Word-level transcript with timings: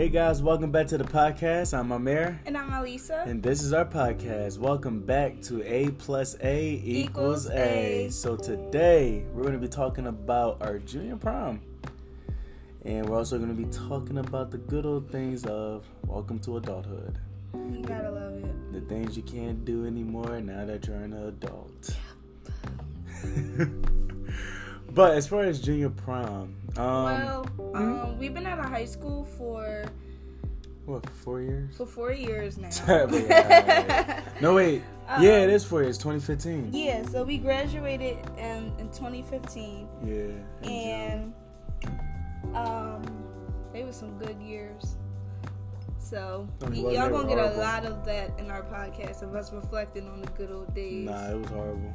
Hey 0.00 0.08
guys, 0.08 0.42
welcome 0.42 0.72
back 0.72 0.86
to 0.86 0.96
the 0.96 1.04
podcast. 1.04 1.78
I'm 1.78 1.92
Amir. 1.92 2.40
And 2.46 2.56
I'm 2.56 2.70
Alisa. 2.70 3.26
And 3.26 3.42
this 3.42 3.62
is 3.62 3.74
our 3.74 3.84
podcast. 3.84 4.56
Welcome 4.56 5.00
back 5.00 5.42
to 5.42 5.62
A 5.62 5.90
plus 5.90 6.36
A 6.42 6.80
equals, 6.82 7.48
Equals 7.48 7.50
A. 7.50 8.06
A. 8.06 8.10
So 8.10 8.34
today 8.34 9.26
we're 9.34 9.42
going 9.42 9.52
to 9.52 9.60
be 9.60 9.68
talking 9.68 10.06
about 10.06 10.62
our 10.62 10.78
junior 10.78 11.16
prom. 11.16 11.60
And 12.86 13.10
we're 13.10 13.18
also 13.18 13.36
going 13.36 13.54
to 13.54 13.62
be 13.62 13.70
talking 13.70 14.16
about 14.16 14.50
the 14.50 14.56
good 14.56 14.86
old 14.86 15.10
things 15.10 15.44
of 15.44 15.84
welcome 16.06 16.38
to 16.38 16.56
adulthood. 16.56 17.18
You 17.52 17.82
gotta 17.82 18.10
love 18.10 18.42
it. 18.42 18.72
The 18.72 18.80
things 18.80 19.18
you 19.18 19.22
can't 19.22 19.66
do 19.66 19.84
anymore 19.84 20.40
now 20.40 20.64
that 20.64 20.86
you're 20.86 20.96
an 20.96 21.12
adult. 21.12 21.94
but 24.94 25.14
as 25.14 25.26
far 25.26 25.42
as 25.42 25.60
junior 25.60 25.90
prom, 25.90 26.54
um, 26.76 27.04
well, 27.04 27.46
um, 27.74 28.18
we've 28.18 28.34
been 28.34 28.46
out 28.46 28.58
of 28.58 28.66
high 28.66 28.84
school 28.84 29.24
for 29.24 29.84
what, 30.86 31.08
four 31.08 31.40
years? 31.40 31.76
for 31.76 31.86
four 31.86 32.12
years 32.12 32.58
now. 32.58 32.70
Yeah. 32.88 34.22
No, 34.40 34.54
wait. 34.54 34.82
yeah, 35.20 35.38
it 35.38 35.52
Um, 35.52 35.68
four 35.68 35.82
years, 35.82 35.98
2015. 35.98 36.70
yeah, 36.72 37.02
so 37.06 37.24
we 37.24 37.38
graduated 37.38 38.18
in, 38.38 38.72
in 38.78 38.88
2015, 38.90 39.88
Yeah. 40.04 40.68
and 40.70 41.32
um, 42.54 43.02
they 43.72 43.84
were 43.84 43.92
some 43.92 44.18
good 44.18 44.40
years. 44.40 44.96
So 45.98 46.48
y'all 46.72 47.10
gonna 47.10 47.28
get 47.28 47.38
a 47.38 47.56
lot 47.58 47.84
of 47.84 48.04
that 48.06 48.38
in 48.38 48.50
our 48.50 48.62
podcast 48.62 49.22
of 49.22 49.34
us 49.34 49.52
reflecting 49.52 50.08
on 50.08 50.22
the 50.22 50.26
good 50.30 50.50
old 50.50 50.74
days. 50.74 51.06
Nah, 51.06 51.30
it 51.30 51.38
was 51.38 51.48
horrible. 51.50 51.92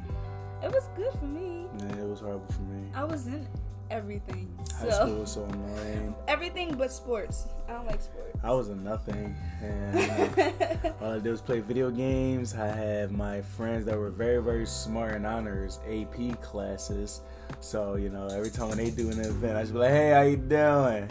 It 0.62 0.72
was 0.72 0.88
good 0.96 1.12
for 1.18 1.26
me. 1.26 1.66
Yeah, 1.78 2.02
it 2.02 2.08
was 2.08 2.20
horrible 2.20 2.46
for 2.50 2.62
me. 2.62 2.88
I 2.94 3.04
was 3.04 3.26
in 3.26 3.46
everything. 3.90 4.48
High 4.78 4.90
So 4.90 4.90
school 4.90 5.16
was 5.20 5.32
so 5.32 5.44
annoying. 5.44 6.14
everything 6.28 6.74
but 6.76 6.90
sports. 6.92 7.46
I 7.68 7.72
don't 7.72 7.86
like 7.86 8.00
sports. 8.00 8.38
I 8.44 8.52
was 8.52 8.68
a 8.68 8.74
nothing, 8.76 9.34
and 9.62 9.98
uh, 10.38 10.90
all 11.00 11.12
I 11.14 11.18
did 11.18 11.30
was 11.30 11.40
play 11.40 11.60
video 11.60 11.90
games. 11.90 12.54
I 12.54 12.66
had 12.66 13.10
my 13.10 13.40
friends 13.42 13.86
that 13.86 13.98
were 13.98 14.10
very, 14.10 14.42
very 14.42 14.66
smart 14.66 15.14
in 15.14 15.24
honors 15.24 15.80
AP 15.90 16.40
classes. 16.42 17.22
So 17.60 17.96
you 17.96 18.08
know, 18.10 18.26
every 18.28 18.50
time 18.50 18.68
when 18.68 18.78
they 18.78 18.90
do 18.90 19.10
an 19.10 19.20
event, 19.20 19.56
I 19.56 19.62
just 19.62 19.72
be 19.72 19.78
like, 19.80 19.90
"Hey, 19.90 20.10
how 20.10 20.22
you 20.22 20.36
doing?" 20.36 21.10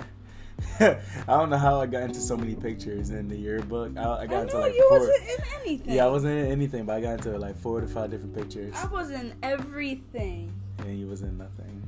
I 0.80 0.98
don't 1.28 1.50
know 1.50 1.58
how 1.58 1.82
I 1.82 1.86
got 1.86 2.04
into 2.04 2.22
so 2.22 2.38
many 2.38 2.56
pictures 2.56 3.10
in 3.10 3.28
the 3.28 3.36
yearbook. 3.36 3.98
I, 3.98 4.20
I 4.22 4.26
got 4.28 4.38
I 4.38 4.42
into 4.44 4.58
like 4.60 4.74
you 4.74 4.88
four. 4.90 5.00
wasn't 5.00 5.24
in 5.24 5.46
anything. 5.62 5.94
Yeah, 5.96 6.06
I 6.06 6.10
wasn't 6.10 6.38
in 6.38 6.46
anything, 6.52 6.86
but 6.86 6.96
I 6.96 7.02
got 7.02 7.14
into 7.26 7.38
like 7.38 7.58
four 7.58 7.82
to 7.82 7.88
five 7.88 8.12
different 8.12 8.36
pictures, 8.36 8.74
I 8.78 8.86
was 8.88 9.10
in 9.10 9.34
everything, 9.44 10.54
and 10.80 11.00
you 11.00 11.08
was 11.08 11.22
in 11.22 11.38
nothing. 11.38 11.84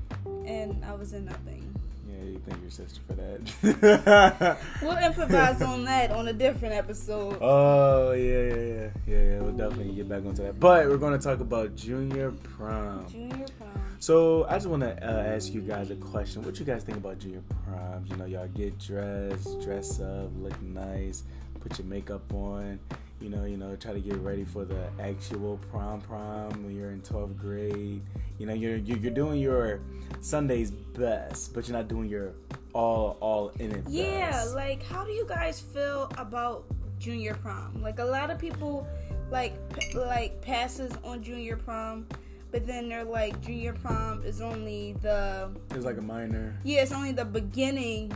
and 0.45 0.83
I 0.85 0.93
was 0.93 1.13
in 1.13 1.25
nothing. 1.25 1.63
Yeah, 2.09 2.23
you 2.23 2.41
thank 2.47 2.61
your 2.61 2.71
sister 2.71 3.01
for 3.05 3.13
that. 3.13 4.57
We'll 4.81 4.97
improvise 4.97 5.61
on 5.61 5.83
that 5.91 6.11
on 6.11 6.27
a 6.29 6.33
different 6.33 6.73
episode. 6.73 7.37
oh 7.41 8.13
yeah, 8.13 8.23
yeah, 8.23 8.53
yeah, 8.55 8.89
yeah, 9.05 9.21
yeah. 9.33 9.41
We'll 9.41 9.51
definitely 9.51 9.93
get 9.93 10.07
back 10.09 10.25
onto 10.25 10.43
that. 10.43 10.59
But 10.59 10.87
we're 10.87 10.97
going 10.97 11.17
to 11.19 11.23
talk 11.23 11.41
about 11.41 11.75
junior 11.75 12.31
prom. 12.31 13.05
Junior 13.09 13.45
prom. 13.59 13.69
So 13.99 14.45
I 14.47 14.53
just 14.53 14.67
want 14.67 14.83
to 14.83 14.93
uh, 15.03 15.35
ask 15.35 15.53
you 15.53 15.61
guys 15.61 15.89
a 15.91 15.95
question. 15.95 16.43
What 16.43 16.59
you 16.59 16.65
guys 16.65 16.83
think 16.83 16.97
about 16.97 17.19
junior 17.19 17.41
proms? 17.65 18.09
You 18.09 18.15
know, 18.17 18.25
y'all 18.25 18.47
get 18.47 18.77
dressed, 18.79 19.61
dress 19.61 19.99
up, 19.99 20.29
look 20.39 20.59
nice, 20.61 21.23
put 21.59 21.77
your 21.77 21.87
makeup 21.87 22.31
on. 22.33 22.79
You 23.19 23.29
know, 23.29 23.45
you 23.45 23.57
know, 23.57 23.75
try 23.75 23.93
to 23.93 23.99
get 23.99 24.17
ready 24.17 24.43
for 24.43 24.63
the 24.63 24.89
actual 24.99 25.59
prom 25.71 26.01
prom 26.01 26.63
when 26.63 26.75
you're 26.75 26.91
in 26.91 27.01
12th 27.01 27.37
grade. 27.37 28.01
You 28.37 28.45
know, 28.45 28.53
you're 28.53 28.77
you're, 28.77 29.11
doing 29.11 29.39
your 29.39 29.79
Sunday's 30.21 30.69
best, 30.69 31.53
but 31.53 31.67
you're 31.67 31.75
not 31.75 31.87
doing 31.87 32.07
your 32.07 32.33
all 32.73 33.17
all 33.19 33.49
in 33.59 33.71
it. 33.71 33.83
Yeah, 33.87 34.31
best. 34.31 34.55
like 34.55 34.83
how 34.83 35.03
do 35.03 35.11
you 35.11 35.25
guys 35.27 35.59
feel 35.59 36.11
about 36.17 36.65
junior 36.99 37.33
prom? 37.33 37.81
Like 37.81 37.99
a 37.99 38.05
lot 38.05 38.29
of 38.29 38.37
people 38.37 38.87
like 39.31 39.53
p- 39.73 39.97
like 39.97 40.39
passes 40.41 40.93
on 41.03 41.23
junior 41.23 41.57
prom, 41.57 42.05
but 42.51 42.67
then 42.67 42.87
they're 42.87 43.03
like 43.03 43.41
junior 43.41 43.73
prom 43.73 44.23
is 44.23 44.41
only 44.41 44.93
the 45.01 45.49
it's 45.71 45.85
like 45.85 45.97
a 45.97 46.01
minor. 46.01 46.55
yeah, 46.63 46.83
it's 46.83 46.91
only 46.91 47.11
the 47.11 47.25
beginning 47.25 48.13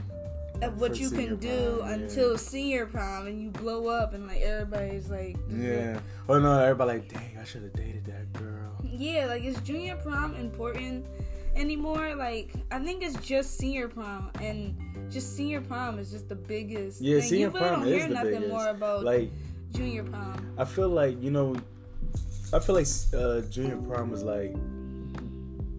of 0.62 0.80
what 0.80 1.00
you 1.00 1.10
can 1.10 1.38
do 1.38 1.78
prom, 1.80 1.90
yeah. 1.90 1.94
until 1.96 2.38
senior 2.38 2.86
prom 2.86 3.28
and 3.28 3.42
you 3.42 3.50
blow 3.50 3.88
up 3.88 4.14
and 4.14 4.28
like 4.28 4.42
everybody's 4.42 5.10
like 5.10 5.38
Yeah. 5.50 6.00
Oh 6.30 6.40
no, 6.40 6.60
everybody 6.60 7.00
like, 7.00 7.10
dang, 7.14 7.38
I 7.40 7.44
should 7.44 7.64
have 7.64 7.74
dated 7.74 8.06
that 8.06 8.32
girl. 8.34 8.74
Yeah, 8.84 9.26
like 9.28 9.44
is 9.44 9.60
junior 9.62 9.96
prom 9.96 10.36
important 10.36 11.06
anymore? 11.56 12.16
Like 12.16 12.54
I 12.72 12.80
think 12.80 13.04
it's 13.04 13.18
just 13.26 13.58
senior 13.58 13.88
prom 13.88 14.32
and 14.42 14.78
just 15.12 15.36
senior 15.36 15.62
prom 15.62 16.00
is 16.00 16.12
just 16.12 16.30
the 16.30 16.36
biggest. 16.36 17.02
Yeah, 17.02 17.20
thing. 17.20 17.30
senior 17.30 17.48
you 17.48 17.54
really 17.54 17.60
prom 17.68 17.80
don't 17.82 17.90
is 17.90 17.96
hear 18.00 18.08
the 18.08 18.14
nothing 18.14 18.32
biggest. 18.32 18.50
more 18.50 18.68
about 18.70 19.04
Like, 19.04 19.32
junior 19.74 20.04
prom. 20.04 20.54
I 20.58 20.66
feel 20.66 20.90
like 20.90 21.22
you 21.22 21.32
know, 21.32 21.56
I 22.54 22.60
feel 22.60 22.76
like 22.76 22.88
uh, 23.14 23.42
junior 23.50 23.78
prom 23.78 24.12
was 24.12 24.24
like 24.24 24.56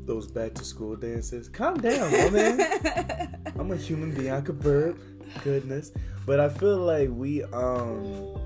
those 0.06 0.26
back 0.26 0.54
to 0.54 0.64
school 0.64 0.96
dances. 0.96 1.48
Calm 1.48 1.80
down, 1.80 2.10
woman. 2.12 2.60
I'm 3.58 3.70
a 3.70 3.76
human 3.76 4.12
being. 4.12 4.30
I 4.32 4.40
could 4.40 4.60
burp. 4.60 4.98
Goodness, 5.44 5.92
but 6.26 6.40
I 6.40 6.48
feel 6.48 6.78
like 6.78 7.08
we 7.10 7.42
um. 7.44 8.38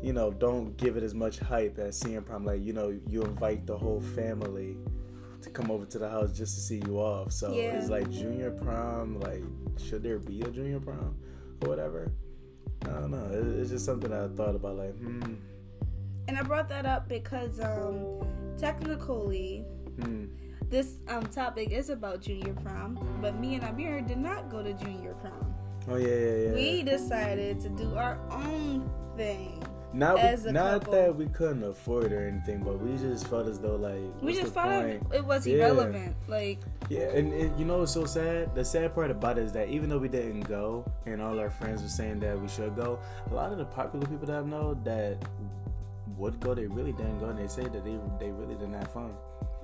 You 0.00 0.12
know, 0.12 0.30
don't 0.30 0.76
give 0.76 0.96
it 0.96 1.02
as 1.02 1.12
much 1.12 1.40
hype 1.40 1.76
as 1.78 1.98
senior 1.98 2.20
prom. 2.20 2.44
Like, 2.44 2.62
you 2.62 2.72
know, 2.72 2.96
you 3.08 3.22
invite 3.22 3.66
the 3.66 3.76
whole 3.76 4.00
family 4.00 4.76
to 5.42 5.50
come 5.50 5.72
over 5.72 5.86
to 5.86 5.98
the 5.98 6.08
house 6.08 6.32
just 6.32 6.54
to 6.54 6.60
see 6.60 6.80
you 6.86 6.98
off. 7.00 7.32
So 7.32 7.52
Yeah. 7.52 7.76
it's 7.76 7.88
like 7.88 8.08
junior 8.08 8.52
prom. 8.52 9.18
Like, 9.18 9.42
should 9.76 10.04
there 10.04 10.20
be 10.20 10.40
a 10.42 10.50
junior 10.50 10.78
prom 10.78 11.16
or 11.62 11.68
whatever? 11.68 12.12
I 12.82 12.90
don't 12.90 13.10
know. 13.10 13.28
It's 13.60 13.70
just 13.70 13.84
something 13.84 14.12
I 14.12 14.28
thought 14.28 14.54
about. 14.54 14.76
Like, 14.76 14.96
hmm, 14.96 15.34
and 16.28 16.38
I 16.38 16.42
brought 16.42 16.68
that 16.68 16.86
up 16.86 17.08
because 17.08 17.58
um 17.58 18.20
technically 18.56 19.64
hmm. 20.00 20.26
This 20.70 20.94
um 21.08 21.24
topic 21.26 21.70
is 21.70 21.90
about 21.90 22.20
junior 22.20 22.54
prom, 22.54 22.98
but 23.20 23.38
me 23.40 23.54
and 23.54 23.64
Amir 23.64 24.00
did 24.02 24.18
not 24.18 24.50
go 24.50 24.62
to 24.62 24.72
junior 24.74 25.14
prom. 25.14 25.54
Oh 25.90 25.96
yeah, 25.96 26.08
yeah, 26.08 26.36
yeah. 26.48 26.52
We 26.52 26.82
decided 26.82 27.60
to 27.60 27.68
do 27.70 27.94
our 27.96 28.18
own 28.30 28.90
thing. 29.16 29.62
not 29.94 30.18
as 30.18 30.44
a 30.44 30.52
not 30.52 30.80
couple. 30.80 30.92
that 30.92 31.16
we 31.16 31.26
couldn't 31.28 31.64
afford 31.64 32.04
it 32.04 32.12
or 32.12 32.26
anything, 32.28 32.62
but 32.62 32.78
we 32.78 32.98
just 32.98 33.26
felt 33.26 33.48
as 33.48 33.58
though 33.58 33.76
like 33.76 34.02
We 34.20 34.34
just 34.34 34.54
point? 34.54 35.00
it, 35.10 35.16
it 35.16 35.24
was 35.24 35.46
Yeah. 35.46 35.56
irrelevant. 35.64 36.14
Like 36.28 36.58
Yeah, 36.90 37.08
and, 37.16 37.32
and 37.32 37.58
you 37.58 37.64
know 37.64 37.78
what's 37.78 37.92
so 37.92 38.04
sad? 38.04 38.54
The 38.54 38.64
sad 38.64 38.94
part 38.94 39.10
about 39.10 39.38
it 39.38 39.44
is 39.44 39.52
that 39.52 39.70
even 39.70 39.88
though 39.88 39.96
we 39.98 40.08
didn't 40.08 40.42
go, 40.42 40.84
and 41.06 41.22
all 41.22 41.38
our 41.40 41.48
friends 41.50 41.80
were 41.82 41.88
saying 41.88 42.20
that 42.20 42.38
we 42.38 42.48
should 42.48 42.76
go, 42.76 42.98
a 43.30 43.34
lot 43.34 43.50
of 43.50 43.56
the 43.58 43.64
popular 43.64 44.06
people 44.06 44.26
that 44.26 44.36
I 44.36 44.46
know 44.46 44.74
that 44.84 45.16
would 46.18 46.38
go, 46.40 46.52
they 46.54 46.66
really 46.66 46.92
didn't 46.92 47.18
go, 47.20 47.26
and 47.30 47.38
they 47.38 47.48
say 47.48 47.62
that 47.62 47.82
they 47.84 47.96
they 48.20 48.30
really 48.30 48.56
didn't 48.56 48.74
have 48.74 48.92
fun. 48.92 49.14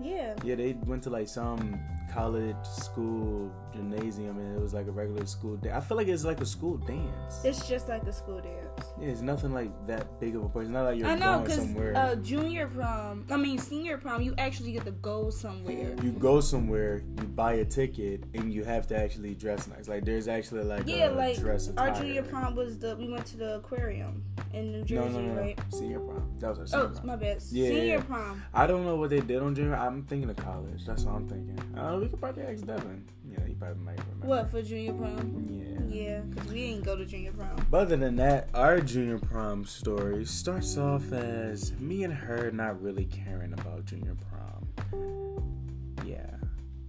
Yeah. 0.02 0.34
Yeah, 0.44 0.54
they 0.56 0.72
went 0.86 1.02
to 1.04 1.10
like 1.10 1.28
some 1.28 1.78
college, 2.12 2.56
school, 2.64 3.52
gymnasium, 3.72 4.38
and 4.38 4.56
it 4.56 4.60
was 4.62 4.72
like 4.74 4.86
a 4.86 4.90
regular 4.92 5.26
school 5.26 5.56
day. 5.56 5.72
I 5.72 5.80
feel 5.80 5.96
like 5.96 6.06
it's 6.08 6.24
like 6.24 6.40
a 6.40 6.46
school 6.46 6.76
dance. 6.78 7.40
It's 7.44 7.66
just 7.68 7.88
like 7.88 8.04
a 8.04 8.12
school 8.12 8.40
dance. 8.40 8.86
Yeah, 9.00 9.08
it's 9.08 9.20
nothing 9.20 9.52
like 9.52 9.70
that 9.86 10.20
big 10.20 10.36
of 10.36 10.44
a 10.44 10.48
party. 10.48 10.66
It's 10.66 10.72
not 10.72 10.82
like 10.84 10.98
you're 10.98 11.08
I 11.08 11.14
know, 11.16 11.38
going 11.44 11.50
somewhere. 11.50 11.96
uh, 11.96 12.14
junior 12.16 12.66
prom, 12.68 13.24
I 13.30 13.36
mean 13.36 13.58
senior 13.58 13.98
prom, 13.98 14.22
you 14.22 14.34
actually 14.38 14.72
get 14.72 14.84
to 14.84 14.92
go 14.92 15.30
somewhere. 15.30 15.96
you 16.02 16.10
go 16.12 16.40
somewhere, 16.40 17.02
you 17.20 17.24
buy 17.26 17.54
a 17.54 17.64
ticket, 17.64 18.24
and 18.34 18.52
you 18.52 18.64
have 18.64 18.86
to 18.88 18.96
actually 18.96 19.34
dress 19.34 19.66
nice. 19.66 19.88
Like 19.88 20.04
there's 20.04 20.28
actually 20.28 20.64
like 20.64 20.84
Yeah, 20.86 21.08
a 21.08 21.12
like 21.12 21.38
our 21.78 21.90
junior 21.94 22.22
prom 22.22 22.54
was 22.54 22.78
the 22.78 22.96
we 22.96 23.08
went 23.08 23.26
to 23.26 23.36
the 23.36 23.56
aquarium 23.56 24.22
in 24.52 24.70
New 24.72 24.84
Jersey, 24.84 24.94
No, 25.14 25.20
no, 25.20 25.26
no, 25.26 25.34
no. 25.34 25.40
right? 25.40 25.58
Senior 25.70 26.00
prom. 26.00 26.32
That 26.38 26.50
was 26.50 26.58
our 26.60 26.66
senior 26.66 26.84
Oh, 26.86 26.88
prom. 26.90 27.06
my 27.06 27.16
bad. 27.16 27.42
Yeah, 27.50 27.68
Senior 27.68 27.84
yeah. 27.96 28.00
prom. 28.02 28.42
I 28.52 28.66
don't 28.68 28.84
know 28.84 28.96
what 28.96 29.10
they 29.10 29.20
did 29.20 29.42
on 29.42 29.54
junior. 29.54 29.74
I'm 29.86 30.02
thinking 30.04 30.30
of 30.30 30.36
college. 30.36 30.86
That's 30.86 31.04
what 31.04 31.16
I'm 31.16 31.28
thinking. 31.28 31.58
Uh, 31.78 31.98
we 32.00 32.08
could 32.08 32.18
probably 32.18 32.44
ask 32.44 32.64
Devin. 32.64 33.04
Yeah, 33.30 33.44
he 33.46 33.54
probably 33.54 33.84
might 33.84 33.98
remember. 33.98 34.26
What 34.26 34.50
for 34.50 34.62
junior 34.62 34.94
prom? 34.94 35.46
Yeah. 35.50 35.74
Yeah, 35.94 36.20
cause 36.34 36.50
we 36.50 36.70
didn't 36.70 36.84
go 36.84 36.96
to 36.96 37.04
junior 37.04 37.32
prom. 37.32 37.66
But 37.70 37.82
other 37.82 37.96
than 37.96 38.16
that, 38.16 38.48
our 38.54 38.80
junior 38.80 39.18
prom 39.18 39.66
story 39.66 40.24
starts 40.24 40.78
off 40.78 41.12
as 41.12 41.72
me 41.74 42.04
and 42.04 42.12
her 42.12 42.50
not 42.50 42.80
really 42.82 43.04
caring 43.04 43.52
about 43.52 43.84
junior 43.84 44.16
prom. 44.30 45.94
Yeah, 46.04 46.34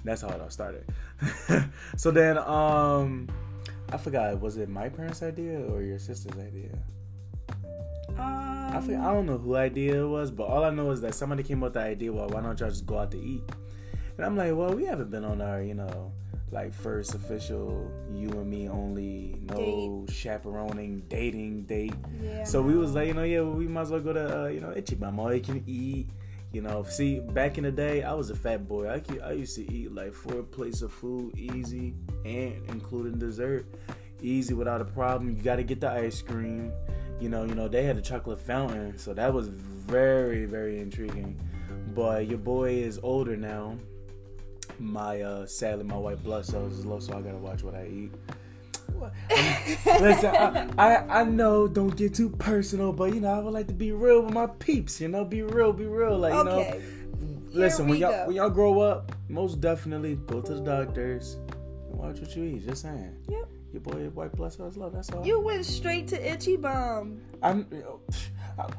that's 0.03 0.21
how 0.21 0.29
it 0.29 0.41
all 0.41 0.49
started. 0.49 0.85
so 1.97 2.11
then, 2.11 2.37
um, 2.37 3.27
I 3.91 3.97
forgot, 3.97 4.39
was 4.39 4.57
it 4.57 4.69
my 4.69 4.89
parents' 4.89 5.21
idea 5.21 5.59
or 5.59 5.81
your 5.81 5.99
sister's 5.99 6.37
idea? 6.39 6.71
Um, 8.17 8.54
I 8.77 8.81
forget, 8.81 8.99
I 8.99 9.13
don't 9.13 9.25
know 9.25 9.37
who 9.37 9.55
idea 9.55 10.03
it 10.03 10.07
was, 10.07 10.31
but 10.31 10.45
all 10.45 10.63
I 10.63 10.69
know 10.69 10.91
is 10.91 11.01
that 11.01 11.15
somebody 11.15 11.43
came 11.43 11.63
up 11.63 11.67
with 11.67 11.73
the 11.73 11.81
idea. 11.81 12.11
Well, 12.11 12.27
why 12.29 12.41
don't 12.41 12.59
y'all 12.59 12.69
just 12.69 12.85
go 12.85 12.99
out 12.99 13.11
to 13.11 13.19
eat? 13.19 13.41
And 14.17 14.25
I'm 14.25 14.35
like, 14.37 14.53
well, 14.55 14.73
we 14.73 14.85
haven't 14.85 15.11
been 15.11 15.25
on 15.25 15.41
our, 15.41 15.61
you 15.61 15.73
know, 15.73 16.11
like 16.51 16.73
first 16.73 17.15
official 17.15 17.91
you 18.13 18.29
and 18.29 18.49
me 18.49 18.69
only, 18.69 19.39
no 19.49 20.05
chaperoning 20.09 21.03
dating 21.09 21.63
date. 21.63 21.93
yeah. 22.21 22.43
So 22.43 22.61
we 22.61 22.75
was 22.75 22.93
like, 22.93 23.07
you 23.07 23.13
know, 23.13 23.23
yeah, 23.23 23.41
well, 23.41 23.53
we 23.53 23.67
might 23.67 23.81
as 23.81 23.91
well 23.91 23.99
go 23.99 24.13
to, 24.13 24.43
uh, 24.43 24.47
you 24.47 24.61
know, 24.61 24.69
Ichiban 24.69 25.17
all 25.17 25.33
you 25.33 25.41
can 25.41 25.63
eat. 25.67 26.09
You 26.53 26.61
know, 26.61 26.83
see, 26.83 27.19
back 27.19 27.57
in 27.57 27.65
the 27.65 27.71
day, 27.71 28.03
I 28.03 28.13
was 28.13 28.29
a 28.29 28.35
fat 28.35 28.65
boy. 28.67 28.87
I, 28.87 29.01
I 29.21 29.31
used 29.33 29.55
to 29.55 29.69
eat 29.69 29.91
like 29.91 30.13
four 30.13 30.43
plates 30.43 30.81
of 30.81 30.93
food 30.93 31.37
easy 31.37 31.95
and 32.23 32.61
including 32.69 33.19
dessert. 33.19 33.65
easy 34.21 34.53
without 34.53 34.79
a 34.79 34.85
problem. 34.85 35.35
You 35.35 35.41
got 35.43 35.57
to 35.57 35.63
get 35.63 35.81
the 35.81 35.91
ice 35.91 36.21
cream. 36.21 36.71
You 37.19 37.29
know, 37.29 37.45
you 37.45 37.55
know 37.55 37.67
they 37.67 37.83
had 37.83 37.97
a 37.97 38.01
chocolate 38.01 38.39
fountain, 38.39 38.97
so 38.97 39.13
that 39.13 39.33
was 39.33 39.47
very, 39.47 40.45
very 40.45 40.79
intriguing. 40.79 41.39
But 41.93 42.27
your 42.27 42.37
boy 42.39 42.71
is 42.73 42.99
older 43.01 43.37
now. 43.37 43.77
My 44.79 45.21
uh, 45.21 45.45
sadly, 45.45 45.85
my 45.85 45.95
white 45.97 46.21
blood 46.23 46.45
cells 46.45 46.73
is 46.77 46.85
low, 46.85 46.99
so 46.99 47.17
I 47.17 47.21
gotta 47.21 47.37
watch 47.37 47.63
what 47.63 47.75
I 47.75 47.87
eat. 47.87 48.11
Listen, 49.99 50.35
I, 50.35 50.67
I, 50.77 51.21
I 51.21 51.23
know 51.23 51.67
don't 51.67 51.95
get 51.95 52.13
too 52.13 52.29
personal, 52.29 52.91
but 52.93 53.13
you 53.13 53.19
know 53.21 53.33
I 53.33 53.39
would 53.39 53.53
like 53.53 53.67
to 53.67 53.73
be 53.73 53.91
real 53.91 54.21
with 54.21 54.33
my 54.33 54.47
peeps. 54.47 54.99
You 55.01 55.07
know, 55.07 55.23
be 55.25 55.41
real, 55.41 55.71
be 55.73 55.85
real. 55.85 56.17
Like 56.17 56.33
you 56.33 56.39
Okay. 56.41 56.79
know, 56.79 57.31
listen 57.51 57.87
when 57.87 57.97
y'all 57.99 58.11
go. 58.11 58.27
when 58.27 58.35
y'all 58.35 58.49
grow 58.49 58.79
up, 58.81 59.11
most 59.29 59.61
definitely 59.61 60.15
go 60.27 60.41
to 60.41 60.53
the 60.55 60.61
doctors 60.61 61.35
and 61.89 61.97
watch 61.97 62.19
what 62.19 62.35
you 62.35 62.43
eat. 62.43 62.65
Just 62.67 62.81
saying. 62.83 63.15
Yep. 63.29 63.47
Your 63.75 63.81
boy 63.81 64.07
white 64.13 64.31
blood 64.31 64.53
cells 64.53 64.77
low. 64.77 64.89
That's 64.89 65.11
all. 65.11 65.25
You 65.25 65.41
went 65.41 65.65
straight 65.65 66.07
to 66.07 66.31
Itchy 66.31 66.55
Bomb. 66.55 67.19
I'm 67.43 67.67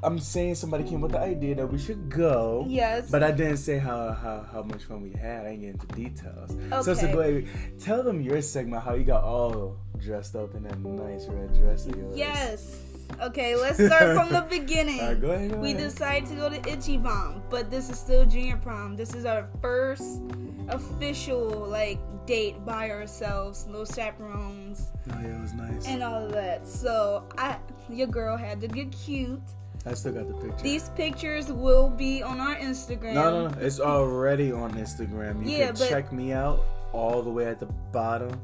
I'm 0.02 0.18
saying 0.18 0.54
somebody 0.54 0.84
came 0.84 1.02
with 1.02 1.12
the 1.12 1.18
idea 1.18 1.54
that 1.56 1.66
we 1.70 1.76
should 1.76 2.08
go. 2.08 2.64
Yes. 2.66 3.10
But 3.10 3.22
I 3.22 3.30
didn't 3.30 3.58
say 3.58 3.76
how, 3.76 4.12
how, 4.12 4.48
how 4.50 4.62
much 4.62 4.84
fun 4.84 5.02
we 5.02 5.10
had. 5.10 5.44
I 5.44 5.50
ain't 5.50 5.60
get 5.60 5.70
into 5.74 5.86
details. 5.88 6.56
So, 6.70 6.94
so 6.94 7.04
Okay. 7.04 7.12
go 7.12 7.20
ahead. 7.20 7.46
Tell 7.78 8.02
them 8.02 8.22
your 8.22 8.40
segment, 8.40 8.82
how 8.82 8.94
you 8.94 9.04
got 9.04 9.22
all 9.22 9.76
dressed 9.98 10.34
up 10.34 10.54
in 10.54 10.62
that 10.62 10.78
nice 10.78 11.26
red 11.26 11.52
dress 11.52 11.84
of 11.84 11.94
yours. 11.94 12.16
Yes. 12.16 12.80
Okay, 13.20 13.54
let's 13.54 13.76
start 13.76 14.16
from 14.16 14.30
the 14.30 14.40
beginning. 14.50 15.00
All 15.02 15.08
right, 15.08 15.20
go 15.20 15.30
ahead. 15.32 15.50
Go 15.52 15.58
We 15.58 15.74
decided 15.74 16.26
to 16.30 16.36
go 16.36 16.48
to 16.48 16.56
Itchy 16.72 16.96
Bomb, 16.96 17.42
but 17.50 17.70
this 17.70 17.90
is 17.90 17.98
still 17.98 18.24
junior 18.24 18.56
prom. 18.56 18.96
This 18.96 19.14
is 19.14 19.26
our 19.26 19.46
first 19.60 20.22
official 20.68 21.46
like 21.68 21.98
date 22.26 22.64
by 22.64 22.90
ourselves, 22.90 23.66
no 23.68 23.84
chaperones 23.84 24.88
Oh, 25.10 25.20
yeah, 25.22 25.36
it 25.38 25.40
was 25.40 25.52
nice. 25.54 25.86
and 25.86 26.02
all 26.02 26.24
of 26.26 26.32
that. 26.32 26.66
So 26.66 27.24
I, 27.38 27.56
your 27.88 28.08
girl 28.08 28.36
had 28.36 28.60
to 28.62 28.68
get 28.68 28.90
cute. 28.92 29.40
I 29.84 29.94
still 29.94 30.12
got 30.12 30.26
the 30.26 30.34
picture. 30.34 30.62
These 30.64 30.88
pictures 30.96 31.52
will 31.52 31.88
be 31.88 32.20
on 32.22 32.40
our 32.40 32.56
Instagram. 32.56 33.14
no, 33.14 33.30
no, 33.30 33.48
no. 33.48 33.60
It's 33.60 33.78
already 33.78 34.50
on 34.50 34.72
Instagram. 34.74 35.44
You 35.44 35.56
Yeah, 35.58 35.66
can 35.66 35.74
but- 35.76 35.88
check 35.88 36.12
me 36.12 36.32
out 36.32 36.64
all 36.92 37.22
the 37.22 37.30
way 37.30 37.46
at 37.46 37.60
the 37.60 37.66
bottom. 37.92 38.40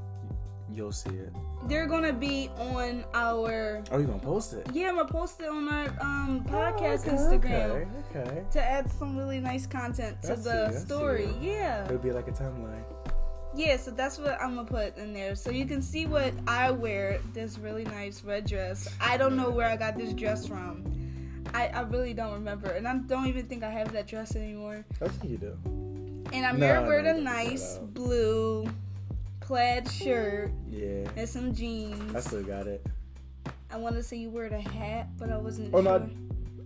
You'll 0.71 0.93
see 0.93 1.11
it. 1.11 1.33
They're 1.69 1.87
gonna 1.87 2.13
be 2.13 2.51
on 2.59 3.05
our. 3.15 3.83
Oh, 3.91 3.99
you 3.99 4.07
gonna 4.07 4.19
post 4.19 4.53
it? 4.53 4.67
Yeah, 4.73 4.89
I'm 4.89 4.97
gonna 4.97 5.09
post 5.09 5.41
it 5.41 5.49
on 5.49 5.69
our 5.69 5.87
um 6.01 6.45
podcast 6.49 7.07
Oh, 7.09 7.35
okay, 7.35 7.49
Instagram 7.49 7.71
Okay, 8.11 8.21
okay. 8.31 8.45
to 8.53 8.63
add 8.63 8.91
some 8.91 9.17
really 9.17 9.39
nice 9.41 9.67
content 9.67 10.21
to 10.23 10.37
see, 10.37 10.43
the 10.43 10.73
story. 10.73 11.25
it. 11.25 11.37
Yeah. 11.41 11.85
It'll 11.85 11.99
be 11.99 12.11
like 12.11 12.29
a 12.29 12.33
timeline. 12.33 12.83
Yeah, 13.55 13.77
so 13.77 13.91
that's 13.91 14.19
what 14.19 14.41
I'm 14.41 14.57
gonna 14.57 14.67
put 14.67 14.97
in 14.99 15.13
there. 15.13 15.35
So 15.37 15.51
you 15.51 15.67
can 15.67 15.83
see 15.83 16.07
what 16.07 16.33
I 16.49 16.71
wear. 16.71 17.21
This 17.33 17.59
really 17.59 17.85
nice 17.85 18.25
red 18.25 18.47
dress. 18.47 18.89
I 19.01 19.17
don't 19.17 19.37
know 19.37 19.51
where 19.51 19.69
I 19.69 19.77
got 19.77 19.97
this 19.97 20.13
dress 20.15 20.47
from. 20.47 20.85
I, 21.55 21.69
I 21.69 21.81
really 21.83 22.15
don't 22.15 22.33
remember, 22.33 22.71
and 22.71 22.89
I 22.89 22.97
don't 22.97 23.27
even 23.27 23.47
think 23.47 23.63
I 23.63 23.69
have 23.71 23.93
that 23.93 24.07
dress 24.07 24.37
anymore. 24.37 24.85
I 25.03 25.09
think 25.09 25.31
you 25.33 25.37
do. 25.39 25.57
And 26.33 26.47
I'm 26.47 26.59
No, 26.59 26.67
here 26.67 26.81
no, 26.81 26.87
wearing 26.87 27.07
a 27.07 27.21
nice 27.21 27.79
blue 27.79 28.67
plaid 29.43 29.91
shirt 29.91 30.51
Yeah. 30.69 31.09
and 31.17 31.29
some 31.29 31.55
jeans. 31.55 32.15
I 32.15 32.21
still 32.21 32.43
got 32.43 32.67
it. 32.67 32.85
I 33.71 33.77
want 33.77 33.95
to 33.97 34.03
say 34.03 34.17
you 34.19 34.31
wear 34.31 34.47
a 34.47 34.61
hat, 34.61 35.09
but 35.19 35.31
I 35.31 35.37
wasn't 35.39 35.75
Oh, 35.75 35.83
sure. 35.83 35.99
no, 35.99 36.07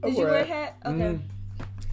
I 0.03 0.09
Did 0.09 0.19
you 0.19 0.25
wear 0.25 0.35
a 0.39 0.45
hat? 0.45 0.77
Okay. 0.85 0.95
Mhm. 0.99 1.21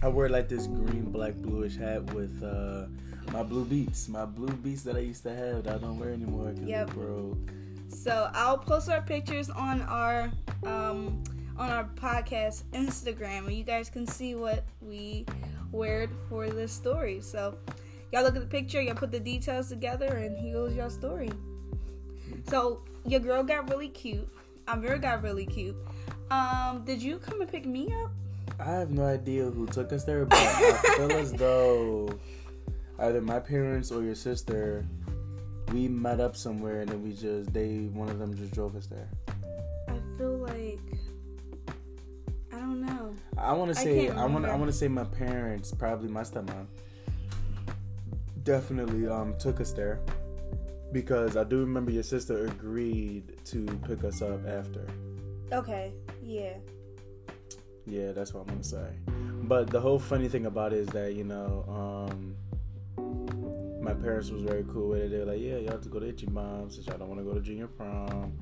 I 0.02 0.08
wear 0.08 0.28
like 0.28 0.48
this 0.48 0.66
green, 0.66 1.10
black, 1.10 1.34
bluish 1.36 1.76
hat 1.76 2.12
with 2.12 2.42
uh, 2.42 2.86
my 3.32 3.42
blue 3.42 3.64
beats. 3.64 4.08
My 4.08 4.26
blue 4.26 4.52
beats 4.52 4.82
that 4.82 4.96
I 4.96 5.00
used 5.00 5.22
to 5.22 5.34
have 5.34 5.64
that 5.64 5.74
I 5.76 5.78
don't 5.78 5.98
wear 5.98 6.10
anymore 6.10 6.50
because 6.52 6.68
Yep. 6.68 6.90
broke. 6.90 7.38
So 7.88 8.30
I'll 8.34 8.58
post 8.58 8.90
our 8.90 9.00
pictures 9.02 9.48
on 9.50 9.80
our 9.82 10.30
um 10.64 11.22
on 11.56 11.70
our 11.70 11.84
podcast 11.94 12.64
Instagram, 12.72 13.46
and 13.46 13.52
you 13.54 13.62
guys 13.64 13.88
can 13.88 14.06
see 14.06 14.34
what 14.34 14.64
we 14.82 15.24
wear 15.70 16.08
for 16.28 16.48
this 16.50 16.72
story. 16.72 17.20
So 17.20 17.56
y'all 18.14 18.22
look 18.22 18.36
at 18.36 18.42
the 18.42 18.46
picture, 18.46 18.80
y'all 18.80 18.94
put 18.94 19.10
the 19.10 19.18
details 19.18 19.68
together, 19.68 20.06
and 20.06 20.38
here's 20.38 20.72
your 20.76 20.88
story. 20.88 21.30
So 22.46 22.80
your 23.04 23.18
girl 23.18 23.42
got 23.42 23.68
really 23.68 23.88
cute. 23.88 24.28
Amir 24.68 24.98
got 24.98 25.24
really 25.24 25.46
cute. 25.46 25.74
Um, 26.30 26.84
did 26.84 27.02
you 27.02 27.18
come 27.18 27.40
and 27.40 27.50
pick 27.50 27.66
me 27.66 27.92
up? 27.92 28.12
I 28.60 28.70
have 28.70 28.90
no 28.90 29.04
idea 29.04 29.46
who 29.46 29.66
took 29.66 29.92
us 29.92 30.04
there, 30.04 30.24
but 30.26 30.38
I 30.38 30.80
feel 30.96 31.10
as 31.10 31.32
though 31.44 32.08
either 33.00 33.20
my 33.20 33.40
parents 33.40 33.90
or 33.90 34.04
your 34.04 34.14
sister, 34.14 34.86
we 35.72 35.88
met 35.88 36.20
up 36.20 36.36
somewhere 36.36 36.82
and 36.82 36.90
then 36.90 37.02
we 37.02 37.14
just 37.14 37.52
they 37.52 37.90
one 37.92 38.08
of 38.08 38.20
them 38.20 38.36
just 38.36 38.54
drove 38.54 38.76
us 38.76 38.86
there. 38.86 39.08
I 39.88 39.96
feel 40.16 40.36
like 40.36 40.78
I 42.52 42.58
don't 42.58 42.80
know. 42.80 43.12
I 43.36 43.54
want 43.54 43.74
to 43.74 43.74
say 43.74 44.08
I 44.08 44.24
want 44.26 44.46
I 44.46 44.54
want 44.54 44.70
to 44.70 44.76
say 44.76 44.86
my 44.86 45.04
parents, 45.04 45.72
probably 45.72 46.08
my 46.08 46.22
stepmom, 46.22 46.66
definitely 48.44 49.08
um 49.08 49.34
took 49.38 49.60
us 49.60 49.72
there 49.72 50.00
because 50.92 51.36
I 51.36 51.44
do 51.44 51.60
remember 51.60 51.90
your 51.90 52.04
sister 52.04 52.46
agreed 52.46 53.44
to 53.46 53.64
pick 53.86 54.04
us 54.04 54.22
up 54.22 54.46
after. 54.46 54.86
Okay, 55.52 55.92
yeah. 56.22 56.54
Yeah, 57.86 58.12
that's 58.12 58.32
what 58.32 58.42
I'm 58.42 58.46
gonna 58.48 58.64
say. 58.64 58.86
But 59.42 59.70
the 59.70 59.80
whole 59.80 59.98
funny 59.98 60.28
thing 60.28 60.46
about 60.46 60.72
it 60.72 60.80
is 60.80 60.88
that 60.88 61.14
you 61.14 61.24
know, 61.24 61.64
um, 61.68 62.36
my 63.82 63.92
parents 63.92 64.30
was 64.30 64.42
very 64.42 64.64
cool 64.72 64.90
with 64.90 65.02
it. 65.02 65.10
They 65.10 65.18
were 65.18 65.26
like, 65.26 65.40
"Yeah, 65.40 65.58
y'all 65.58 65.72
have 65.72 65.82
to 65.82 65.88
go 65.88 65.98
to 65.98 66.08
Itchy 66.08 66.26
Mom 66.26 66.70
since 66.70 66.86
y'all 66.86 66.96
don't 66.96 67.08
want 67.08 67.20
to 67.20 67.24
go 67.24 67.34
to 67.34 67.40
junior 67.40 67.66
prom, 67.66 68.32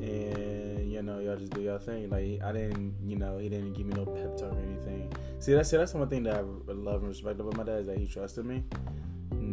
and 0.00 0.90
you 0.90 1.02
know, 1.02 1.18
y'all 1.18 1.36
just 1.36 1.52
do 1.52 1.60
y'all 1.60 1.78
thing." 1.78 2.08
Like 2.08 2.40
I 2.42 2.52
didn't, 2.52 2.94
you 3.04 3.16
know, 3.16 3.38
he 3.38 3.48
didn't 3.48 3.74
give 3.74 3.86
me 3.86 3.94
no 3.94 4.06
pep 4.06 4.36
talk 4.38 4.52
or 4.52 4.60
anything. 4.60 5.12
See, 5.38 5.52
that's 5.52 5.70
that's 5.70 5.92
one 5.94 6.08
thing 6.08 6.22
that 6.22 6.36
I 6.36 6.40
love 6.72 7.02
and 7.02 7.08
respect 7.08 7.40
about 7.40 7.56
my 7.56 7.64
dad 7.64 7.80
is 7.80 7.86
that 7.88 7.98
he 7.98 8.06
trusted 8.06 8.46
me, 8.46 8.64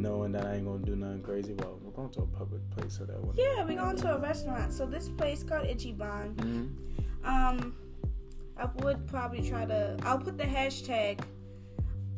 knowing 0.05 0.31
that 0.33 0.45
I 0.45 0.55
ain't 0.55 0.65
gonna 0.65 0.85
do 0.85 0.95
nothing 0.95 1.23
crazy. 1.23 1.53
Well, 1.53 1.79
we're 1.83 1.91
going 1.91 2.09
to 2.11 2.21
a 2.21 2.27
public 2.27 2.61
place, 2.71 2.97
so 2.97 3.05
that 3.05 3.19
wouldn't. 3.19 3.37
Yeah, 3.39 3.63
we're 3.65 3.75
going 3.75 3.97
to 3.97 4.15
a 4.15 4.19
restaurant. 4.19 4.71
So 4.71 4.85
this 4.85 5.09
place 5.09 5.43
called 5.43 5.65
Itchy 5.65 5.93
Bond. 5.93 6.37
Mhm. 6.37 6.69
Um, 7.27 7.75
I 8.55 8.69
would 8.83 9.07
probably 9.07 9.41
try 9.47 9.65
to. 9.65 9.97
I'll 10.03 10.19
put 10.19 10.37
the 10.37 10.43
hashtag 10.43 11.21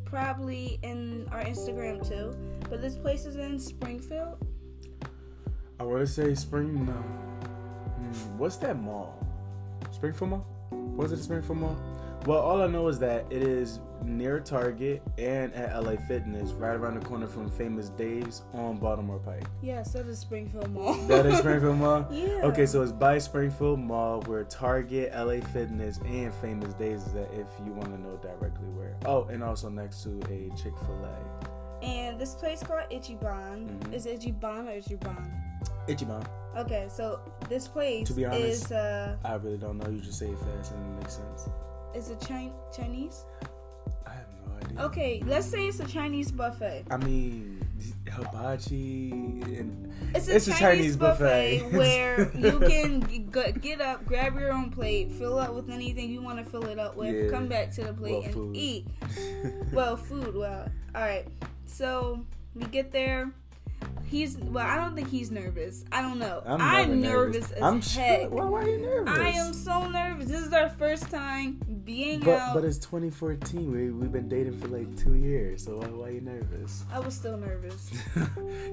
probably 0.04 0.78
in 0.82 1.26
our 1.32 1.42
Instagram 1.42 2.06
too. 2.06 2.36
But 2.68 2.82
this 2.82 2.96
place 2.96 3.24
is 3.24 3.36
in 3.36 3.58
Springfield. 3.58 4.36
I 5.80 5.84
want 5.84 6.00
to 6.00 6.06
say 6.06 6.34
Spring. 6.34 6.84
No. 6.84 6.92
Hmm, 6.92 8.38
what's 8.38 8.56
that 8.58 8.78
mall? 8.78 9.18
Springfield 9.92 10.30
Mall? 10.30 10.46
Was 10.70 11.12
it 11.12 11.22
Springfield 11.22 11.58
Mall? 11.58 11.76
Well, 12.26 12.38
all 12.40 12.60
I 12.60 12.66
know 12.66 12.88
is 12.88 12.98
that 12.98 13.24
it 13.30 13.42
is 13.42 13.80
near 14.04 14.38
Target 14.38 15.02
and 15.16 15.52
at 15.54 15.74
LA 15.82 15.96
Fitness, 16.06 16.50
right 16.52 16.74
around 16.76 17.00
the 17.00 17.06
corner 17.06 17.26
from 17.26 17.48
Famous 17.48 17.88
Dave's 17.90 18.42
on 18.52 18.76
Baltimore 18.76 19.18
Pike. 19.18 19.44
Yes, 19.62 19.92
that 19.94 20.06
is 20.06 20.18
Springfield 20.18 20.70
Mall. 20.72 20.94
That 21.06 21.24
is 21.26 21.38
Springfield 21.38 21.78
Mall? 21.78 22.06
Yeah. 22.10 22.40
Okay, 22.44 22.66
so 22.66 22.82
it's 22.82 22.92
by 22.92 23.18
Springfield 23.18 23.80
Mall 23.80 24.20
where 24.22 24.44
Target, 24.44 25.12
LA 25.16 25.40
Fitness, 25.52 25.98
and 26.04 26.32
Famous 26.34 26.74
Dave's 26.74 27.06
is 27.06 27.14
at 27.14 27.32
if 27.32 27.46
you 27.64 27.72
want 27.72 27.94
to 27.94 28.00
know 28.00 28.16
directly 28.22 28.68
where. 28.68 28.96
Oh, 29.06 29.24
and 29.24 29.42
also 29.42 29.68
next 29.68 30.02
to 30.02 30.10
a 30.30 30.50
Chick 30.56 30.74
fil 30.86 31.04
A. 31.04 31.84
And 31.84 32.18
this 32.20 32.34
place 32.34 32.62
called 32.62 32.82
Itchy 32.90 33.14
Bond. 33.14 33.68
Mhm. 33.70 33.94
Is 33.94 34.04
it 34.06 34.16
Itchy 34.16 34.32
Bond 34.32 34.68
or? 34.68 34.72
Itchy 35.86 36.04
Mom. 36.04 36.22
Okay, 36.56 36.86
so 36.90 37.20
this 37.48 37.66
place 37.68 38.06
To 38.08 38.12
be 38.14 38.24
honest- 38.26 38.64
is 38.66 38.72
uh 38.72 39.16
I 39.24 39.34
really 39.36 39.56
don't 39.58 39.78
know. 39.78 39.88
You 39.88 40.00
just 40.00 40.18
say 40.18 40.26
it 40.28 40.38
fast 40.38 40.72
and 40.72 40.84
it 40.84 41.00
makes 41.00 41.14
sense. 41.14 41.48
Is 41.94 42.10
it 42.10 42.20
Chi- 42.20 42.50
Chinese? 42.74 43.24
I 44.06 44.10
have 44.10 44.26
no 44.46 44.66
idea. 44.66 44.80
Okay, 44.86 45.22
let's 45.26 45.46
say 45.46 45.66
it's 45.68 45.80
a 45.80 45.86
Chinese 45.86 46.30
buffet. 46.30 46.84
I 46.90 46.96
mean, 46.98 47.66
hibachi 48.12 49.10
and 49.10 49.92
It's 50.14 50.28
a, 50.28 50.36
It's 50.36 50.46
a 50.48 50.50
Chinese, 50.52 50.60
Chinese 50.60 50.96
buffet, 50.96 51.60
buffet. 51.64 51.76
where 51.76 52.30
you 52.36 52.58
can 52.60 53.00
get 53.60 53.80
up, 53.80 54.04
grab 54.06 54.34
your 54.38 54.52
own 54.52 54.70
plate, 54.70 55.12
fill 55.12 55.38
up 55.38 55.52
with 55.54 55.70
anything 55.70 56.10
you 56.10 56.22
want 56.22 56.38
to 56.38 56.50
fill 56.50 56.64
it 56.66 56.78
up 56.78 56.96
with, 56.96 57.14
Yeah. 57.14 57.30
come 57.30 57.46
back 57.48 57.70
to 57.74 57.84
the 57.84 57.92
plate 57.92 58.12
Well, 58.14 58.22
and 58.22 58.34
food. 58.34 58.56
eat. 58.56 58.86
Well, 59.72 59.96
food. 59.96 60.34
Well, 60.34 60.68
all 60.94 61.02
right. 61.02 61.26
So 61.66 62.24
we 62.54 62.64
get 62.66 62.90
there. 62.92 63.30
He's 64.06 64.38
well. 64.38 64.66
I 64.66 64.76
don't 64.76 64.94
think 64.94 65.10
he's 65.10 65.30
nervous. 65.30 65.84
I 65.92 66.00
don't 66.00 66.18
know. 66.18 66.42
I'm, 66.46 67.00
never 67.02 67.26
nervous. 67.26 67.50
as 67.52 67.62
I'm 67.62 67.82
heck. 67.82 68.20
sure. 68.22 68.30
Why, 68.30 68.44
why 68.46 68.62
are 68.62 68.68
you 68.68 68.78
nervous? 68.78 69.18
I 69.18 69.28
am 69.28 69.52
so 69.52 69.86
nervous. 69.90 70.28
This 70.28 70.46
is 70.46 70.52
our 70.54 70.70
first 70.70 71.10
time 71.10 71.60
being 71.84 72.20
But 72.20 72.38
out. 72.40 72.54
but 72.54 72.64
it's 72.64 72.78
2014. 72.78 73.70
We 73.70 73.90
we've 73.90 74.10
been 74.10 74.26
dating 74.26 74.58
for 74.60 74.68
like 74.68 74.96
two 74.96 75.14
years. 75.14 75.62
So 75.64 75.76
why 75.76 75.88
why 75.88 76.06
are 76.08 76.10
you 76.12 76.20
nervous? 76.22 76.84
I 76.90 77.00
was 77.00 77.14
still 77.14 77.36
nervous. 77.36 77.90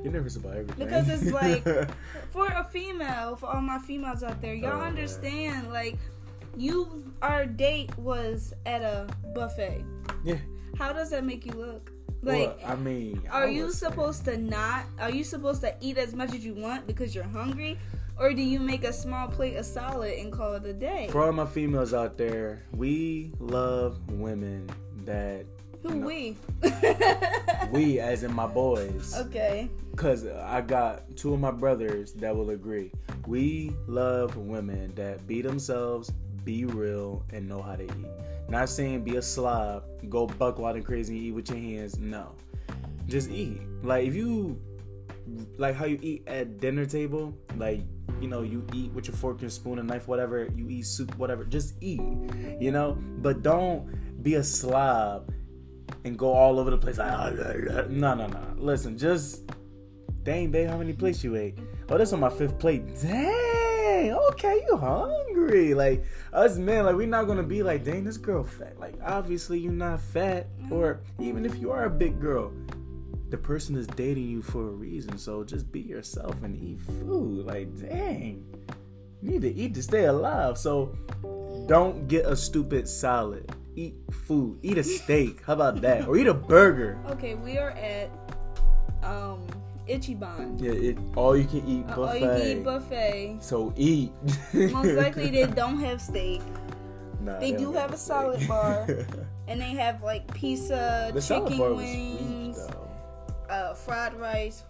You're 0.03 0.13
nervous 0.13 0.37
about 0.37 0.53
everything. 0.55 0.85
Because 0.85 1.09
it's 1.09 1.29
like- 1.33 1.65
for 2.31 2.45
a 2.47 2.63
female, 2.71 3.35
for 3.35 3.47
all 3.47 3.61
my 3.61 3.79
females 3.79 4.23
out 4.23 4.41
there, 4.41 4.53
y'all 4.53 4.71
Oh, 4.71 4.77
man. 4.79 4.87
understand, 4.87 5.69
like, 5.69 5.97
you, 6.55 7.11
our 7.21 7.45
date 7.45 7.95
was 7.97 8.53
at 8.65 8.81
a 8.83 9.07
buffet. 9.33 9.83
yeah. 10.23 10.37
How 10.77 10.93
does 10.93 11.09
that 11.09 11.25
make 11.25 11.45
you 11.45 11.51
look? 11.51 11.91
Like, 12.25 12.57
well, 12.57 12.71
I 12.71 12.75
mean, 12.75 13.21
are 13.31 13.43
I 13.43 13.49
you 13.49 13.71
supposed 13.71 14.25
to 14.25 14.35
not? 14.35 14.85
Are 14.99 15.11
you 15.11 15.23
supposed 15.23 15.61
to 15.61 15.75
eat 15.79 15.99
as 15.99 16.15
much 16.15 16.33
as 16.33 16.43
you 16.43 16.55
want 16.55 16.87
because 16.87 17.13
you're 17.13 17.23
hungry? 17.23 17.77
Or 18.17 18.33
do 18.33 18.41
you 18.41 18.59
make 18.59 18.83
a 18.83 18.93
small 18.93 19.27
plate 19.27 19.57
of 19.57 19.65
salad 19.65 20.17
and 20.17 20.31
call 20.33 20.53
it 20.53 20.65
a 20.65 20.73
day? 20.73 21.07
For 21.11 21.23
all 21.23 21.31
my 21.33 21.45
females 21.45 21.93
out 21.93 22.17
there, 22.17 22.63
we 22.71 23.31
love 23.39 23.99
women 24.09 24.69
that 25.03 25.45
Who 25.83 25.99
we? 25.99 26.35
we, 27.71 27.99
as 27.99 28.23
in 28.23 28.33
my 28.33 28.47
boys, 28.47 29.15
okay. 29.17 29.69
because 29.91 30.25
I 30.25 30.61
got 30.61 31.15
two 31.15 31.33
of 31.33 31.39
my 31.39 31.51
brothers 31.51 32.13
that 32.13 32.35
will 32.35 32.49
agree. 32.49 32.91
We 33.27 33.71
love 33.85 34.35
women 34.37 34.95
that 34.95 35.27
be 35.27 35.41
themselves, 35.43 36.11
be 36.45 36.65
real, 36.65 37.25
and 37.31 37.49
know 37.49 37.61
how 37.61 37.75
to 37.75 37.83
eat. 37.83 38.05
Not 38.47 38.69
saying 38.69 39.03
be 39.03 39.17
a 39.17 39.21
slob, 39.21 39.83
go 40.09 40.27
buck 40.27 40.59
wild 40.59 40.75
and 40.75 40.85
crazy 40.85 41.17
and 41.17 41.25
eat 41.25 41.31
with 41.31 41.49
your 41.49 41.57
hands. 41.57 41.97
No, 41.99 42.35
just 43.07 43.29
eat. 43.29 43.61
Like 43.83 44.07
if 44.07 44.15
you 44.15 44.59
like 45.57 45.75
how 45.75 45.85
you 45.85 45.99
eat 46.01 46.23
at 46.27 46.59
dinner 46.59 46.85
table, 46.85 47.33
like 47.57 47.81
you 48.21 48.27
know 48.27 48.41
you 48.41 48.65
eat 48.73 48.91
with 48.93 49.07
your 49.07 49.17
fork 49.17 49.41
and 49.41 49.51
spoon 49.51 49.79
and 49.79 49.87
knife, 49.87 50.07
whatever. 50.07 50.47
You 50.55 50.69
eat 50.69 50.85
soup, 50.85 51.17
whatever. 51.17 51.43
Just 51.43 51.75
eat, 51.81 52.01
you 52.59 52.71
know. 52.71 52.97
But 53.17 53.41
don't 53.41 54.23
be 54.23 54.35
a 54.35 54.43
slob 54.43 55.31
and 56.03 56.17
go 56.17 56.31
all 56.31 56.59
over 56.59 56.69
the 56.69 56.77
place. 56.77 56.97
Like, 56.97 57.11
ah, 57.11 57.29
no, 57.89 58.13
no, 58.13 58.27
no. 58.27 58.53
Listen, 58.57 58.97
just 58.97 59.51
dang, 60.23 60.51
babe, 60.51 60.69
how 60.69 60.77
many 60.77 60.93
plates 60.93 61.23
you 61.23 61.35
ate? 61.35 61.57
Oh, 61.89 61.97
this 61.97 62.13
on 62.13 62.19
my 62.19 62.29
fifth 62.29 62.57
plate. 62.59 62.83
Dang, 63.01 63.64
okay, 63.85 64.63
you 64.67 64.77
hungry? 64.77 65.73
Like 65.73 66.05
us 66.33 66.57
men, 66.57 66.85
like 66.85 66.95
we're 66.95 67.07
not 67.07 67.27
gonna 67.27 67.43
be 67.43 67.63
like, 67.63 67.83
dang, 67.83 68.03
this 68.03 68.17
girl 68.17 68.43
fat. 68.43 68.79
Like 68.79 68.95
obviously 69.03 69.59
you're 69.59 69.71
not 69.71 70.01
fat, 70.01 70.47
or 70.71 71.01
even 71.19 71.45
if 71.45 71.57
you 71.57 71.71
are 71.71 71.85
a 71.85 71.89
big 71.89 72.19
girl, 72.19 72.51
the 73.29 73.37
person 73.37 73.75
is 73.75 73.87
dating 73.87 74.29
you 74.29 74.41
for 74.41 74.67
a 74.67 74.71
reason. 74.71 75.17
So 75.17 75.43
just 75.43 75.71
be 75.71 75.81
yourself 75.81 76.41
and 76.43 76.55
eat 76.61 76.79
food. 76.81 77.45
Like 77.45 77.75
dang, 77.79 78.45
you 79.21 79.31
need 79.31 79.41
to 79.41 79.53
eat 79.53 79.73
to 79.75 79.83
stay 79.83 80.05
alive. 80.05 80.57
So 80.57 80.95
don't 81.67 82.07
get 82.07 82.25
a 82.25 82.35
stupid 82.35 82.87
salad. 82.87 83.51
Eat 83.75 83.95
food. 84.11 84.59
Eat 84.63 84.77
a 84.77 84.83
steak. 84.83 85.43
How 85.45 85.53
about 85.53 85.81
that? 85.81 86.07
Or 86.07 86.17
eat 86.17 86.27
a 86.27 86.33
burger. 86.33 86.97
Okay, 87.09 87.35
we 87.35 87.57
are 87.57 87.71
at 87.71 88.09
um 89.03 89.45
Ichiban. 89.87 90.59
Yeah, 90.61 90.71
it 90.71 90.97
all 91.15 91.37
you 91.37 91.45
can 91.45 91.63
eat 91.67 91.85
Uh, 91.89 91.95
buffet. 91.95 92.01
All 92.01 92.15
you 92.15 92.27
can 92.41 92.57
eat 92.57 92.63
buffet. 92.63 93.37
So 93.39 93.73
eat. 93.77 94.11
Most 94.53 94.93
likely 94.93 95.29
they 95.31 95.45
don't 95.61 95.79
have 95.79 96.01
steak. 96.01 96.41
Nah, 97.21 97.39
They 97.39 97.51
do 97.51 97.65
don't 97.71 97.75
have 97.75 97.93
a 97.93 97.97
salad 97.97 98.47
bar. 98.47 98.87
And 99.47 99.61
they 99.61 99.77
have 99.77 100.01
like 100.01 100.25
pizza, 100.33 101.11
the 101.13 101.21
chicken 101.21 101.59
wings, 101.77 102.57
weak 102.57 102.75
uh, 103.47 103.75
fried 103.75 104.15
rice, 104.15 104.63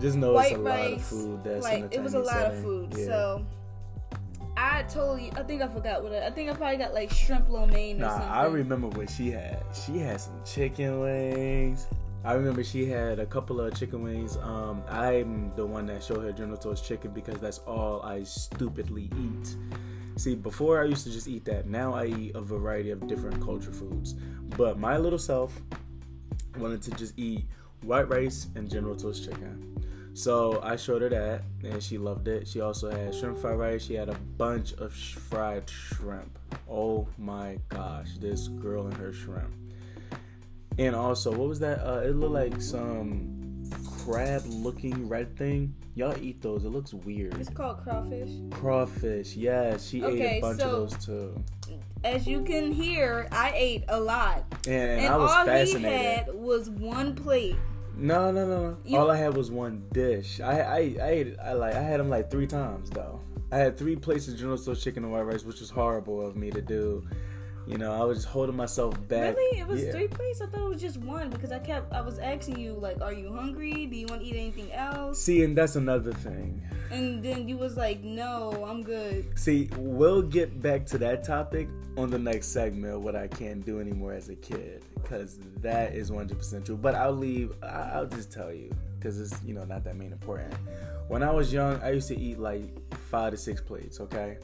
Just 0.00 0.16
know 0.16 0.32
white 0.32 0.52
it's 0.52 0.58
a 0.58 0.62
lot 0.62 0.80
of 0.80 0.92
rice. 0.92 1.08
food. 1.10 1.44
That's 1.44 1.64
like 1.64 1.92
it 1.92 2.02
was 2.02 2.14
a 2.14 2.20
lot 2.20 2.46
of 2.46 2.62
food. 2.62 2.94
Yeah. 2.96 3.04
So 3.04 3.44
I 4.56 4.82
totally, 4.88 5.30
I 5.36 5.42
think 5.42 5.60
I 5.60 5.68
forgot 5.68 6.02
what 6.02 6.12
it. 6.12 6.22
I 6.22 6.30
think 6.30 6.48
I 6.48 6.54
probably 6.54 6.78
got 6.78 6.94
like 6.94 7.12
shrimp 7.12 7.50
lo 7.50 7.66
mein 7.66 7.98
or 7.98 8.06
Nah, 8.06 8.10
something. 8.10 8.30
I 8.30 8.44
remember 8.46 8.88
what 8.88 9.10
she 9.10 9.30
had. 9.30 9.60
She 9.74 9.98
had 9.98 10.18
some 10.18 10.40
chicken 10.46 11.00
wings. 11.00 11.86
I 12.28 12.34
remember 12.34 12.62
she 12.62 12.84
had 12.84 13.20
a 13.20 13.24
couple 13.24 13.58
of 13.58 13.74
chicken 13.74 14.02
wings. 14.02 14.36
Um, 14.36 14.82
I'm 14.86 15.50
the 15.56 15.64
one 15.64 15.86
that 15.86 16.04
showed 16.04 16.22
her 16.24 16.30
General 16.30 16.58
Tso's 16.58 16.82
chicken 16.82 17.10
because 17.12 17.40
that's 17.40 17.56
all 17.60 18.02
I 18.02 18.22
stupidly 18.24 19.10
eat. 19.18 19.56
See, 20.18 20.34
before 20.34 20.82
I 20.82 20.84
used 20.84 21.04
to 21.04 21.10
just 21.10 21.26
eat 21.26 21.46
that. 21.46 21.66
Now 21.66 21.94
I 21.94 22.04
eat 22.04 22.34
a 22.34 22.42
variety 22.42 22.90
of 22.90 23.08
different 23.08 23.42
culture 23.42 23.72
foods. 23.72 24.12
But 24.58 24.78
my 24.78 24.98
little 24.98 25.18
self 25.18 25.58
wanted 26.58 26.82
to 26.82 26.90
just 26.90 27.18
eat 27.18 27.46
white 27.80 28.10
rice 28.10 28.48
and 28.56 28.70
General 28.70 28.94
Tso's 28.94 29.24
chicken. 29.24 29.82
So 30.12 30.60
I 30.62 30.76
showed 30.76 31.00
her 31.00 31.08
that, 31.08 31.44
and 31.64 31.82
she 31.82 31.96
loved 31.96 32.28
it. 32.28 32.46
She 32.46 32.60
also 32.60 32.90
had 32.90 33.14
shrimp 33.14 33.38
fried 33.38 33.58
rice. 33.58 33.86
She 33.86 33.94
had 33.94 34.10
a 34.10 34.18
bunch 34.36 34.74
of 34.74 34.94
sh- 34.94 35.14
fried 35.14 35.70
shrimp. 35.70 36.38
Oh 36.68 37.08
my 37.16 37.58
gosh, 37.70 38.18
this 38.20 38.48
girl 38.48 38.86
and 38.86 38.96
her 38.98 39.14
shrimp. 39.14 39.54
And 40.78 40.94
also, 40.94 41.30
what 41.32 41.48
was 41.48 41.58
that? 41.60 41.80
Uh, 41.86 42.00
it 42.00 42.14
looked 42.14 42.34
like 42.34 42.60
some 42.62 43.64
crab-looking 44.04 45.08
red 45.08 45.36
thing. 45.36 45.74
Y'all 45.94 46.16
eat 46.22 46.40
those? 46.40 46.64
It 46.64 46.68
looks 46.68 46.94
weird. 46.94 47.34
It's 47.40 47.50
called 47.50 47.82
crawfish. 47.82 48.30
Crawfish. 48.50 49.34
Yeah, 49.34 49.76
she 49.76 50.02
ate 50.04 50.38
a 50.38 50.40
bunch 50.40 50.60
so- 50.60 50.66
of 50.66 50.90
those 50.90 51.04
too. 51.04 51.44
As 52.04 52.28
you 52.28 52.42
can 52.42 52.70
hear, 52.70 53.26
I 53.32 53.52
ate 53.56 53.84
a 53.88 53.98
lot, 53.98 54.44
And, 54.68 54.74
and, 54.74 55.00
and 55.00 55.12
I 55.12 55.16
was 55.16 55.32
all 55.32 55.44
fascinated. 55.44 55.90
he 55.98 56.04
had 56.06 56.32
was 56.32 56.70
one 56.70 57.16
plate. 57.16 57.56
No, 57.96 58.30
no, 58.30 58.46
no, 58.46 58.62
no. 58.70 58.76
You- 58.84 58.98
All 58.98 59.10
I 59.10 59.16
had 59.16 59.36
was 59.36 59.50
one 59.50 59.82
dish. 59.92 60.40
I, 60.40 60.60
I, 60.60 60.76
I 61.02 61.08
ate. 61.08 61.36
I 61.42 61.52
like. 61.54 61.74
I 61.74 61.82
had 61.82 61.98
them 61.98 62.08
like 62.08 62.30
three 62.30 62.46
times 62.46 62.88
though. 62.90 63.20
I 63.50 63.56
had 63.56 63.76
three 63.76 63.96
plates 63.96 64.28
of 64.28 64.36
General 64.36 64.56
Tso's 64.56 64.82
chicken 64.84 65.02
and 65.02 65.12
white 65.12 65.22
rice, 65.22 65.42
which 65.44 65.58
was 65.58 65.70
horrible 65.70 66.24
of 66.24 66.36
me 66.36 66.52
to 66.52 66.62
do. 66.62 67.04
You 67.68 67.76
know, 67.76 67.92
I 67.92 68.02
was 68.02 68.18
just 68.18 68.28
holding 68.28 68.56
myself 68.56 68.94
back. 69.08 69.36
Really? 69.36 69.60
It 69.60 69.66
was 69.66 69.84
Yeah. 69.84 69.92
three 69.92 70.08
plates? 70.08 70.40
I 70.40 70.46
thought 70.46 70.64
it 70.64 70.68
was 70.70 70.80
just 70.80 70.96
one 70.96 71.28
because 71.28 71.52
I 71.52 71.58
kept 71.58 71.92
I 71.92 72.00
was 72.00 72.18
asking 72.18 72.58
you 72.58 72.72
like, 72.72 73.02
are 73.02 73.12
you 73.12 73.30
hungry? 73.30 73.84
Do 73.84 73.94
you 73.94 74.06
want 74.06 74.22
to 74.22 74.26
eat 74.26 74.36
anything 74.36 74.72
else? 74.72 75.20
See, 75.20 75.44
and 75.44 75.56
that's 75.56 75.76
another 75.76 76.14
thing. 76.14 76.62
And 76.90 77.22
then 77.22 77.46
you 77.46 77.58
was 77.58 77.76
like, 77.76 78.02
no, 78.02 78.64
I'm 78.66 78.82
good. 78.82 79.38
See, 79.38 79.68
we'll 79.76 80.22
get 80.22 80.62
back 80.62 80.86
to 80.86 80.98
that 80.98 81.24
topic 81.24 81.68
on 81.98 82.08
the 82.08 82.18
next 82.18 82.46
segment 82.48 83.00
what 83.00 83.14
I 83.14 83.28
can't 83.28 83.62
do 83.66 83.80
anymore 83.80 84.14
as 84.14 84.30
a 84.30 84.34
kid, 84.34 84.82
because 84.94 85.38
that 85.60 85.94
is 85.94 86.10
100% 86.10 86.64
true. 86.64 86.76
But 86.76 86.94
I'll 86.94 87.12
leave. 87.12 87.52
I'll 87.62 88.06
just 88.06 88.32
tell 88.32 88.50
you, 88.50 88.70
because 88.98 89.20
it's 89.20 89.42
you 89.44 89.52
know 89.52 89.64
not 89.64 89.84
that 89.84 89.96
main 89.96 90.12
important. 90.12 90.54
When 91.08 91.22
I 91.22 91.30
was 91.32 91.52
young, 91.52 91.78
I 91.82 91.90
used 91.90 92.08
to 92.08 92.18
eat 92.18 92.38
like 92.38 92.70
five 93.10 93.32
to 93.32 93.36
six 93.36 93.60
plates. 93.60 94.00
Okay. 94.00 94.38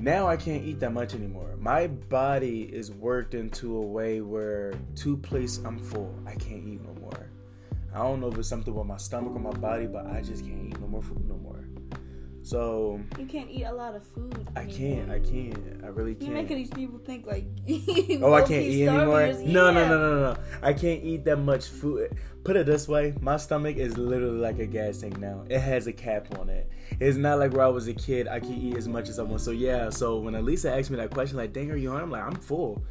Now 0.00 0.28
I 0.28 0.36
can't 0.36 0.64
eat 0.64 0.78
that 0.80 0.92
much 0.92 1.14
anymore. 1.14 1.56
My 1.58 1.88
body 1.88 2.62
is 2.72 2.92
worked 2.92 3.34
into 3.34 3.76
a 3.76 3.80
way 3.80 4.20
where 4.20 4.74
two 4.94 5.16
plates 5.16 5.58
I'm 5.64 5.78
full. 5.78 6.14
I 6.24 6.34
can't 6.34 6.66
eat 6.66 6.82
no 6.82 6.94
more. 7.00 7.30
I 7.92 7.98
don't 7.98 8.20
know 8.20 8.28
if 8.28 8.38
it's 8.38 8.48
something 8.48 8.74
with 8.74 8.86
my 8.86 8.96
stomach 8.96 9.34
or 9.34 9.40
my 9.40 9.50
body, 9.50 9.86
but 9.86 10.06
I 10.06 10.20
just 10.20 10.44
can't 10.44 10.68
eat 10.68 10.78
no 10.80 10.86
more 10.86 11.02
food 11.02 11.28
no 11.28 11.36
more. 11.36 11.64
So 12.48 12.98
You 13.18 13.26
can't 13.26 13.50
eat 13.50 13.64
a 13.64 13.72
lot 13.74 13.94
of 13.94 14.02
food. 14.06 14.48
I 14.56 14.60
anymore. 14.60 14.78
can't. 14.78 15.10
I 15.10 15.18
can't. 15.18 15.84
I 15.84 15.88
really 15.88 16.14
can't. 16.14 16.28
You're 16.30 16.40
making 16.40 16.56
these 16.56 16.70
people 16.70 16.98
think 16.98 17.26
like. 17.26 17.44
Oh, 18.22 18.32
I 18.32 18.40
can't 18.40 18.64
eat 18.64 18.88
anymore. 18.88 19.34
No, 19.44 19.70
no, 19.70 19.86
no, 19.86 19.98
no, 19.98 20.32
no. 20.32 20.36
I 20.62 20.72
can't 20.72 21.04
eat 21.04 21.26
that 21.26 21.36
much 21.36 21.66
food. 21.66 22.16
Put 22.44 22.56
it 22.56 22.64
this 22.64 22.88
way: 22.88 23.12
my 23.20 23.36
stomach 23.36 23.76
is 23.76 23.98
literally 23.98 24.38
like 24.38 24.58
a 24.60 24.66
gas 24.66 24.96
tank 24.96 25.18
now. 25.18 25.44
It 25.50 25.58
has 25.58 25.86
a 25.88 25.92
cap 25.92 26.38
on 26.38 26.48
it. 26.48 26.70
It's 26.98 27.18
not 27.18 27.38
like 27.38 27.52
where 27.52 27.66
I 27.66 27.68
was 27.68 27.86
a 27.86 27.92
kid. 27.92 28.28
I 28.28 28.40
can 28.40 28.54
eat 28.54 28.78
as 28.78 28.88
much 28.88 29.10
as 29.10 29.18
I 29.18 29.24
want. 29.24 29.42
So 29.42 29.50
yeah. 29.50 29.90
So 29.90 30.18
when 30.18 30.32
Alisa 30.32 30.78
asked 30.78 30.90
me 30.90 30.96
that 30.96 31.10
question, 31.10 31.36
like, 31.36 31.52
"Dang, 31.52 31.70
are 31.70 31.76
you 31.76 31.90
hungry?" 31.90 32.04
I'm 32.04 32.10
like, 32.10 32.24
"I'm 32.24 32.36
full." 32.36 32.82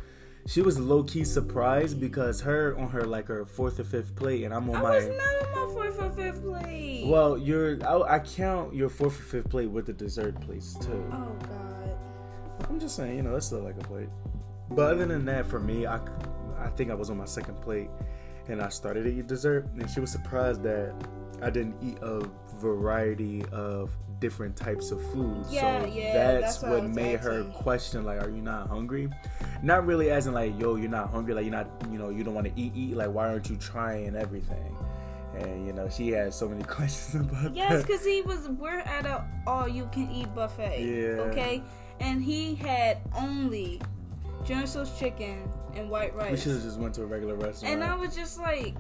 She 0.48 0.62
was 0.62 0.80
low 0.80 1.04
key 1.04 1.26
surprised 1.26 2.00
because 2.00 2.40
her 2.40 2.78
on 2.80 2.88
her 2.92 3.04
like 3.04 3.28
her 3.28 3.46
fourth 3.46 3.82
or 3.82 3.84
fifth 3.84 4.16
plate, 4.16 4.46
and 4.46 4.54
I'm 4.54 4.70
on 4.70 4.78
I 4.78 4.82
my. 4.82 4.96
was 4.96 5.08
not 5.08 5.58
on 5.58 5.68
my 5.68 5.74
fourth 5.74 6.02
or 6.02 6.10
fifth 6.12 6.42
plate. 6.42 7.06
Well, 7.06 7.38
you're. 7.38 7.86
I, 7.86 8.16
I 8.16 8.20
count 8.20 8.74
your 8.74 8.88
fourth 8.88 9.20
or 9.20 9.24
fifth 9.24 9.50
plate 9.50 9.70
with 9.70 9.88
the 9.88 9.94
dessert 9.94 10.40
plates 10.40 10.76
too. 10.76 11.06
Oh 11.12 11.36
God. 11.42 11.98
I'm 12.70 12.80
just 12.80 12.96
saying, 12.96 13.18
you 13.18 13.24
know, 13.24 13.34
that's 13.34 13.48
still 13.48 13.60
like 13.60 13.76
a 13.76 13.84
plate. 13.84 14.08
But 14.70 14.94
other 14.94 15.06
than 15.06 15.26
that, 15.26 15.46
for 15.48 15.60
me, 15.60 15.86
I, 15.86 16.00
I 16.58 16.70
think 16.70 16.92
I 16.92 16.94
was 16.94 17.10
on 17.10 17.18
my 17.18 17.26
second 17.26 17.60
plate, 17.62 17.90
and 18.48 18.62
I 18.62 18.70
started 18.70 19.04
to 19.04 19.10
eat 19.14 19.28
dessert, 19.28 19.68
and 19.74 19.90
she 19.90 20.00
was 20.00 20.12
surprised 20.14 20.64
that 20.64 20.96
I 21.42 21.50
didn't 21.50 21.76
eat 21.84 21.98
a 22.02 22.26
variety 22.56 23.44
of 23.52 23.92
different 24.20 24.56
types 24.56 24.92
of 24.92 25.02
food. 25.12 25.46
Yeah, 25.50 25.82
so 25.82 25.88
yeah, 25.88 26.14
that's, 26.14 26.58
that's 26.58 26.64
what 26.64 26.82
what 26.84 26.90
made 26.90 27.20
her 27.20 27.44
question, 27.46 28.06
like, 28.06 28.22
"Are 28.22 28.30
you 28.30 28.42
not 28.42 28.68
hungry?" 28.68 29.10
Not 29.62 29.86
really 29.86 30.12
as 30.12 30.28
in 30.28 30.34
like, 30.34 30.60
"Yo, 30.60 30.76
you're 30.76 30.90
not 30.90 31.10
hungry," 31.10 31.34
like 31.34 31.46
you're 31.46 31.52
not, 31.52 31.70
you 31.92 31.98
know, 31.98 32.10
you 32.10 32.24
don't 32.24 32.34
want 32.34 32.48
to 32.48 32.60
eat, 32.60 32.74
eat. 32.76 32.96
Like, 32.96 33.12
why 33.12 33.28
aren't 33.30 33.50
you 33.50 33.58
trying 33.58 34.16
everything? 34.16 34.76
And 35.38 35.68
you 35.68 35.74
know, 35.74 35.90
she 35.90 36.10
had 36.10 36.34
so 36.34 36.48
many 36.48 36.64
questions 36.76 37.26
about 37.30 37.44
that. 37.44 37.56
Yes, 37.56 37.84
because 37.84 38.06
he 38.06 38.22
was. 38.22 38.48
We're 38.50 38.80
at 38.80 39.06
a 39.06 39.26
all-you-can-eat 39.46 40.34
buffet. 40.34 40.82
Yeah. 40.82 41.24
Okay, 41.24 41.64
and 42.00 42.24
he 42.24 42.56
had 42.56 43.00
only 43.16 43.82
General 44.46 44.68
Tso's 44.68 44.98
chicken 44.98 45.50
and 45.76 45.90
white 45.90 46.16
rice. 46.16 46.32
We 46.32 46.38
should 46.38 46.54
have 46.54 46.64
just 46.64 46.80
went 46.80 46.96
to 46.96 47.04
a 47.04 47.06
regular 47.06 47.36
restaurant. 47.36 47.74
And 47.74 47.84
I 47.84 47.96
was 47.96 48.16
just 48.16 48.40
like, 48.40 48.76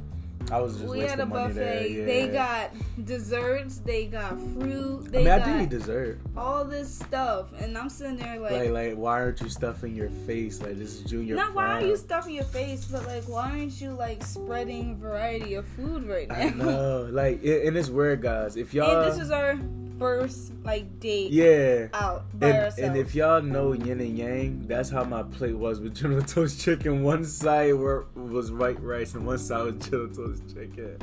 I 0.50 0.60
was 0.60 0.77
just 0.77 0.89
we 0.89 1.01
had 1.01 1.20
a 1.20 1.25
buffet. 1.25 1.89
Yeah. 1.92 2.06
They 2.06 2.27
got 2.30 2.72
desserts. 3.04 3.80
They 3.80 4.06
got 4.06 4.38
fruit. 4.38 5.12
They 5.12 5.20
I 5.20 5.24
mean, 5.24 5.27
I 5.30 5.39
got 5.39 5.46
do 5.58 5.63
eat 5.63 5.70
dessert. 5.70 6.20
all 6.38 6.63
this 6.63 6.94
stuff, 6.94 7.51
and 7.60 7.77
I'm 7.77 7.89
sitting 7.89 8.18
there 8.18 8.39
like, 8.39 8.51
Like, 8.51 8.70
like, 8.70 8.94
why 8.96 9.22
aren't 9.22 9.42
you 9.42 9.50
stuffing 9.50 9.96
your 9.96 10.10
face? 10.25 10.62
Like, 10.62 10.77
this 10.77 10.96
is 10.96 11.01
junior. 11.01 11.36
not 11.36 11.54
why 11.54 11.82
are 11.82 11.86
you 11.86 11.98
stuffing 11.98 12.36
your 12.36 12.46
face, 12.46 12.86
but 12.86 13.06
like, 13.06 13.24
why 13.27 13.51
aren't 13.51 13.80
you 13.82 13.92
like 13.92 14.24
spreading 14.24 14.98
variety 14.98 15.56
of 15.56 15.68
food 15.70 16.08
right 16.08 16.30
now? 16.30 16.36
I 16.36 16.50
know. 16.51 17.10
Like, 17.12 17.44
it, 17.44 17.68
and 17.68 17.75
it's 17.75 17.89
weird, 17.89 18.22
guys. 18.22 18.56
If 18.56 18.74
y'all, 18.74 19.01
and 19.01 19.12
this 19.12 19.20
is 19.20 19.32
our 19.32 19.60
first 20.00 20.51
like 20.63 21.00
date 21.00 21.32
yeah. 21.32 21.88
out 21.94 22.25
by 22.39 22.48
And, 22.50 22.58
ourselves. 22.58 22.80
and 22.80 22.98
if 22.98 23.16
y'all 23.16 23.42
know 23.42 23.74
yin 23.74 24.00
and 24.00 24.18
yang, 24.18 24.68
that's 24.68 24.89
how 24.89 25.04
my 25.04 25.24
plate 25.24 25.56
was 25.58 25.80
with 25.80 25.96
General 25.96 26.22
Tso's 26.25 26.62
chicken. 26.62 27.04
One 27.04 27.24
side 27.25 27.74
were, 27.75 28.06
was 28.16 28.51
white 28.51 28.82
rice, 28.82 29.13
and 29.16 29.25
one 29.25 29.38
side 29.38 29.63
was 29.66 29.75
General 29.88 30.10
Tso's 30.10 30.42
chicken. 30.54 30.98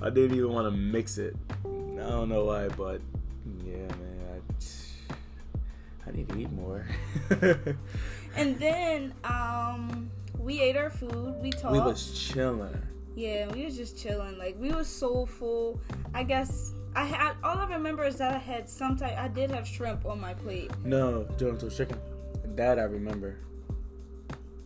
I 0.00 0.10
didn't 0.10 0.36
even 0.36 0.52
want 0.52 0.66
to 0.66 0.70
mix 0.76 1.18
it. 1.18 1.36
I 1.64 1.68
don't 2.10 2.28
know 2.28 2.44
why, 2.44 2.68
but 2.68 3.00
Yeah, 3.64 3.76
man. 3.76 4.42
I, 5.10 5.14
I 6.08 6.12
need 6.12 6.28
to 6.28 6.38
eat 6.38 6.52
more. 6.52 6.86
And 8.36 8.58
then 8.58 9.14
um 9.24 10.10
we 10.38 10.60
ate 10.60 10.76
our 10.76 10.90
food. 10.90 11.36
We 11.40 11.50
talked. 11.50 11.72
we 11.72 11.80
was 11.80 12.12
chilling. 12.18 12.82
Yeah, 13.14 13.50
we 13.50 13.64
was 13.64 13.76
just 13.78 13.98
chilling. 13.98 14.36
Like 14.36 14.56
we 14.60 14.72
was 14.72 14.86
so 14.88 15.24
full. 15.24 15.80
I 16.12 16.22
guess 16.22 16.72
I 16.96 17.04
had 17.04 17.36
all 17.44 17.58
I 17.58 17.66
remember 17.66 18.04
is 18.04 18.16
that 18.16 18.34
I 18.34 18.38
had 18.38 18.68
some 18.68 18.96
type. 18.96 19.16
I 19.18 19.28
did 19.28 19.50
have 19.50 19.68
shrimp 19.68 20.06
on 20.06 20.20
my 20.20 20.34
plate. 20.34 20.70
No, 20.84 21.28
General 21.38 21.58
Tso's 21.58 21.76
chicken. 21.76 21.98
That 22.56 22.78
I 22.78 22.84
remember. 22.84 23.36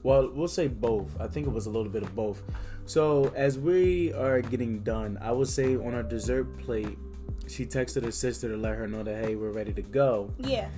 Well, 0.02 0.30
we'll 0.32 0.49
say 0.49 0.68
both. 0.68 1.10
I 1.20 1.26
think 1.26 1.46
it 1.46 1.52
was 1.52 1.66
a 1.66 1.70
little 1.70 1.90
bit 1.90 2.02
of 2.02 2.14
both. 2.14 2.42
So 2.87 3.32
as 3.37 3.58
we 3.58 4.12
are 4.14 4.40
getting 4.40 4.80
done, 4.80 5.18
I 5.20 5.32
would 5.32 5.49
say 5.49 5.75
on 5.76 5.94
our 5.94 6.02
dessert 6.02 6.56
plate, 6.58 6.96
she 7.49 7.66
texted 7.66 8.04
her 8.04 8.12
sister 8.12 8.49
to 8.49 8.56
let 8.56 8.76
her 8.76 8.87
know 8.87 9.02
that 9.02 9.25
hey, 9.25 9.34
we're 9.34 9.50
ready 9.50 9.72
to 9.75 9.82
go. 9.82 10.32
Yeah. 10.38 10.68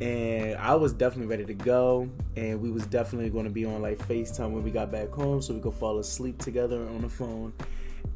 and 0.00 0.56
I 0.58 0.74
was 0.74 0.92
definitely 0.92 1.28
ready 1.28 1.46
to 1.46 1.54
go, 1.54 2.08
and 2.36 2.60
we 2.60 2.70
was 2.70 2.84
definitely 2.86 3.30
going 3.30 3.44
to 3.44 3.50
be 3.50 3.64
on 3.64 3.80
like 3.80 3.98
Facetime 3.98 4.50
when 4.50 4.62
we 4.62 4.70
got 4.70 4.90
back 4.92 5.10
home, 5.10 5.40
so 5.40 5.54
we 5.54 5.60
could 5.60 5.74
fall 5.74 5.98
asleep 6.00 6.38
together 6.38 6.80
on 6.88 7.00
the 7.02 7.08
phone. 7.08 7.52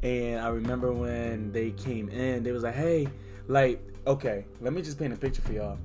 And 0.03 0.41
I 0.41 0.49
remember 0.49 0.91
when 0.91 1.51
they 1.51 1.71
came 1.71 2.09
in, 2.09 2.43
they 2.43 2.51
was 2.51 2.63
like, 2.63 2.75
"Hey, 2.75 3.07
like, 3.47 3.81
okay, 4.07 4.45
let 4.59 4.73
me 4.73 4.81
just 4.81 4.97
paint 4.97 5.13
a 5.13 5.17
picture 5.17 5.41
for 5.41 5.53
y'all. 5.53 5.77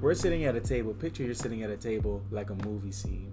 We're 0.00 0.14
sitting 0.14 0.44
at 0.44 0.54
a 0.54 0.60
table. 0.60 0.92
Picture 0.92 1.22
you're 1.22 1.34
sitting 1.34 1.62
at 1.62 1.70
a 1.70 1.76
table 1.76 2.22
like 2.30 2.50
a 2.50 2.54
movie 2.54 2.92
scene. 2.92 3.32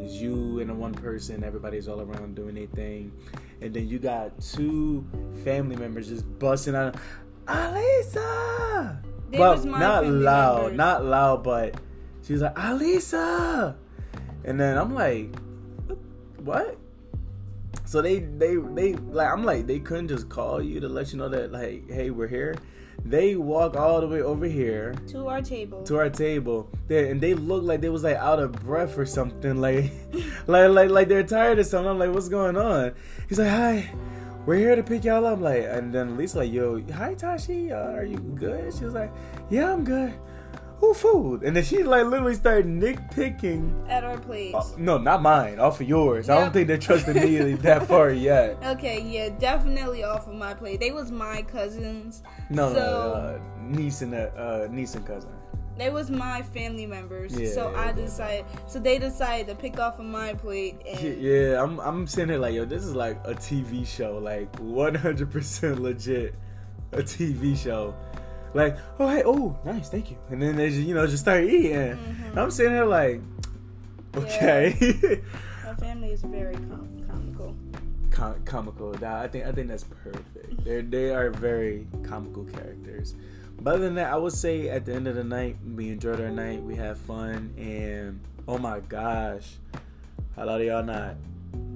It's 0.00 0.14
you 0.14 0.60
and 0.60 0.70
the 0.70 0.74
one 0.74 0.94
person. 0.94 1.42
Everybody's 1.42 1.88
all 1.88 2.00
around 2.00 2.36
doing 2.36 2.54
their 2.54 2.66
thing, 2.66 3.12
and 3.60 3.74
then 3.74 3.88
you 3.88 3.98
got 3.98 4.40
two 4.40 5.04
family 5.44 5.76
members 5.76 6.08
just 6.08 6.24
busting 6.38 6.74
out, 6.74 6.96
Alisa." 7.46 9.02
They 9.30 9.38
but 9.38 9.64
not 9.64 10.06
loud, 10.06 10.56
members. 10.58 10.76
not 10.76 11.04
loud, 11.04 11.44
but 11.44 11.76
she 12.24 12.32
was 12.32 12.42
like, 12.42 12.54
Alisa, 12.56 13.76
and 14.44 14.58
then 14.58 14.76
I'm 14.76 14.92
like, 14.92 15.34
what? 16.38 16.76
So 17.90 18.00
they, 18.00 18.20
they, 18.20 18.54
they, 18.54 18.92
like, 18.92 19.32
I'm 19.32 19.42
like, 19.42 19.66
they 19.66 19.80
couldn't 19.80 20.06
just 20.06 20.28
call 20.28 20.62
you 20.62 20.78
to 20.78 20.88
let 20.88 21.10
you 21.10 21.18
know 21.18 21.28
that, 21.28 21.50
like, 21.50 21.90
hey, 21.90 22.10
we're 22.10 22.28
here. 22.28 22.54
They 23.04 23.34
walk 23.34 23.74
all 23.74 24.00
the 24.00 24.06
way 24.06 24.22
over 24.22 24.46
here 24.46 24.94
To 25.08 25.26
our 25.26 25.42
table. 25.42 25.82
to 25.82 25.96
our 25.98 26.08
table, 26.08 26.70
they, 26.86 27.10
and 27.10 27.20
they 27.20 27.34
look 27.34 27.64
like 27.64 27.80
they 27.80 27.88
was 27.88 28.04
like 28.04 28.14
out 28.14 28.38
of 28.38 28.52
breath 28.52 28.96
or 28.96 29.04
something, 29.04 29.56
like, 29.60 29.90
like, 30.46 30.70
like, 30.70 30.90
like 30.90 31.08
they're 31.08 31.24
tired 31.24 31.58
or 31.58 31.64
something. 31.64 31.90
I'm 31.90 31.98
like, 31.98 32.14
what's 32.14 32.28
going 32.28 32.56
on? 32.56 32.94
He's 33.28 33.40
like, 33.40 33.48
hi. 33.48 33.92
We're 34.46 34.58
here 34.58 34.76
to 34.76 34.84
pick 34.84 35.02
y'all 35.02 35.26
up, 35.26 35.40
like, 35.40 35.64
and 35.64 35.92
then 35.92 36.16
Lisa 36.16 36.38
like, 36.38 36.52
yo, 36.52 36.80
hi 36.94 37.14
Tashi, 37.14 37.72
uh, 37.72 37.90
are 37.90 38.04
you 38.04 38.18
good? 38.18 38.72
She 38.72 38.84
was 38.84 38.94
like, 38.94 39.10
yeah, 39.50 39.72
I'm 39.72 39.82
good. 39.82 40.14
Who 40.80 40.94
food? 40.94 41.42
And 41.42 41.54
then 41.54 41.62
she 41.62 41.82
like 41.82 42.06
literally 42.06 42.34
started 42.34 42.66
nitpicking. 42.66 43.88
at 43.88 44.02
our 44.02 44.18
place. 44.18 44.54
Uh, 44.54 44.64
no, 44.78 44.96
not 44.98 45.20
mine, 45.22 45.58
off 45.58 45.80
of 45.80 45.86
yours. 45.88 46.28
I 46.30 46.40
don't 46.40 46.52
think 46.52 46.68
they 46.68 46.78
trusted 46.78 47.16
me 47.16 47.36
that 47.54 47.86
far 47.88 48.10
yet. 48.10 48.56
Okay, 48.64 49.02
yeah, 49.02 49.28
definitely 49.38 50.04
off 50.04 50.26
of 50.26 50.34
my 50.34 50.54
plate. 50.54 50.80
They 50.80 50.90
was 50.90 51.10
my 51.10 51.42
cousins. 51.42 52.22
No, 52.48 52.72
so 52.72 52.78
no, 52.78 53.12
uh, 53.12 53.38
niece 53.62 54.00
and 54.02 54.14
uh, 54.14 54.30
uh, 54.36 54.68
niece 54.70 54.94
and 54.94 55.06
cousin. 55.06 55.30
they 55.76 55.90
was 55.90 56.10
my 56.10 56.40
family 56.42 56.86
members. 56.86 57.38
Yeah, 57.38 57.52
so 57.52 57.74
I 57.76 57.92
decided. 57.92 58.46
So 58.66 58.78
they 58.78 58.98
decided 58.98 59.48
to 59.48 59.54
pick 59.54 59.78
off 59.78 59.98
of 59.98 60.06
my 60.06 60.32
plate. 60.32 60.80
And 60.88 61.18
Yeah, 61.20 61.62
I'm 61.62 61.78
I'm 61.80 62.06
sitting 62.06 62.30
here 62.30 62.38
like, 62.38 62.54
yo, 62.54 62.64
this 62.64 62.84
is 62.84 62.94
like 62.94 63.18
a 63.24 63.34
TV 63.34 63.86
show, 63.86 64.16
like 64.16 64.50
100% 64.52 65.78
legit, 65.78 66.34
a 66.92 67.02
TV 67.02 67.54
show. 67.56 67.94
Like, 68.54 68.76
oh 68.98 69.08
hey, 69.08 69.22
oh 69.24 69.58
nice, 69.64 69.88
thank 69.88 70.10
you. 70.10 70.16
And 70.30 70.40
then 70.42 70.56
they 70.56 70.68
just, 70.70 70.80
you 70.80 70.94
know 70.94 71.06
just 71.06 71.22
start 71.22 71.44
eating. 71.44 71.72
Mhm. 71.72 72.36
I'm 72.36 72.50
sitting 72.50 72.72
here 72.72 72.84
like, 72.84 73.20
okay, 74.16 74.74
my 75.64 75.74
family 75.74 76.10
is 76.10 76.22
very 76.22 76.54
com- 76.54 77.04
comical. 77.08 77.56
Com- 78.10 78.42
comical. 78.44 78.92
That- 78.92 79.22
I 79.24 79.28
think 79.28 79.46
I 79.46 79.52
think 79.52 79.68
that's 79.68 79.84
perfect. 79.84 80.64
They 80.64 80.80
they 80.82 81.14
are 81.14 81.30
very 81.30 81.86
comical 82.02 82.44
characters. 82.44 83.14
But 83.60 83.74
other 83.74 83.84
than 83.84 83.94
that, 83.96 84.12
I 84.12 84.16
would 84.16 84.32
say 84.32 84.68
at 84.70 84.86
the 84.86 84.94
end 84.94 85.06
of 85.06 85.14
the 85.16 85.24
night, 85.24 85.56
we 85.76 85.90
enjoyed 85.90 86.18
our 86.20 86.30
night. 86.30 86.62
We 86.62 86.74
had 86.76 86.96
fun, 86.96 87.52
and 87.58 88.18
oh 88.48 88.56
my 88.58 88.80
gosh, 88.80 89.56
how 90.34 90.46
loud 90.46 90.60
are 90.60 90.64
y'all 90.64 90.82
not? 90.82 91.14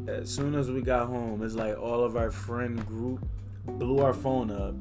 As 0.09 0.31
soon 0.31 0.55
as 0.55 0.71
we 0.71 0.81
got 0.81 1.07
home, 1.09 1.43
it's 1.43 1.55
like 1.55 1.79
all 1.79 2.03
of 2.03 2.17
our 2.17 2.31
friend 2.31 2.85
group 2.87 3.25
blew 3.67 3.99
our 4.01 4.15
phone 4.15 4.51
up, 4.51 4.75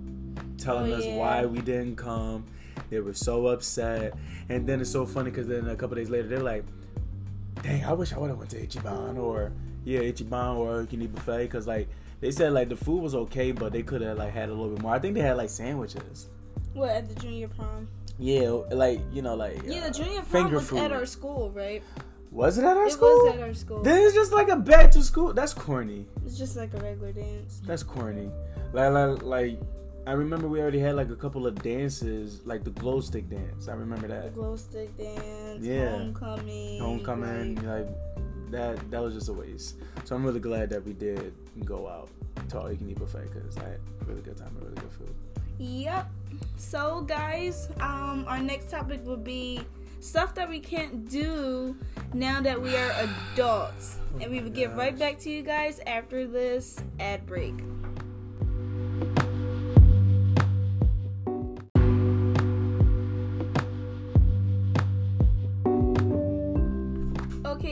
telling 0.58 0.92
Oh, 0.92 0.96
us 0.98 1.06
yeah. 1.06 1.18
why 1.18 1.46
we 1.46 1.60
didn't 1.62 1.96
come. 1.96 2.46
They 2.90 3.00
were 3.00 3.14
so 3.14 3.48
upset, 3.48 4.14
and 4.50 4.68
then 4.68 4.82
it's 4.82 4.92
so 4.92 5.06
funny 5.06 5.30
because 5.32 5.48
then 5.48 5.68
a 5.68 5.76
couple 5.76 5.96
days 5.96 6.10
later, 6.10 6.28
they're 6.28 6.40
like, 6.40 6.64
"Dang, 7.62 7.84
I 7.86 7.94
wish 7.94 8.14
I 8.14 8.18
would 8.20 8.30
have 8.30 8.38
went 8.38 8.50
to 8.52 8.58
Ichiban 8.68 9.18
or 9.18 9.52
yeah, 9.86 10.00
Ichiban 10.02 10.56
or 10.58 10.86
Kini 10.86 11.08
Buffet 11.08 11.44
because 11.44 11.68
like." 11.68 11.88
They 12.22 12.32
said 12.32 12.54
like 12.54 12.70
the 12.70 12.78
food 12.78 13.02
was 13.04 13.14
okay, 13.16 13.52
but 13.52 13.74
they 13.74 13.84
could 13.84 14.00
have 14.00 14.18
like 14.18 14.32
had 14.32 14.48
a 14.48 14.54
little 14.54 14.70
bit 14.70 14.82
more. 14.82 14.94
I 14.96 15.00
think 15.00 15.14
they 15.14 15.20
had 15.20 15.36
like 15.36 15.50
sandwiches. 15.50 16.30
What 16.74 16.90
at 16.92 17.10
the 17.10 17.16
junior 17.20 17.50
prom? 17.50 17.90
Yeah, 18.18 18.50
like 18.72 19.02
you 19.12 19.22
know, 19.22 19.36
like 19.36 19.62
Yeah, 19.66 19.80
uh, 19.82 19.88
the 19.88 19.92
junior 19.94 20.22
prom 20.22 20.44
finger 20.44 20.56
was 20.56 20.70
food. 20.70 20.80
at 20.80 20.94
our 20.94 21.06
school, 21.06 21.52
right? 21.52 21.84
Was 22.32 22.58
it 22.58 22.64
at 22.64 22.78
our 22.78 22.86
it 22.86 22.92
school? 22.94 23.10
It 23.10 23.24
was 23.26 23.34
at 23.36 23.42
our 23.42 23.54
school. 23.54 23.84
Then 23.84 24.02
it's 24.06 24.16
just 24.16 24.32
like 24.32 24.48
a 24.48 24.56
back 24.56 24.92
to 24.92 25.04
school. 25.04 25.34
That's 25.34 25.54
corny. 25.54 26.06
It's 26.26 26.38
just 26.38 26.56
like 26.56 26.74
a 26.76 26.78
regular 26.78 27.12
dance. 27.12 27.60
That's 27.66 27.84
corny. 27.84 28.32
Like, 28.72 28.94
like, 28.94 29.22
like, 29.24 29.60
I 30.06 30.12
remember 30.14 30.48
we 30.48 30.60
already 30.60 30.80
had 30.80 30.96
like 30.96 31.10
a 31.10 31.16
couple 31.16 31.48
of 31.48 31.62
dances, 31.64 32.42
like 32.46 32.64
the 32.64 32.72
glow 32.72 33.00
stick 33.00 33.30
dance. 33.30 33.68
I 33.68 33.74
remember 33.74 34.08
that. 34.08 34.24
The 34.26 34.30
glow 34.42 34.56
stick 34.58 34.96
dance, 34.98 35.64
Yeah. 35.66 35.92
homecoming, 35.98 36.80
Homecoming, 36.82 37.56
like- 37.68 37.88
that. 38.52 38.92
That 38.92 39.02
was 39.02 39.14
just 39.14 39.30
a 39.30 39.34
waste. 39.34 39.78
So 40.04 40.16
I'm 40.16 40.24
really 40.26 40.40
glad 40.42 40.70
that 40.72 40.84
we 40.86 40.94
did 40.94 41.34
go 41.66 41.88
out 41.88 42.10
to 42.50 42.60
all 42.60 42.72
you 42.72 42.78
can 42.78 42.90
eat 42.90 43.00
buffet 43.00 43.30
because 43.34 43.58
I 43.58 43.64
had 43.64 43.80
a 44.02 44.06
really 44.06 44.22
good 44.22 44.38
time 44.38 44.50
and 44.56 44.62
really 44.64 44.76
good 44.76 44.92
food. 44.92 45.16
Yep. 45.58 46.08
So 46.58 47.02
guys, 47.02 47.70
um, 47.80 48.26
our 48.28 48.40
next 48.40 48.70
topic 48.70 49.06
will 49.06 49.18
be 49.18 49.62
stuff 50.02 50.36
that 50.36 50.50
we 50.50 50.60
can't 50.60 51.10
do 51.10 51.76
now 52.14 52.42
that 52.42 52.62
we 52.62 52.76
are 52.76 52.92
adults, 53.34 53.98
and 54.20 54.30
we 54.30 54.42
will 54.42 54.50
get 54.52 54.76
right 54.76 54.98
back 55.00 55.18
to 55.20 55.30
you 55.32 55.42
guys 55.44 55.80
after 55.88 56.28
this 56.28 56.84
ad 57.00 57.26
break. 57.26 57.54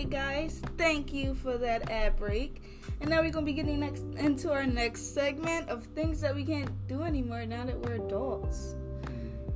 Okay, 0.02 0.10
guys, 0.10 0.64
thank 0.80 1.14
you 1.14 1.36
for 1.36 1.60
that 1.60 1.92
ad 1.92 2.18
break. 2.18 2.64
And 3.02 3.10
now 3.12 3.22
we're 3.22 3.30
gonna 3.30 3.46
be 3.46 3.54
getting 3.54 3.80
next 3.80 4.04
into 4.18 4.52
our 4.52 4.66
next 4.66 5.14
segment 5.14 5.70
of 5.70 5.84
things 5.94 6.20
that 6.22 6.34
we 6.34 6.44
can't 6.44 6.72
do 6.88 7.04
anymore 7.04 7.46
now 7.46 7.66
that 7.66 7.80
we're 7.80 8.04
adults. 8.04 8.74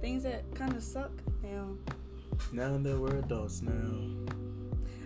Things 0.01 0.21
that 0.21 0.43
kind 0.53 0.75
of 0.75 0.84
suck 0.84 1.10
now. 1.41 1.69
Now 2.51 2.77
that 2.77 2.95
we're 2.95 3.17
adults 3.17 3.63
now. 3.63 4.36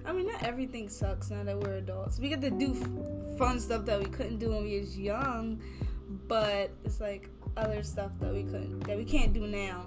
I 0.06 0.12
mean, 0.12 0.28
not 0.28 0.43
everything 0.43 0.89
sucks 0.89 1.30
now 1.30 1.45
that 1.45 1.58
we're 1.58 1.75
adults. 1.75 2.19
We 2.19 2.28
get 2.28 2.41
to 2.41 2.49
do 2.49 2.75
f- 2.75 3.38
fun 3.38 3.62
stuff 3.62 3.86
that 3.86 3.97
we 3.97 4.08
couldn't 4.08 4.39
do 4.39 4.49
when 4.49 4.65
we 4.65 4.78
was 4.78 4.99
young, 4.99 5.62
but 6.28 6.69
it's 6.84 6.99
like 6.99 7.30
other 7.56 7.82
stuff 7.84 8.12
that 8.19 8.34
we 8.34 8.43
couldn't 8.43 8.82
that 8.82 8.97
we 8.97 9.06
can't 9.06 9.32
do 9.32 9.47
now. 9.47 9.86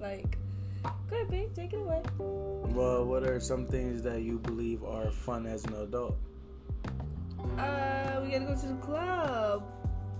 Like, 0.00 0.38
go 0.82 1.16
ahead, 1.16 1.30
babe, 1.30 1.54
take 1.54 1.72
it 1.72 1.80
away. 1.80 2.02
Well, 2.18 3.04
what 3.04 3.24
are 3.24 3.40
some 3.40 3.66
things 3.66 4.02
that 4.02 4.22
you 4.22 4.38
believe 4.38 4.82
are 4.84 5.10
fun 5.10 5.46
as 5.46 5.64
an 5.64 5.74
adult? 5.74 6.16
Uh, 7.58 8.20
we 8.22 8.30
gotta 8.30 8.46
go 8.46 8.54
to 8.54 8.66
the 8.66 8.78
club. 8.80 9.64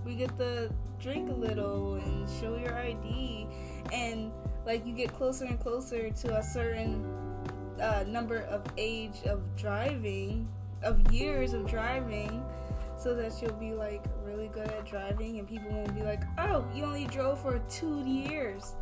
We 0.05 0.15
get 0.15 0.37
to 0.37 0.71
drink 0.99 1.29
a 1.29 1.33
little 1.33 1.95
and 1.95 2.29
show 2.39 2.57
your 2.57 2.75
ID, 2.75 3.47
and 3.91 4.31
like 4.65 4.85
you 4.85 4.93
get 4.93 5.13
closer 5.13 5.45
and 5.45 5.59
closer 5.59 6.09
to 6.09 6.37
a 6.37 6.43
certain 6.43 7.05
uh, 7.81 8.03
number 8.07 8.39
of 8.43 8.63
age 8.77 9.23
of 9.25 9.41
driving, 9.55 10.47
of 10.83 11.11
years 11.11 11.53
of 11.53 11.65
driving, 11.65 12.43
so 12.97 13.15
that 13.15 13.41
you'll 13.41 13.53
be 13.53 13.73
like 13.73 14.05
really 14.23 14.47
good 14.47 14.67
at 14.67 14.85
driving, 14.85 15.39
and 15.39 15.47
people 15.47 15.71
won't 15.71 15.95
be 15.95 16.03
like, 16.03 16.23
"Oh, 16.37 16.65
you 16.75 16.83
only 16.83 17.05
drove 17.05 17.41
for 17.41 17.59
two 17.69 18.03
years." 18.05 18.75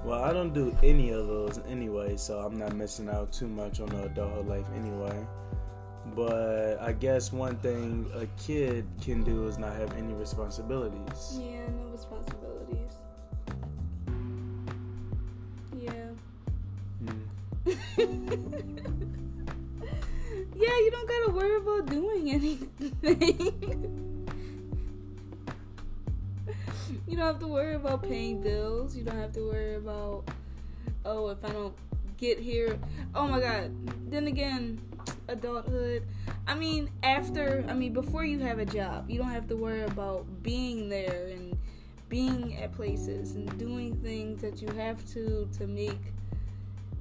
Well, 0.05 0.23
I 0.23 0.31
don't 0.33 0.53
do 0.53 0.77
any 0.83 1.09
of 1.09 1.25
those 1.25 1.59
anyway, 1.67 2.15
so 2.15 2.37
I'm 2.37 2.59
not 2.59 2.75
missing 2.75 3.09
out 3.09 3.33
too 3.33 3.47
much 3.47 3.79
on 3.79 3.89
the 3.89 4.03
adulthood 4.03 4.47
life 4.47 4.67
anyway. 4.75 5.17
But 6.15 6.77
I 6.79 6.91
guess 6.91 7.33
one 7.33 7.57
thing 7.57 8.05
a 8.13 8.27
kid 8.39 8.85
can 9.01 9.23
do 9.23 9.47
is 9.47 9.57
not 9.57 9.75
have 9.75 9.97
any 9.97 10.13
responsibilities. 10.13 11.39
yeah, 11.41 11.65
no 11.75 11.89
responsibilities. 11.91 12.91
Yeah. 15.75 16.11
Mm. 17.03 17.25
yeah, 20.55 20.77
you 20.77 20.91
don't 20.91 21.09
gotta 21.09 21.31
worry 21.31 21.57
about 21.57 21.87
doing 21.87 22.29
anything. 22.29 24.11
You 27.07 27.17
don't 27.17 27.25
have 27.25 27.39
to 27.39 27.47
worry 27.47 27.75
about 27.75 28.03
paying 28.03 28.41
bills. 28.41 28.95
You 28.95 29.03
don't 29.03 29.17
have 29.17 29.33
to 29.33 29.41
worry 29.41 29.75
about 29.75 30.23
oh 31.03 31.29
if 31.29 31.43
I 31.43 31.49
don't 31.49 31.73
get 32.17 32.39
here. 32.39 32.79
Oh 33.13 33.27
my 33.27 33.39
god. 33.39 33.71
Then 34.09 34.27
again, 34.27 34.81
adulthood. 35.27 36.03
I 36.47 36.55
mean, 36.55 36.89
after 37.03 37.65
I 37.67 37.73
mean 37.73 37.93
before 37.93 38.25
you 38.25 38.39
have 38.39 38.59
a 38.59 38.65
job, 38.65 39.09
you 39.09 39.17
don't 39.17 39.31
have 39.31 39.47
to 39.47 39.55
worry 39.55 39.83
about 39.83 40.43
being 40.43 40.89
there 40.89 41.27
and 41.31 41.57
being 42.09 42.55
at 42.57 42.71
places 42.73 43.35
and 43.35 43.57
doing 43.57 43.95
things 44.01 44.41
that 44.41 44.61
you 44.61 44.69
have 44.69 45.03
to 45.13 45.49
to 45.57 45.67
make 45.67 45.99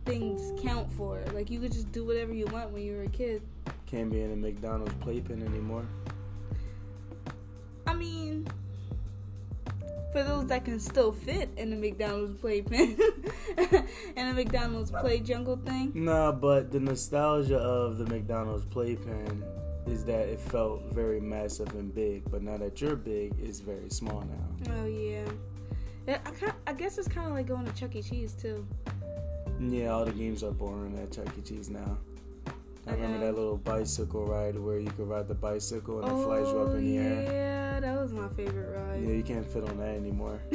things 0.05 0.53
count 0.63 0.91
for. 0.93 1.23
Like 1.33 1.51
you 1.51 1.61
could 1.61 1.73
just 1.73 1.93
do 1.93 2.05
whatever 2.05 2.33
you 2.33 2.47
want 2.47 2.71
when 2.71 2.83
you 2.83 2.97
were 2.97 3.03
a 3.05 3.09
kid. 3.09 3.43
Can't 3.87 4.11
be 4.11 4.23
in 4.23 4.33
a 4.33 4.37
McDonald's 4.37 4.95
playpen 4.95 5.43
anymore. 5.43 5.87
I 7.87 7.95
mean, 7.95 8.47
for 10.15 10.23
those 10.23 10.47
that 10.47 10.65
can 10.65 10.79
still 10.79 11.11
fit 11.11 11.51
in 11.57 11.71
the 11.71 11.77
McDonald's 11.77 12.39
playpen 12.41 12.97
and 14.17 14.31
the 14.31 14.33
McDonald's 14.33 14.93
play 14.93 15.19
jungle 15.19 15.57
thing. 15.57 15.91
Nah, 15.93 16.31
but 16.31 16.71
the 16.71 16.79
nostalgia 16.79 17.59
of 17.59 17.99
the 17.99 18.07
McDonald's 18.07 18.65
playpen 18.65 19.43
is 19.89 20.05
that 20.05 20.29
it 20.29 20.39
felt 20.39 20.85
very 20.93 21.21
massive 21.21 21.69
and 21.75 21.93
big, 21.93 22.31
but 22.31 22.43
now 22.43 22.57
that 22.57 22.81
you're 22.81 22.95
big, 22.95 23.35
it's 23.43 23.59
very 23.59 23.91
small 23.91 24.21
now. 24.21 24.73
Oh 24.77 24.87
yeah. 24.87 25.29
I, 26.07 26.31
kind 26.31 26.53
I 26.69 26.73
guess 26.75 26.97
it's 26.97 27.09
kind 27.09 27.27
of 27.27 27.33
like 27.33 27.49
going 27.49 27.67
to 27.67 27.73
Chuck 27.73 27.97
E. 27.97 28.03
Cheese 28.03 28.35
too. 28.35 28.65
Yeah, 29.59 29.89
all 29.89 30.05
the 30.05 30.13
games 30.13 30.45
are 30.45 30.53
boring 30.53 30.97
at 31.03 31.11
Chuck 31.11 31.27
E. 31.37 31.43
Cheese 31.43 31.71
now. 31.71 31.99
I 32.87 32.93
remember 32.93 33.19
that 33.19 33.35
little 33.35 33.57
bicycle 33.57 34.27
ride 34.27 34.59
where 34.59 34.79
you 34.79 34.91
could 34.91 35.09
ride 35.09 35.27
the 35.27 35.35
bicycle 35.35 36.03
and 36.03 36.09
it 36.09 36.15
oh 36.15 36.25
flies 36.25 36.53
you 36.53 36.59
up 36.61 36.75
in 36.77 36.85
the 36.85 36.99
oh, 36.99 37.03
air. 37.03 37.23
yeah, 37.23 37.64
that 37.85 38.01
was 38.01 38.13
my 38.13 38.29
favorite 38.29 38.77
ride. 38.77 39.03
Yeah, 39.03 39.13
you 39.15 39.23
can't 39.23 39.47
fit 39.47 39.65
on 39.69 39.77
that 39.79 39.95
anymore. 39.97 40.41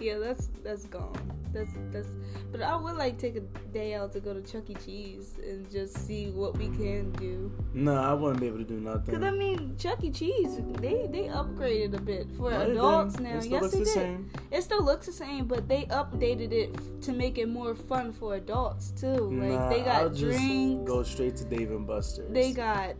Yeah, 0.00 0.18
that's 0.18 0.46
that's 0.64 0.86
gone. 0.86 1.14
That's 1.52 1.70
that's. 1.92 2.08
But 2.50 2.60
I 2.62 2.74
would 2.74 2.96
like 2.96 3.18
take 3.18 3.36
a 3.36 3.40
day 3.72 3.94
out 3.94 4.12
to 4.14 4.20
go 4.20 4.34
to 4.34 4.40
Chuck 4.42 4.68
E. 4.68 4.74
Cheese 4.84 5.34
and 5.46 5.70
just 5.70 5.96
see 6.06 6.30
what 6.30 6.56
we 6.58 6.66
can 6.70 7.12
do. 7.12 7.52
No, 7.72 7.94
I 7.94 8.12
wouldn't 8.12 8.40
be 8.40 8.48
able 8.48 8.58
to 8.58 8.64
do 8.64 8.80
nothing. 8.80 9.14
Cause 9.14 9.22
I 9.22 9.30
mean, 9.30 9.76
Chuck 9.78 10.02
E. 10.02 10.10
Cheese, 10.10 10.56
they 10.80 11.06
they 11.06 11.28
upgraded 11.28 11.96
a 11.96 12.00
bit 12.00 12.26
for 12.36 12.50
No, 12.50 12.62
adults 12.62 13.20
now. 13.20 13.36
It 13.36 13.42
still 13.42 13.52
yes, 13.52 13.62
looks 13.62 13.74
they 13.74 13.78
the 13.80 13.84
did. 13.84 13.94
same. 13.94 14.30
It 14.50 14.62
still 14.62 14.82
looks 14.82 15.06
the 15.06 15.12
same, 15.12 15.46
but 15.46 15.68
they 15.68 15.84
updated 15.84 16.50
it 16.52 16.70
f- 16.74 16.82
to 17.02 17.12
make 17.12 17.38
it 17.38 17.48
more 17.48 17.74
fun 17.76 18.12
for 18.12 18.34
adults 18.34 18.90
too. 18.90 19.06
Like 19.06 19.50
Nah, 19.50 19.68
they 19.68 19.80
got 19.82 20.02
I'll 20.02 20.08
just 20.10 20.20
drinks. 20.40 20.88
Go 20.90 21.02
straight 21.04 21.36
to 21.36 21.44
Dave 21.44 21.70
and 21.70 21.86
Buster's. 21.86 22.32
They 22.32 22.52
got 22.52 22.96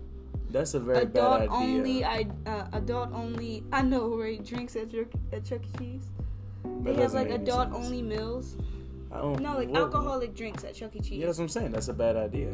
That's 0.53 0.75
a 0.75 0.81
very 0.81 0.99
adult 1.03 1.41
bad 1.41 1.49
idea. 1.49 1.51
only. 1.79 2.05
I 2.05 2.27
uh, 2.47 2.67
adult 2.73 3.13
only. 3.13 3.65
I 3.73 3.83
know 3.83 4.17
right 4.19 4.43
drinks 4.45 4.77
at 4.77 4.91
Chuck 4.93 5.07
at 5.33 5.45
Chuck 5.45 5.63
E. 5.65 5.79
Cheese. 5.79 6.07
That 6.65 6.85
They 6.85 6.95
have 7.03 7.15
like 7.15 7.31
adult 7.31 7.73
sense. 7.73 7.85
only 7.87 8.03
meals. 8.03 8.57
I 9.11 9.19
don't. 9.19 9.41
No, 9.41 9.57
like 9.57 9.69
what- 9.71 9.81
alcoholic 9.81 10.35
drinks 10.35 10.65
at 10.65 10.75
Chuck 10.75 10.95
E. 10.95 11.01
Cheese. 11.01 11.19
Yeah, 11.19 11.27
that's 11.27 11.39
what 11.39 11.45
I'm 11.45 11.49
saying. 11.49 11.73
That's 11.73 11.89
a 11.89 11.95
bad 11.95 12.17
idea. 12.17 12.51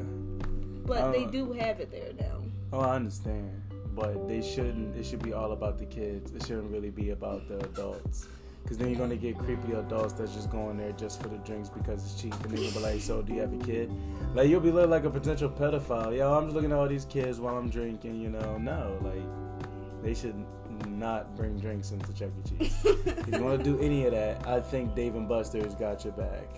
but 0.86 1.12
they 1.12 1.24
uh, 1.24 1.30
do 1.30 1.52
have 1.52 1.80
it 1.80 1.90
there 1.90 2.12
now. 2.18 2.38
Oh, 2.72 2.80
I 2.80 2.96
understand, 2.96 3.62
but 3.94 4.28
they 4.28 4.42
shouldn't. 4.42 4.96
It 4.96 5.04
should 5.04 5.22
be 5.22 5.32
all 5.32 5.52
about 5.52 5.78
the 5.78 5.86
kids. 5.86 6.32
It 6.32 6.42
shouldn't 6.46 6.70
really 6.70 6.90
be 6.90 7.10
about 7.10 7.48
the 7.48 7.58
adults. 7.64 8.28
Because 8.62 8.76
then 8.76 8.88
you're 8.88 8.98
gonna 8.98 9.16
get 9.16 9.38
creepy 9.38 9.72
adults 9.72 10.12
that's 10.12 10.34
just 10.34 10.50
going 10.50 10.76
there 10.76 10.92
just 10.92 11.22
for 11.22 11.28
the 11.28 11.38
drinks 11.38 11.70
because 11.70 12.04
it's 12.04 12.20
cheap, 12.20 12.34
and 12.44 12.58
you'll 12.58 12.72
be 12.72 12.78
like, 12.80 13.00
"So, 13.00 13.22
do 13.22 13.32
you 13.32 13.40
have 13.40 13.52
a 13.52 13.64
kid?" 13.64 13.90
Like 14.34 14.48
you'll 14.48 14.60
be 14.60 14.70
looking 14.70 14.90
like 14.90 15.04
a 15.04 15.10
potential 15.10 15.48
pedophile. 15.48 16.16
Yo, 16.16 16.36
I'm 16.36 16.44
just 16.44 16.54
looking 16.54 16.72
at 16.72 16.78
all 16.78 16.88
these 16.88 17.06
kids 17.06 17.40
while 17.40 17.56
I'm 17.56 17.70
drinking. 17.70 18.20
You 18.20 18.28
know, 18.28 18.58
no, 18.58 18.98
like 19.02 20.02
they 20.02 20.14
should 20.14 20.44
not 20.86 21.34
bring 21.36 21.58
drinks 21.58 21.90
into 21.92 22.12
Chuck 22.12 22.30
E. 22.38 22.58
Cheese. 22.58 22.78
if 22.84 23.28
you 23.28 23.42
want 23.42 23.58
to 23.58 23.64
do 23.64 23.80
any 23.80 24.04
of 24.06 24.12
that, 24.12 24.46
I 24.46 24.60
think 24.60 24.94
Dave 24.94 25.14
and 25.14 25.28
Buster's 25.28 25.74
got 25.74 26.04
your 26.04 26.12
back. 26.12 26.48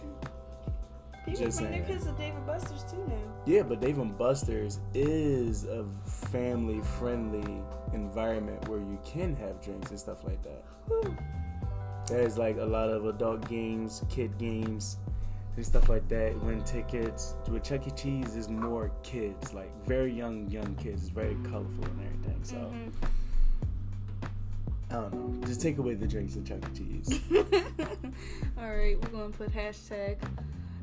People 1.24 1.44
just 1.46 1.58
bring 1.58 1.70
their 1.70 1.86
saying. 1.86 1.98
kids 1.98 2.06
to 2.06 2.12
Dave 2.12 2.34
and 2.34 2.46
Buster's 2.46 2.84
too 2.90 3.04
now. 3.08 3.14
Yeah, 3.46 3.62
but 3.62 3.80
Dave 3.80 3.98
and 3.98 4.16
Buster's 4.16 4.80
is 4.94 5.64
a 5.64 5.84
family 6.04 6.80
friendly 6.80 7.62
environment 7.92 8.68
where 8.68 8.78
you 8.80 8.98
can 9.04 9.36
have 9.36 9.60
drinks 9.62 9.90
and 9.90 9.98
stuff 9.98 10.24
like 10.24 10.42
that. 10.42 10.64
Whew. 10.86 11.16
There's 12.10 12.36
like 12.36 12.56
a 12.58 12.64
lot 12.64 12.90
of 12.90 13.06
adult 13.06 13.48
games, 13.48 14.02
kid 14.10 14.36
games, 14.38 14.96
and 15.56 15.64
stuff 15.64 15.88
like 15.88 16.08
that. 16.08 16.36
Win 16.42 16.62
tickets. 16.64 17.34
With 17.48 17.62
Chuck 17.64 17.86
E. 17.86 17.90
Cheese 17.92 18.34
is 18.36 18.48
more 18.48 18.90
kids, 19.02 19.54
like 19.54 19.70
very 19.86 20.12
young, 20.12 20.48
young 20.50 20.74
kids. 20.74 21.02
It's 21.04 21.10
very 21.10 21.36
colorful 21.44 21.84
and 21.84 22.00
everything. 22.06 22.40
So 22.42 22.56
Mhm. 22.56 22.92
I 24.90 24.94
don't 24.94 25.12
know. 25.40 25.46
Just 25.46 25.60
take 25.60 25.78
away 25.78 25.94
the 25.94 26.06
drinks 26.08 26.36
at 26.36 26.44
Chuck 26.44 26.58
E. 26.74 26.78
Cheese. 26.78 27.20
All 28.58 28.68
right, 28.76 28.96
we're 29.00 29.08
gonna 29.10 29.30
put 29.30 29.52
hashtag 29.52 30.16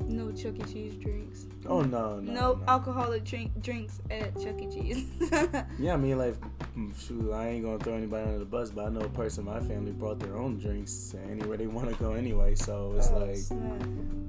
no 0.06 0.30
Chuck 0.32 0.54
E. 0.58 0.72
Cheese 0.72 0.94
drinks. 0.96 1.46
Oh 1.66 1.82
no, 1.82 2.18
no, 2.20 2.32
No, 2.32 2.32
no. 2.54 2.62
alcoholic 2.68 3.24
drink 3.24 3.50
drinks 3.62 4.00
at 4.10 4.34
Chuck 4.40 4.60
E. 4.60 4.66
Cheese. 4.70 5.06
Yeah, 5.78 5.94
I 5.94 5.96
mean, 5.96 6.18
like, 6.18 6.34
mm, 6.76 6.92
shoot, 6.98 7.32
I 7.32 7.48
ain't 7.48 7.64
gonna 7.64 7.78
throw 7.78 7.94
anybody 7.94 8.24
under 8.26 8.38
the 8.38 8.44
bus, 8.44 8.70
but 8.70 8.86
I 8.86 8.88
know 8.90 9.00
a 9.00 9.08
person 9.08 9.46
in 9.46 9.52
my 9.54 9.60
family 9.60 9.92
brought 9.92 10.18
their 10.18 10.36
own 10.36 10.58
drinks 10.58 11.14
anywhere 11.30 11.56
they 11.56 11.66
want 11.66 11.88
to 11.90 11.94
go 11.96 12.12
anyway. 12.12 12.54
So 12.54 12.94
it's 12.96 13.08
Oh, 13.10 13.18
like, 13.18 13.36
snap. 13.36 13.82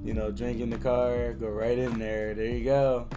you 0.03 0.13
know, 0.13 0.31
drink 0.31 0.59
in 0.59 0.69
the 0.69 0.77
car, 0.77 1.33
go 1.33 1.47
right 1.49 1.77
in 1.77 1.97
there. 1.99 2.33
There 2.33 2.45
you 2.45 2.63
go. 2.63 3.07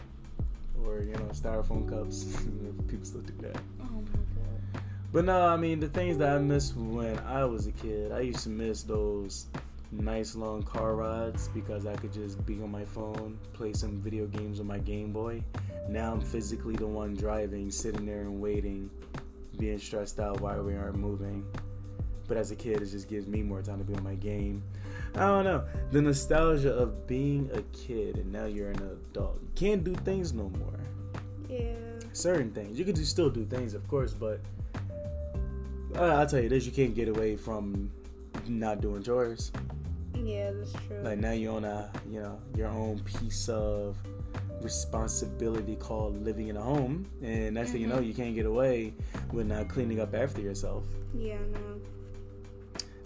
Or 0.85 0.99
you 1.03 1.13
know, 1.13 1.29
styrofoam 1.33 1.89
cups. 1.89 2.25
People 2.89 3.05
still 3.05 3.21
do 3.23 3.35
that. 3.43 3.57
Oh 3.81 3.85
my 3.85 4.01
god. 4.13 4.83
But 5.13 5.25
no, 5.27 5.47
I 5.47 5.57
mean, 5.57 5.79
the 5.81 5.89
things 5.89 6.17
that 6.19 6.35
I 6.37 6.39
missed 6.39 6.75
when 6.77 7.19
I 7.21 7.45
was 7.45 7.67
a 7.67 7.73
kid, 7.73 8.13
I 8.13 8.21
used 8.21 8.41
to 8.45 8.49
miss 8.49 8.83
those 8.83 9.47
nice 9.93 10.35
long 10.35 10.63
car 10.63 10.95
rides 10.95 11.49
because 11.49 11.87
I 11.87 11.95
could 11.97 12.13
just 12.13 12.45
be 12.47 12.55
on 12.63 12.71
my 12.71 12.85
phone, 12.85 13.39
play 13.53 13.73
some 13.73 14.01
video 14.01 14.27
games 14.27 14.59
on 14.59 14.67
my 14.67 14.79
Game 14.79 15.13
Boy. 15.13 15.43
Now 15.89 16.13
I'm 16.13 16.21
physically 16.21 16.77
the 16.77 16.87
one 16.87 17.15
driving, 17.15 17.71
sitting 17.71 18.07
there 18.07 18.23
and 18.23 18.41
waiting, 18.41 18.91
being 19.59 19.79
stressed 19.79 20.19
out 20.19 20.41
why 20.41 20.59
we 20.59 20.75
aren't 20.75 20.97
moving. 20.97 21.45
But 22.29 22.37
as 22.37 22.51
a 22.51 22.57
kid, 22.57 22.81
it 22.81 22.87
just 22.87 23.09
gives 23.09 23.27
me 23.27 23.43
more 23.43 23.61
time 23.63 23.79
to 23.79 23.85
be 23.85 23.95
on 23.95 24.03
my 24.03 24.15
game. 24.15 24.63
I 25.15 25.27
don't 25.27 25.45
know. 25.45 25.65
The 25.91 26.01
nostalgia 26.01 26.73
of 26.73 27.07
being 27.07 27.51
a 27.53 27.61
kid 27.77 28.17
and 28.17 28.33
now 28.33 28.47
you're 28.47 28.71
an 28.71 28.83
adult. 28.83 29.41
You 29.43 29.49
can't 29.55 29.85
do 29.85 29.95
things 29.97 30.33
no 30.33 30.49
more 30.49 30.81
Yeah. 31.49 31.75
certain 32.13 32.51
things. 32.53 32.79
You 32.79 32.85
can 32.87 32.95
do, 32.95 33.05
still 33.05 33.29
do 33.29 33.45
things, 33.45 33.75
of 33.75 33.87
course, 33.89 34.15
but 34.15 34.41
uh, 35.95 36.01
I'll 36.01 36.27
tell 36.27 36.41
you 36.41 36.49
this: 36.49 36.65
you 36.65 36.73
can't 36.73 36.95
get 36.95 37.09
away 37.09 37.37
from 37.37 37.91
not 38.49 38.81
doing 38.81 39.03
chores. 39.03 39.53
Yeah, 40.15 40.51
that's 40.53 40.73
true. 40.87 41.01
Like 41.03 41.19
now 41.19 41.33
you 41.33 41.51
own 41.51 41.65
a, 41.65 41.91
you 42.11 42.21
know, 42.21 42.39
your 42.55 42.69
own 42.69 43.01
piece 43.01 43.49
of 43.49 43.97
responsibility 44.61 45.75
called 45.77 46.23
living 46.25 46.49
in 46.49 46.57
a 46.57 46.63
home, 46.63 47.07
and 47.23 47.55
next 47.55 47.73
thing 47.73 47.81
you 47.81 47.87
know, 47.89 47.99
Mhm. 47.99 48.07
you 48.07 48.15
can't 48.15 48.35
get 48.35 48.47
away 48.47 48.95
with 49.33 49.47
not 49.47 49.69
cleaning 49.69 50.01
up 50.01 50.15
after 50.15 50.41
yourself. 50.41 50.85
yeah, 51.15 51.39
no. 51.53 51.81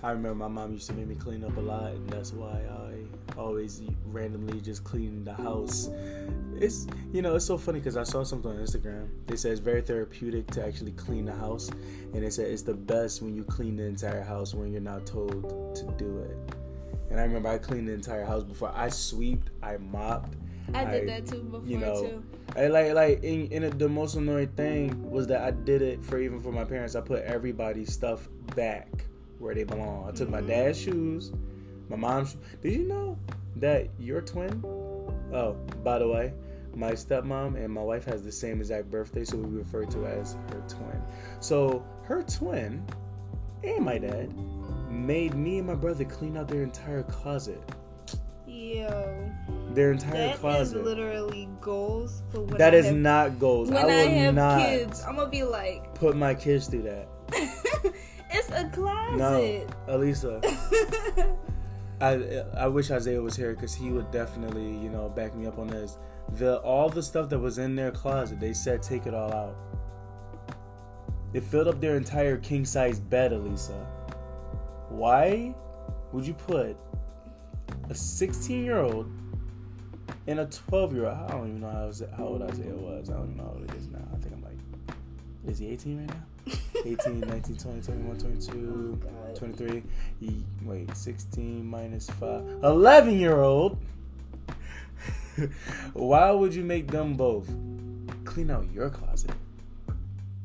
I 0.02 0.10
remember 0.10 0.34
my 0.34 0.48
mom 0.48 0.72
used 0.72 0.86
to 0.88 0.92
make 0.92 1.08
me 1.08 1.14
clean 1.16 1.42
up 1.42 1.56
a 1.56 1.60
lot, 1.60 1.92
and 1.92 2.08
that's 2.10 2.32
why 2.32 2.60
I 2.70 3.38
always 3.40 3.80
randomly 4.12 4.60
just 4.60 4.84
clean 4.84 5.24
the 5.24 5.32
house. 5.32 5.88
It's 6.58 6.86
you 7.12 7.22
know 7.22 7.34
it's 7.34 7.46
so 7.46 7.56
funny 7.58 7.80
because 7.80 7.96
I 7.96 8.02
saw 8.04 8.22
something 8.22 8.50
on 8.50 8.58
Instagram. 8.58 9.08
They 9.26 9.36
said 9.36 9.52
it's 9.52 9.60
very 9.60 9.80
therapeutic 9.80 10.46
to 10.48 10.64
actually 10.64 10.92
clean 10.92 11.24
the 11.24 11.32
house, 11.32 11.70
and 12.12 12.22
they 12.22 12.30
said 12.30 12.48
it's 12.48 12.62
the 12.62 12.74
best 12.74 13.22
when 13.22 13.34
you 13.34 13.42
clean 13.44 13.76
the 13.76 13.84
entire 13.84 14.22
house 14.22 14.54
when 14.54 14.70
you're 14.70 14.80
not 14.82 15.06
told 15.06 15.74
to 15.76 15.84
do 15.96 16.18
it. 16.18 16.36
And 17.10 17.20
I 17.20 17.22
remember 17.24 17.48
I 17.48 17.58
cleaned 17.58 17.88
the 17.88 17.92
entire 17.92 18.24
house 18.24 18.42
before 18.42 18.72
I 18.74 18.88
sweeped, 18.88 19.50
I 19.62 19.76
mopped. 19.76 20.34
I 20.74 20.84
did 20.84 21.08
that 21.08 21.26
too 21.26 21.42
before 21.44 21.66
you 21.66 21.78
know, 21.78 22.02
too. 22.02 22.24
I 22.56 22.66
like 22.66 22.92
like 22.92 23.22
in, 23.22 23.46
in 23.52 23.62
it, 23.62 23.78
the 23.78 23.88
most 23.88 24.16
annoying 24.16 24.48
thing 24.48 25.10
was 25.10 25.26
that 25.28 25.42
I 25.42 25.52
did 25.52 25.80
it 25.82 26.04
for 26.04 26.18
even 26.18 26.40
for 26.40 26.50
my 26.50 26.64
parents. 26.64 26.96
I 26.96 27.00
put 27.02 27.22
everybody's 27.22 27.92
stuff 27.92 28.28
back 28.56 28.88
where 29.38 29.54
they 29.54 29.62
belong. 29.64 30.08
I 30.08 30.12
took 30.12 30.28
my 30.28 30.40
Mhm. 30.40 30.48
dad's 30.48 30.80
shoes, 30.80 31.32
my 31.88 31.96
mom's. 31.96 32.32
Shoes. 32.32 32.40
Did 32.62 32.72
you 32.72 32.88
know 32.88 33.16
that 33.56 33.88
your 34.00 34.20
twin? 34.20 34.60
Oh, 35.32 35.56
by 35.84 35.98
the 36.00 36.08
way, 36.08 36.32
my 36.74 36.92
stepmom 36.92 37.54
and 37.62 37.72
my 37.72 37.82
wife 37.82 38.04
has 38.06 38.24
the 38.24 38.32
same 38.32 38.58
exact 38.58 38.90
birthday, 38.90 39.24
so 39.24 39.36
we 39.36 39.58
refer 39.58 39.84
to 39.84 40.06
as 40.06 40.34
her 40.50 40.62
twin. 40.68 41.00
So 41.40 41.84
her 42.04 42.22
twin 42.24 42.84
and 43.62 43.84
my 43.84 43.98
dad 43.98 44.32
made 45.06 45.34
me 45.34 45.58
and 45.58 45.66
my 45.66 45.74
brother 45.74 46.04
clean 46.04 46.36
out 46.36 46.48
their 46.48 46.62
entire 46.62 47.04
closet. 47.04 47.62
Yo, 48.46 49.30
Their 49.70 49.92
entire 49.92 50.28
that 50.28 50.38
closet. 50.38 50.74
That 50.74 50.80
is 50.80 50.86
literally 50.86 51.48
goals 51.60 52.22
for 52.32 52.40
when 52.40 52.58
that 52.58 52.74
I 52.74 52.78
is 52.78 52.86
have, 52.86 52.96
not 52.96 53.38
goals. 53.38 53.70
when 53.70 53.78
I 53.78 53.80
I, 53.80 53.84
will 54.06 54.14
have 54.14 54.34
not 54.34 54.60
kids. 54.60 55.02
I'm 55.06 55.16
gonna 55.16 55.30
be 55.30 55.42
like, 55.42 55.94
put 55.94 56.16
my 56.16 56.34
kids 56.34 56.66
through 56.66 56.82
that. 56.82 57.08
it's 58.30 58.50
a 58.50 58.68
closet. 58.72 59.16
No. 59.18 59.66
Alisa. 59.88 60.40
I 62.00 62.44
I 62.56 62.66
wish 62.68 62.90
Isaiah 62.90 63.20
was 63.22 63.36
here 63.36 63.54
because 63.54 63.74
he 63.74 63.90
would 63.90 64.10
definitely 64.10 64.76
you 64.78 64.90
know 64.90 65.08
back 65.08 65.34
me 65.34 65.46
up 65.46 65.58
on 65.58 65.68
this. 65.68 65.98
The 66.36 66.58
all 66.58 66.88
the 66.88 67.02
stuff 67.02 67.28
that 67.30 67.38
was 67.38 67.58
in 67.58 67.74
their 67.76 67.90
closet, 67.90 68.40
they 68.40 68.52
said 68.52 68.82
take 68.82 69.06
it 69.06 69.14
all 69.14 69.32
out. 69.32 69.56
It 71.32 71.42
filled 71.42 71.68
up 71.68 71.80
their 71.80 71.96
entire 71.96 72.36
king 72.38 72.64
size 72.64 72.98
bed, 73.00 73.32
Alisa. 73.32 73.86
Why 74.96 75.54
would 76.12 76.26
you 76.26 76.32
put 76.32 76.74
a 77.90 77.94
16 77.94 78.64
year 78.64 78.78
old 78.78 79.10
and 80.26 80.40
a 80.40 80.46
12 80.46 80.94
year 80.94 81.06
old? 81.06 81.18
I 81.18 81.28
don't 81.32 81.48
even 81.48 81.60
know 81.60 81.68
how, 81.68 82.16
how 82.16 82.24
old 82.24 82.40
Isaiah 82.40 82.74
was. 82.74 83.10
I 83.10 83.12
don't 83.12 83.24
even 83.24 83.36
know 83.36 83.42
how 83.44 83.50
old 83.50 83.70
he 83.70 83.76
is 83.76 83.88
now. 83.88 83.98
I 84.10 84.16
think 84.16 84.34
I'm 84.34 84.42
like, 84.42 84.56
is 85.46 85.58
he 85.58 85.68
18 85.68 85.98
right 85.98 86.08
now? 86.08 86.54
18, 86.86 87.20
19, 87.20 87.56
20, 87.56 87.80
21, 87.82 88.18
22, 88.18 89.00
Oh, 89.04 89.34
23. 89.34 89.82
He, 90.18 90.44
wait, 90.62 90.96
16 90.96 91.66
minus 91.66 92.08
5. 92.08 92.60
11 92.62 93.18
year 93.18 93.40
old. 93.42 93.78
Why 95.92 96.30
would 96.30 96.54
you 96.54 96.64
make 96.64 96.90
them 96.90 97.14
both 97.14 97.50
clean 98.24 98.50
out 98.50 98.72
your 98.72 98.88
closet? 98.88 99.32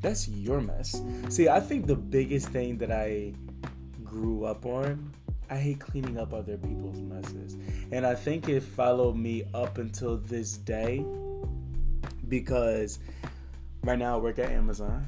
That's 0.02 0.28
your 0.28 0.60
mess. 0.60 1.02
See, 1.30 1.48
I 1.48 1.62
think 1.62 1.88
the 1.88 1.96
biggest 1.96 2.50
thing 2.50 2.80
that 2.80 2.92
I 2.92 3.34
grew 4.12 4.44
up 4.44 4.66
on, 4.66 5.14
I 5.50 5.56
hate 5.56 5.80
cleaning 5.80 6.18
up 6.18 6.34
other 6.34 6.58
people's 6.58 7.00
messes. 7.00 7.56
And 7.94 8.06
I 8.06 8.14
think 8.14 8.50
it 8.50 8.62
followed 8.62 9.16
me 9.16 9.44
up 9.54 9.78
until 9.78 10.18
this 10.18 10.58
day 10.58 11.06
because 12.28 13.00
right 13.84 13.98
now 13.98 14.16
I 14.16 14.18
work 14.20 14.38
at 14.38 14.52
Amazon 14.52 15.08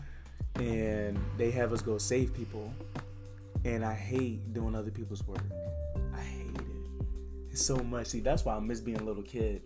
and 0.55 1.19
they 1.37 1.51
have 1.51 1.73
us 1.73 1.81
go 1.81 1.97
save 1.97 2.33
people. 2.33 2.73
And 3.65 3.83
I 3.83 3.93
hate 3.93 4.53
doing 4.53 4.73
other 4.73 4.91
people's 4.91 5.25
work. 5.27 5.43
I 6.15 6.21
hate 6.21 6.55
it. 6.55 6.65
It's 7.51 7.65
so 7.65 7.75
much. 7.77 8.07
See, 8.07 8.21
that's 8.21 8.45
why 8.45 8.55
I 8.55 8.59
miss 8.59 8.79
being 8.79 8.99
a 8.99 9.03
little 9.03 9.23
kid. 9.23 9.61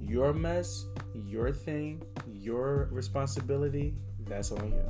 Your 0.00 0.32
mess, 0.32 0.86
your 1.14 1.52
thing, 1.52 2.02
your 2.32 2.88
responsibility, 2.92 3.94
that's 4.26 4.52
on 4.52 4.70
you. 4.72 4.84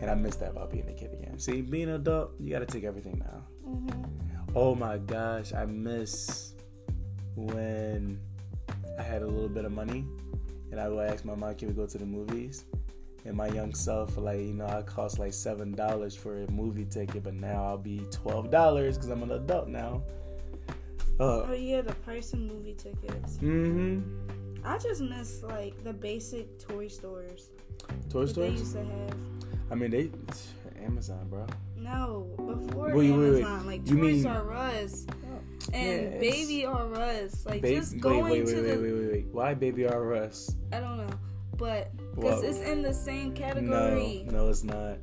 And 0.00 0.10
I 0.10 0.14
miss 0.14 0.36
that 0.36 0.50
about 0.50 0.70
being 0.70 0.88
a 0.88 0.92
kid 0.92 1.12
again. 1.12 1.38
See, 1.38 1.62
being 1.62 1.88
an 1.88 1.94
adult, 1.96 2.32
you 2.38 2.50
gotta 2.50 2.66
take 2.66 2.84
everything 2.84 3.18
now. 3.18 3.42
Mm-hmm. 3.66 4.02
Oh 4.54 4.74
my 4.74 4.98
gosh, 4.98 5.52
I 5.52 5.64
miss 5.66 6.52
when 7.34 8.18
I 8.98 9.02
had 9.02 9.22
a 9.22 9.26
little 9.26 9.48
bit 9.48 9.64
of 9.64 9.72
money 9.72 10.04
and 10.70 10.80
I 10.80 10.88
would 10.88 11.08
ask 11.08 11.24
my 11.24 11.34
mom, 11.34 11.54
can 11.54 11.68
we 11.68 11.74
go 11.74 11.86
to 11.86 11.98
the 11.98 12.06
movies? 12.06 12.64
And 13.24 13.36
my 13.36 13.48
young 13.48 13.74
self, 13.74 14.16
like, 14.16 14.38
you 14.38 14.54
know, 14.54 14.66
I 14.66 14.82
cost 14.82 15.18
like 15.18 15.32
$7 15.32 16.16
for 16.16 16.42
a 16.42 16.50
movie 16.50 16.84
ticket, 16.84 17.24
but 17.24 17.34
now 17.34 17.64
I'll 17.64 17.78
be 17.78 17.98
$12 18.10 18.50
because 18.50 19.08
I'm 19.08 19.22
an 19.24 19.32
adult 19.32 19.68
now. 19.68 20.02
Uh, 21.18 21.42
Oh 21.48 21.52
yeah, 21.52 21.80
the 21.80 21.94
price 21.94 22.32
of 22.34 22.40
movie 22.40 22.74
tickets. 22.74 23.38
mm-hmm. 23.38 24.00
I 24.66 24.78
just 24.78 25.00
miss 25.00 25.42
like 25.42 25.82
the 25.84 25.92
basic 25.92 26.58
toy 26.58 26.88
stores 26.88 27.50
Toy 28.10 28.24
that 28.24 28.26
they 28.26 28.32
stores? 28.32 28.60
used 28.60 28.72
to 28.74 28.84
have. 28.84 29.14
I 29.70 29.74
mean, 29.74 29.90
they, 29.90 30.10
Amazon, 30.84 31.26
bro. 31.28 31.46
No, 31.76 32.26
before 32.36 32.94
Wait, 32.94 33.10
wait, 33.10 33.18
wait. 33.18 33.26
Amazon, 33.44 33.66
like 33.66 33.88
You 33.88 33.96
Toys 33.96 34.24
mean- 34.24 34.26
R 34.26 34.52
Us 34.52 35.06
oh, 35.10 35.70
and 35.72 36.12
Yes. 36.14 36.20
Baby 36.20 36.64
R 36.66 36.94
Us, 36.94 37.46
like 37.46 37.62
Ba- 37.62 37.74
just 37.76 37.92
wait, 37.94 38.02
going 38.02 38.24
wait, 38.24 38.44
wait, 38.46 38.54
to 38.54 38.62
wait, 38.62 38.62
the. 38.76 38.82
wait, 38.82 38.92
wait, 38.92 39.12
wait. 39.12 39.26
Why 39.32 39.54
Baby 39.54 39.86
R 39.86 40.14
Us? 40.14 40.54
I 40.72 40.80
don't 40.80 40.96
know, 40.98 41.10
but 41.56 41.90
because 42.14 42.42
it's 42.42 42.58
in 42.58 42.82
the 42.82 42.94
same 42.94 43.32
category. 43.34 43.68
No, 43.68 43.78
category. 43.88 44.26
no, 44.30 44.48
it's 44.48 44.64
not. 44.64 44.98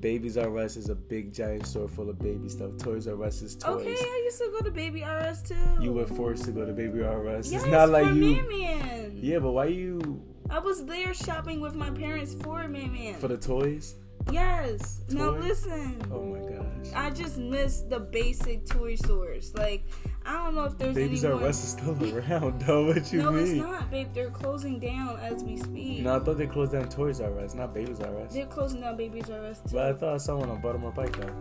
Babies 0.00 0.38
R 0.38 0.56
Us 0.58 0.76
is 0.76 0.88
a 0.90 0.94
big 0.94 1.32
giant 1.32 1.66
store 1.66 1.88
full 1.88 2.08
of 2.08 2.18
baby 2.18 2.48
stuff. 2.48 2.76
Toys 2.78 3.08
R 3.08 3.22
Us 3.24 3.42
is 3.42 3.56
toys. 3.56 3.86
Okay, 3.86 3.96
I 3.98 4.22
used 4.24 4.38
to 4.38 4.50
go 4.56 4.64
to 4.64 4.70
Baby 4.70 5.02
R 5.04 5.18
Us 5.18 5.42
too. 5.42 5.56
You 5.80 5.92
were 5.92 6.06
forced 6.06 6.44
to 6.44 6.52
go 6.52 6.64
to 6.64 6.72
Baby 6.72 7.02
R 7.02 7.28
Us. 7.28 7.50
Yes, 7.50 7.62
it's 7.62 7.70
not 7.70 7.88
like 7.88 8.06
you. 8.14 8.46
Man. 8.48 9.12
Yeah, 9.20 9.38
but 9.40 9.52
why 9.52 9.66
you 9.66 10.22
I 10.50 10.58
was 10.60 10.84
there 10.86 11.12
shopping 11.14 11.60
with 11.60 11.74
my 11.74 11.90
parents 11.90 12.34
for 12.42 12.66
Man 12.68 12.92
Man. 12.92 13.14
for 13.14 13.28
the 13.28 13.36
toys? 13.36 13.96
yes. 14.30 15.00
Now 15.10 15.30
listen. 15.30 16.00
Oh 16.12 16.22
my 16.22 16.40
gosh. 16.40 16.92
I 16.94 17.10
just 17.10 17.38
miss 17.38 17.82
the 17.82 18.00
basic 18.00 18.66
toy 18.66 18.94
stores. 18.94 19.54
Like, 19.54 19.84
I 20.28 20.44
don't 20.44 20.54
know 20.54 20.64
if 20.64 20.76
there's 20.76 20.94
Babies 20.94 21.24
any 21.24 21.32
R. 21.32 21.44
Us 21.44 21.64
is 21.64 21.70
still 21.70 21.96
around, 22.18 22.60
though. 22.66 22.86
What 22.88 23.10
you 23.12 23.22
no, 23.22 23.30
mean? 23.32 23.44
it's 23.44 23.52
not, 23.54 23.90
babe. 23.90 24.08
They're 24.12 24.28
closing 24.30 24.78
down 24.78 25.18
as 25.20 25.42
we 25.42 25.56
speak. 25.56 26.02
No, 26.02 26.16
I 26.16 26.18
thought 26.18 26.36
they 26.36 26.46
closed 26.46 26.72
down 26.72 26.88
Toys 26.90 27.20
R 27.22 27.38
Us, 27.40 27.54
not 27.54 27.72
Babies 27.72 28.00
R 28.00 28.14
Us. 28.20 28.34
They're 28.34 28.44
closing 28.46 28.82
down 28.82 28.96
Babies 28.98 29.30
R 29.30 29.42
Us 29.46 29.60
too. 29.60 29.70
But 29.76 29.86
I 29.86 29.92
thought 29.94 30.14
I 30.14 30.18
saw 30.18 30.36
one 30.36 30.50
on 30.50 30.60
Baltimore 30.60 30.92
Pike 30.92 31.16
though. 31.16 31.34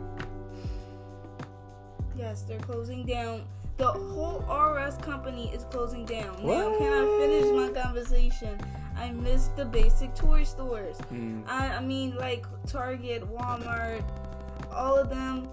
Yes, 2.15 2.43
they're 2.43 2.59
closing 2.59 3.05
down. 3.05 3.43
The 3.77 3.87
whole 3.91 4.39
RS 4.49 4.97
company 4.97 5.51
is 5.53 5.65
closing 5.65 6.03
down. 6.05 6.37
Now, 6.43 6.69
What? 6.69 6.79
can 6.79 6.91
I 6.93 7.19
finish 7.19 7.73
my 7.75 7.81
conversation? 7.81 8.59
I 8.95 9.11
miss 9.11 9.49
the 9.49 9.65
basic 9.65 10.15
toy 10.15 10.43
stores. 10.43 10.97
Mm. 11.13 11.43
I, 11.47 11.75
I 11.75 11.81
mean, 11.81 12.15
like 12.15 12.45
Target, 12.65 13.23
Walmart, 13.31 14.01
all 14.71 14.97
of 14.97 15.09
them 15.11 15.47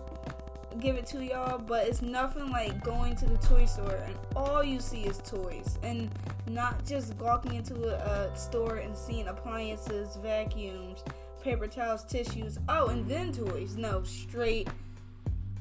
give 0.81 0.97
it 0.97 1.07
to 1.07 1.25
y'all, 1.25 1.59
but 1.59 1.87
it's 1.87 2.03
nothing 2.03 2.51
like 2.51 2.83
going 2.83 3.17
to 3.17 3.27
the 3.27 3.39
toy 3.39 3.65
store 3.65 4.03
and 4.07 4.15
all 4.35 4.63
you 4.63 4.81
see 4.81 5.03
is 5.03 5.19
toys 5.19 5.79
and 5.83 6.11
not 6.49 6.85
just 6.85 7.15
walking 7.17 7.55
into 7.55 7.75
a, 7.89 8.31
a 8.33 8.37
store 8.37 8.77
and 8.77 8.97
seeing 8.97 9.29
appliances, 9.29 10.17
vacuums, 10.23 11.05
paper 11.43 11.67
towels, 11.67 12.05
tissues. 12.05 12.59
Oh, 12.69 12.89
and 12.89 13.09
then 13.09 13.33
toys. 13.33 13.77
No, 13.77 14.03
straight 14.03 14.69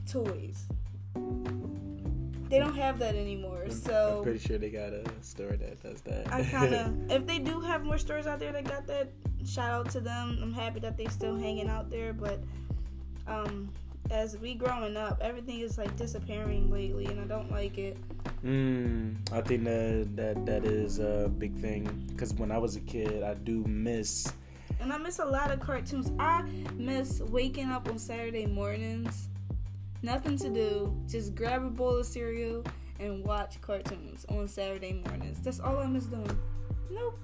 toys. 0.08 0.66
They 2.50 2.60
don't 2.60 2.76
have 2.76 3.00
that 3.00 3.16
anymore, 3.16 3.70
So 3.70 4.18
I'm 4.18 4.24
pretty 4.24 4.40
sure 4.40 4.58
they 4.60 4.70
got 4.70 4.94
a 4.94 5.04
store 5.22 5.54
that 5.54 5.82
does 5.82 6.02
that. 6.02 6.32
I 6.32 6.44
kind 6.44 6.74
of, 6.76 6.94
if 7.12 7.26
they 7.26 7.40
do 7.40 7.60
have 7.62 7.84
more 7.84 7.98
stores 7.98 8.28
out 8.28 8.40
there 8.40 8.52
that 8.52 8.64
got 8.66 8.86
that, 8.88 9.10
shout 9.44 9.72
out 9.72 9.90
to 9.92 10.00
them. 10.00 10.38
I'm 10.42 10.54
happy 10.54 10.80
that 10.82 10.96
they 10.96 11.08
still 11.08 11.36
hanging 11.36 11.68
out 11.68 11.90
there, 11.90 12.14
but 12.14 12.40
um, 13.28 13.74
as 14.12 14.38
we 14.38 14.54
growing 14.54 14.98
up, 14.98 15.20
everything 15.22 15.60
is 15.60 15.78
like 15.78 15.96
disappearing 15.96 16.72
lately, 16.72 17.06
and 17.06 17.20
I 17.20 17.26
don't 17.26 17.52
like 17.52 17.78
it. 17.78 17.98
Mm, 18.44 19.16
I 19.32 19.42
think 19.42 19.64
that 19.64 20.16
that 20.16 20.46
that 20.46 20.66
is 20.66 21.00
a 21.00 21.32
big 21.38 21.56
thing 21.56 22.06
because 22.10 22.34
when 22.34 22.52
I 22.52 22.58
was 22.58 22.76
a 22.76 22.82
kid, 22.82 23.24
I 23.24 23.34
do 23.36 23.64
miss. 23.66 24.32
And 24.80 24.92
I 24.92 24.98
miss 24.98 25.20
a 25.20 25.26
lot 25.26 25.52
of 25.52 25.60
cartoons. 25.60 26.12
I 26.20 26.44
miss 26.76 27.22
waking 27.22 27.70
up 27.70 27.88
on 27.88 27.98
Saturday 27.98 28.46
mornings, 28.46 29.30
nothing 30.02 30.38
to 30.40 30.50
do, 30.50 30.94
just 31.08 31.36
grab 31.36 31.64
a 31.64 31.70
bowl 31.70 31.98
of 31.98 32.06
cereal 32.06 32.64
and 33.00 33.24
watch 33.24 33.62
cartoons 33.62 34.26
on 34.30 34.48
Saturday 34.48 35.02
mornings. 35.08 35.40
That's 35.42 35.60
all 35.60 35.80
I 35.80 35.86
miss 35.88 36.06
doing. 36.06 36.40
Nope. 36.92 37.20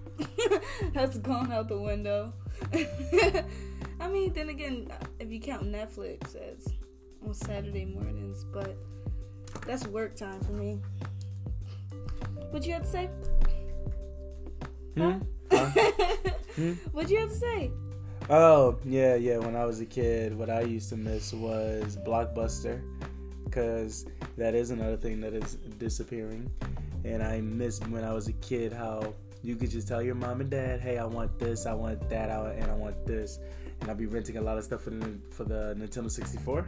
That's 0.93 1.17
gone 1.17 1.51
out 1.51 1.67
the 1.67 1.79
window. 1.79 2.33
I 3.99 4.07
mean, 4.07 4.33
then 4.33 4.49
again, 4.49 4.87
if 5.19 5.31
you 5.31 5.39
count 5.39 5.63
Netflix 5.63 6.35
as 6.35 6.67
on 7.25 7.33
Saturday 7.33 7.85
mornings, 7.85 8.45
but 8.45 8.77
that's 9.65 9.85
work 9.87 10.15
time 10.15 10.39
for 10.41 10.53
me. 10.53 10.79
What 12.51 12.65
you 12.65 12.73
have 12.73 12.83
to 12.83 12.89
say? 12.89 13.09
Hmm? 14.95 15.19
Huh? 15.51 15.69
Hmm? 16.55 16.73
What 16.91 17.09
you 17.09 17.19
have 17.19 17.29
to 17.29 17.35
say? 17.35 17.71
Oh 18.29 18.77
yeah, 18.83 19.15
yeah. 19.15 19.37
When 19.37 19.55
I 19.55 19.65
was 19.65 19.79
a 19.79 19.85
kid, 19.85 20.37
what 20.37 20.49
I 20.49 20.61
used 20.61 20.89
to 20.89 20.97
miss 20.97 21.31
was 21.31 21.97
Blockbuster, 22.05 22.81
because 23.45 24.05
that 24.35 24.55
is 24.55 24.71
another 24.71 24.97
thing 24.97 25.21
that 25.21 25.33
is 25.33 25.55
disappearing. 25.77 26.51
And 27.05 27.23
I 27.23 27.39
miss 27.39 27.79
when 27.87 28.03
I 28.03 28.13
was 28.13 28.27
a 28.27 28.33
kid 28.33 28.73
how 28.73 29.13
you 29.41 29.55
could 29.55 29.71
just 29.71 29.87
tell 29.87 30.01
your 30.01 30.15
mom 30.15 30.41
and 30.41 30.49
dad, 30.49 30.81
"Hey, 30.81 30.97
I 30.97 31.05
want 31.05 31.39
this, 31.39 31.65
I 31.65 31.73
want 31.73 32.09
that, 32.09 32.29
I, 32.29 32.51
and 32.51 32.69
I 32.69 32.75
want 32.75 33.05
this," 33.05 33.39
and 33.81 33.89
I'd 33.89 33.97
be 33.97 34.05
renting 34.05 34.37
a 34.37 34.41
lot 34.41 34.57
of 34.57 34.63
stuff 34.63 34.81
for 34.81 34.89
the 34.91 35.17
for 35.31 35.43
the 35.43 35.75
Nintendo 35.77 36.09
64. 36.11 36.65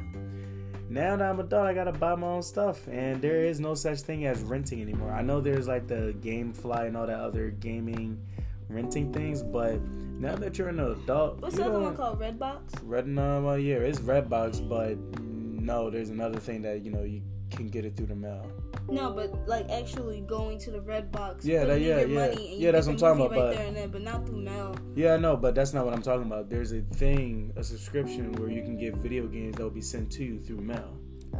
Now 0.89 1.15
that 1.15 1.29
I'm 1.29 1.39
an 1.39 1.45
adult, 1.45 1.67
I 1.67 1.73
gotta 1.73 1.93
buy 1.93 2.15
my 2.15 2.27
own 2.27 2.43
stuff, 2.43 2.87
and 2.89 3.21
there 3.21 3.45
is 3.45 3.59
no 3.59 3.75
such 3.75 4.01
thing 4.01 4.25
as 4.25 4.41
renting 4.41 4.81
anymore. 4.81 5.11
I 5.11 5.21
know 5.21 5.39
there's 5.39 5.67
like 5.67 5.87
the 5.87 6.13
GameFly 6.21 6.87
and 6.87 6.97
all 6.97 7.07
that 7.07 7.19
other 7.19 7.51
gaming 7.51 8.19
renting 8.67 9.13
things, 9.13 9.41
but 9.41 9.81
now 9.81 10.35
that 10.35 10.57
you're 10.57 10.69
an 10.69 10.79
adult, 10.79 11.41
What's 11.41 11.55
the 11.55 11.65
other 11.65 11.79
one 11.79 11.95
called? 11.95 12.19
Redbox? 12.19 12.59
Red, 12.83 13.07
no, 13.07 13.41
well, 13.41 13.57
yeah, 13.57 13.75
it's 13.75 13.99
Redbox, 13.99 14.67
but 14.67 14.97
no, 15.21 15.89
there's 15.89 16.09
another 16.09 16.39
thing 16.39 16.61
that 16.63 16.81
you 16.83 16.91
know 16.91 17.03
you 17.03 17.21
can 17.51 17.69
get 17.69 17.85
it 17.85 17.95
through 17.95 18.07
the 18.07 18.15
mail. 18.15 18.45
No, 18.89 19.11
but 19.13 19.47
like 19.47 19.69
actually 19.69 20.21
going 20.21 20.59
to 20.59 20.71
the 20.71 20.79
Redbox. 20.79 21.45
Yeah, 21.45 21.65
that- 21.65 21.79
yeah, 21.81 22.01
yeah. 22.01 22.05
money, 22.07 22.51
and 22.53 22.61
Yeah, 22.61 22.71
that's 22.71 22.87
what 22.87 22.93
I'm 22.93 22.97
talking 22.99 23.21
about, 23.25 23.31
Right 23.31 23.37
but- 23.39 23.55
there 23.57 23.67
and 23.67 23.75
then, 23.77 23.89
but 23.91 24.01
not 24.01 24.25
through 24.25 24.41
mail. 24.41 24.75
Yeah, 24.95 25.17
no, 25.17 25.37
but 25.37 25.55
that's 25.55 25.73
not 25.73 25.85
what 25.85 25.93
I'm 25.93 26.01
talking 26.01 26.25
about. 26.27 26.49
There's 26.49 26.71
a 26.73 26.81
thing, 26.81 27.53
a 27.55 27.63
subscription 27.63 28.33
where 28.33 28.49
you 28.49 28.61
can 28.61 28.77
get 28.77 28.95
video 28.97 29.27
games 29.27 29.55
that 29.57 29.63
will 29.63 29.69
be 29.69 29.81
sent 29.81 30.11
to 30.13 30.23
you 30.23 30.39
through 30.39 30.61
mail. 30.61 30.97
Oh. 31.33 31.39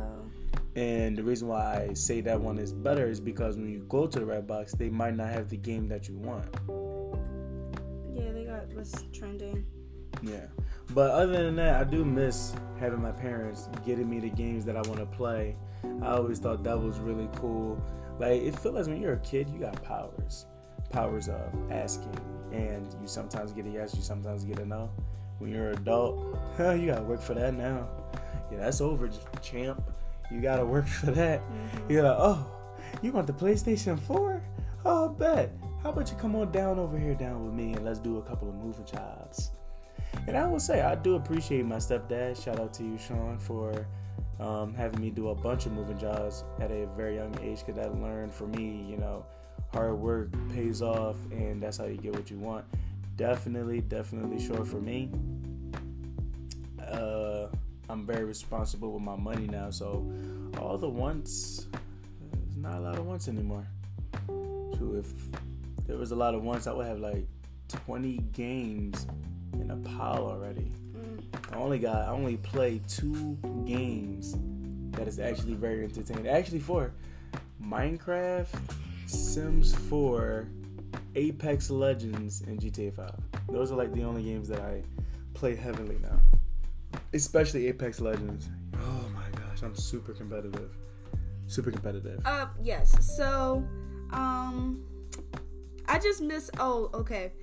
And 0.76 1.18
the 1.18 1.24
reason 1.24 1.50
why 1.50 1.88
I 1.90 1.94
say 1.94 2.22
that 2.22 2.40
one 2.40 2.58
is 2.58 2.72
better 2.72 3.06
is 3.08 3.20
because 3.20 3.58
when 3.58 3.70
you 3.70 3.80
go 3.90 4.08
to 4.08 4.20
the 4.20 4.26
Redbox, 4.26 4.78
they 4.78 4.90
might 4.90 5.16
not 5.18 5.28
have 5.30 5.50
the 5.50 5.58
game 5.58 5.90
that 5.90 6.08
you 6.08 6.16
want. 6.18 6.46
Yeah, 8.14 8.32
they 8.32 8.46
got 8.46 8.74
what's 8.74 9.04
trending. 9.12 9.66
Yeah. 10.22 10.46
But 10.94 11.12
other 11.12 11.44
than 11.44 11.56
that, 11.56 11.80
I 11.80 11.84
do 11.84 12.04
miss 12.04 12.54
having 12.80 13.02
my 13.02 13.12
parents 13.12 13.70
getting 13.86 14.10
me 14.10 14.20
the 14.20 14.30
games 14.30 14.66
that 14.66 14.76
I 14.76 14.82
want 14.82 14.98
to 14.98 15.06
play. 15.06 15.56
I 16.02 16.12
always 16.12 16.40
thought 16.40 16.64
that 16.64 16.80
was 16.80 17.00
really 17.00 17.30
cool. 17.36 17.82
Like 18.20 18.42
it 18.42 18.58
feels 18.60 18.76
like 18.76 18.88
when 18.88 19.02
you're 19.02 19.14
a 19.14 19.20
kid, 19.20 19.50
you 19.50 19.60
got 19.60 19.82
powers. 19.84 20.46
Powers 20.90 21.30
of 21.30 21.40
asking, 21.72 22.20
and 22.52 22.86
you 23.02 23.08
sometimes 23.08 23.54
get 23.54 23.66
a 23.66 23.70
yes, 23.70 23.96
you 23.96 24.02
sometimes 24.02 24.44
get 24.44 24.60
a 24.60 24.66
no. 24.66 24.92
When 25.40 25.50
you're 25.52 25.70
an 25.70 25.78
adult, 25.78 26.38
you 26.60 26.88
gotta 26.88 27.04
work 27.04 27.22
for 27.22 27.34
that 27.36 27.54
now. 27.54 27.88
Yeah, 28.52 28.58
that's 28.60 28.82
over, 28.82 29.10
champ. 29.42 29.82
You 30.30 30.42
gotta 30.42 30.66
work 30.66 30.88
for 31.00 31.12
that. 31.12 31.42
Mhm. 31.42 31.90
You're 31.90 32.04
like, 32.04 32.18
oh, 32.20 32.46
you 33.02 33.12
want 33.14 33.28
the 33.28 33.34
PlayStation 33.34 33.98
4? 33.98 34.42
Oh, 34.84 35.10
bet. 35.10 35.52
How 35.82 35.92
about 35.92 36.12
you 36.12 36.18
come 36.18 36.36
on 36.36 36.52
down 36.52 36.78
over 36.78 36.98
here 36.98 37.16
down 37.16 37.46
with 37.46 37.54
me 37.54 37.74
and 37.74 37.86
let's 37.86 38.00
do 38.00 38.18
a 38.18 38.22
couple 38.22 38.50
of 38.50 38.56
moving 38.56 38.86
jobs? 38.86 39.52
And 40.28 40.38
I 40.38 40.48
will 40.48 40.60
say, 40.60 40.82
I 40.82 40.96
do 40.96 41.16
appreciate 41.16 41.66
my 41.66 41.78
stepdad. 41.78 42.42
Shout 42.42 42.60
out 42.60 42.74
to 42.76 42.84
you, 42.84 42.98
Sean, 42.98 43.38
for 43.38 43.88
um, 44.40 44.74
having 44.74 45.02
me 45.02 45.10
do 45.10 45.30
a 45.30 45.36
bunch 45.36 45.66
of 45.66 45.72
moving 45.72 45.98
jobs 45.98 46.44
at 46.60 46.72
a 46.72 46.88
very 46.98 47.16
young 47.16 47.36
age 47.42 47.60
because 47.60 47.76
that 47.76 47.96
learned 48.00 48.34
for 48.34 48.48
me, 48.48 48.86
you 48.90 48.98
know, 48.98 49.26
hard 49.74 49.98
work 49.98 50.30
pays 50.54 50.82
off 50.82 51.16
and 51.32 51.62
that's 51.62 51.78
how 51.78 51.86
you 51.86 51.98
get 51.98 52.14
what 52.14 52.30
you 52.30 52.38
want. 52.38 52.66
Definitely, 53.18 53.82
definitely 53.82 54.40
sure 54.44 54.66
for 54.66 54.82
me. 54.82 55.12
Uh, 56.82 57.48
I'm 57.90 58.06
very 58.06 58.26
responsible 58.26 58.92
with 58.92 59.04
my 59.04 59.16
money 59.16 59.48
now, 59.48 59.70
so 59.70 60.12
all 60.60 60.78
the 60.78 60.90
wants, 60.90 61.68
there's 62.32 62.58
not 62.58 62.76
a 62.76 62.80
lot 62.80 62.98
of 62.98 63.06
wants 63.06 63.28
anymore. 63.28 63.68
So 64.28 64.96
if 64.98 65.14
there 65.86 65.98
was 65.98 66.12
a 66.12 66.16
lot 66.16 66.34
of 66.34 66.44
wants, 66.44 66.68
I 66.68 66.74
would 66.74 66.88
have 66.88 67.00
like 67.00 67.28
20 67.68 68.18
games 68.34 69.08
in 69.54 69.72
a 69.72 69.78
pile 69.78 70.26
already. 70.26 70.72
Mm. 70.96 71.24
I 71.54 71.58
only 71.58 71.80
got, 71.80 72.08
I 72.08 72.12
only 72.12 72.38
play 72.38 72.82
two 72.88 73.38
games 73.66 74.36
that 74.92 75.08
is 75.08 75.20
actually 75.20 75.56
very 75.56 75.84
entertaining. 75.84 76.28
Actually, 76.28 76.60
for 76.60 76.94
Minecraft, 77.64 78.48
Sims 79.06 79.74
4, 79.74 80.48
Apex 81.16 81.70
Legends, 81.70 82.42
and 82.42 82.60
GTA 82.60 82.94
5. 82.94 83.12
Those 83.50 83.72
are 83.72 83.76
like 83.76 83.94
the 83.94 84.04
only 84.04 84.24
games 84.24 84.48
that 84.50 84.60
I 84.60 84.84
play 85.34 85.56
heavily 85.56 85.98
now. 86.02 86.20
Especially 87.14 87.68
Apex 87.68 88.00
Legends. 88.00 88.50
Oh 88.76 89.10
my 89.14 89.30
gosh, 89.40 89.62
I'm 89.64 89.76
super 89.76 90.14
competitive. 90.14 90.72
Super 91.48 91.72
competitive. 91.72 92.22
Uh, 92.26 92.48
yes. 92.62 93.16
So, 93.18 93.66
um, 94.12 94.84
I 95.88 96.00
just 96.00 96.22
miss. 96.22 96.50
Oh, 96.60 96.90
okay. 96.94 97.34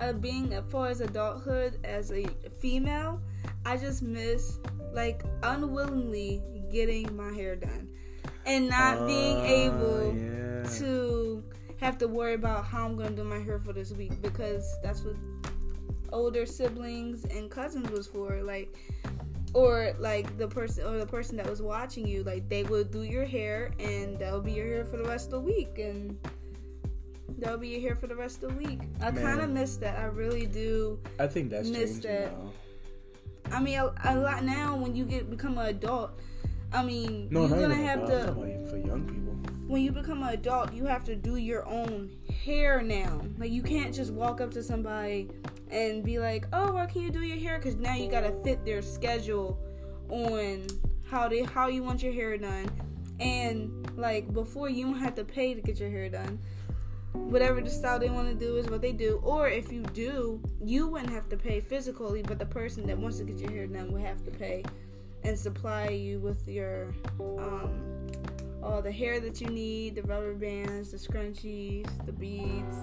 Uh, 0.00 0.12
being 0.12 0.52
as 0.52 0.64
far 0.70 0.88
as 0.88 1.00
adulthood 1.00 1.78
as 1.84 2.10
a 2.10 2.26
female, 2.60 3.20
I 3.64 3.76
just 3.76 4.02
miss 4.02 4.58
like 4.92 5.22
unwillingly 5.42 6.42
getting 6.70 7.14
my 7.16 7.32
hair 7.32 7.54
done 7.56 7.88
and 8.46 8.68
not 8.68 9.06
being 9.06 9.38
Uh, 9.38 9.44
able 9.44 10.14
yeah. 10.14 10.62
to 10.78 11.44
have 11.78 11.98
to 11.98 12.08
worry 12.08 12.34
about 12.34 12.64
how 12.64 12.84
I'm 12.84 12.96
gonna 12.96 13.10
do 13.10 13.24
my 13.24 13.38
hair 13.38 13.58
for 13.58 13.72
this 13.72 13.92
week 13.92 14.20
because 14.22 14.64
that's 14.82 15.02
what 15.02 15.16
older 16.12 16.46
siblings 16.46 17.24
and 17.26 17.50
cousins 17.50 17.90
was 17.90 18.06
for. 18.06 18.42
Like, 18.42 18.76
or 19.54 19.94
like 19.98 20.36
the 20.38 20.48
person 20.48 20.84
or 20.86 20.98
the 20.98 21.06
person 21.06 21.36
that 21.36 21.48
was 21.48 21.62
watching 21.62 22.06
you, 22.06 22.22
like 22.24 22.48
they 22.48 22.64
would 22.64 22.90
do 22.90 23.02
your 23.02 23.24
hair 23.24 23.70
and 23.78 24.18
that'll 24.18 24.40
be 24.40 24.52
your 24.52 24.66
hair 24.66 24.84
for 24.84 24.96
the 24.96 25.04
rest 25.04 25.26
of 25.26 25.30
the 25.32 25.40
week 25.40 25.78
and. 25.78 26.18
That'll 27.38 27.58
be 27.58 27.78
here 27.78 27.94
for 27.94 28.06
the 28.06 28.14
rest 28.16 28.42
of 28.42 28.50
the 28.52 28.56
week. 28.66 28.80
I 29.00 29.10
kind 29.10 29.40
of 29.40 29.50
miss 29.50 29.76
that. 29.78 29.98
I 29.98 30.04
really 30.04 30.46
do. 30.46 30.98
I 31.18 31.26
think 31.26 31.50
that's 31.50 31.70
changing 31.70 32.00
that. 32.02 32.32
now. 32.32 32.52
I 33.56 33.60
mean, 33.60 33.78
a, 33.78 33.92
a 34.04 34.16
lot 34.16 34.44
now 34.44 34.76
when 34.76 34.94
you 34.94 35.04
get 35.04 35.28
become 35.30 35.58
an 35.58 35.66
adult. 35.66 36.10
I 36.72 36.82
mean, 36.82 37.28
No, 37.30 37.46
you're 37.46 37.60
gonna 37.60 37.74
have 37.74 38.06
to. 38.06 38.32
For 38.70 38.78
young 38.78 39.04
people. 39.06 39.34
when 39.66 39.82
you 39.82 39.92
become 39.92 40.22
an 40.22 40.30
adult, 40.30 40.72
you 40.72 40.86
have 40.86 41.04
to 41.04 41.14
do 41.14 41.36
your 41.36 41.66
own 41.66 42.10
hair 42.44 42.80
now. 42.82 43.20
Like 43.38 43.50
you 43.50 43.62
can't 43.62 43.94
just 43.94 44.12
walk 44.12 44.40
up 44.40 44.50
to 44.52 44.62
somebody 44.62 45.28
and 45.70 46.02
be 46.02 46.18
like, 46.18 46.46
"Oh, 46.52 46.72
well, 46.72 46.86
can 46.86 47.02
you 47.02 47.10
do 47.10 47.22
your 47.22 47.36
hair?" 47.38 47.58
Because 47.58 47.76
now 47.76 47.94
you 47.94 48.10
gotta 48.10 48.32
fit 48.42 48.64
their 48.64 48.80
schedule 48.80 49.58
on 50.08 50.66
how 51.04 51.28
they 51.28 51.42
how 51.42 51.66
you 51.68 51.82
want 51.82 52.02
your 52.02 52.12
hair 52.12 52.38
done. 52.38 52.70
And 53.20 53.90
like 53.98 54.32
before, 54.32 54.70
you 54.70 54.86
don't 54.86 54.98
have 54.98 55.14
to 55.16 55.24
pay 55.24 55.52
to 55.52 55.60
get 55.60 55.78
your 55.78 55.90
hair 55.90 56.08
done. 56.08 56.38
Whatever 57.12 57.60
the 57.60 57.70
style 57.70 57.98
they 57.98 58.08
want 58.08 58.28
to 58.28 58.34
do 58.34 58.56
is 58.56 58.66
what 58.68 58.80
they 58.80 58.92
do. 58.92 59.20
Or 59.22 59.48
if 59.48 59.72
you 59.72 59.82
do, 59.82 60.40
you 60.64 60.86
wouldn't 60.88 61.10
have 61.10 61.28
to 61.30 61.36
pay 61.36 61.60
physically, 61.60 62.22
but 62.22 62.38
the 62.38 62.46
person 62.46 62.86
that 62.86 62.98
wants 62.98 63.18
to 63.18 63.24
get 63.24 63.38
your 63.38 63.50
hair 63.50 63.66
done 63.66 63.92
would 63.92 64.02
have 64.02 64.24
to 64.24 64.30
pay 64.30 64.64
and 65.24 65.38
supply 65.38 65.88
you 65.88 66.18
with 66.18 66.46
your 66.48 66.92
um, 67.20 68.06
all 68.62 68.80
the 68.80 68.92
hair 68.92 69.20
that 69.20 69.40
you 69.40 69.48
need, 69.48 69.96
the 69.96 70.02
rubber 70.02 70.34
bands, 70.34 70.92
the 70.92 70.96
scrunchies, 70.96 71.86
the 72.06 72.12
beads. 72.12 72.76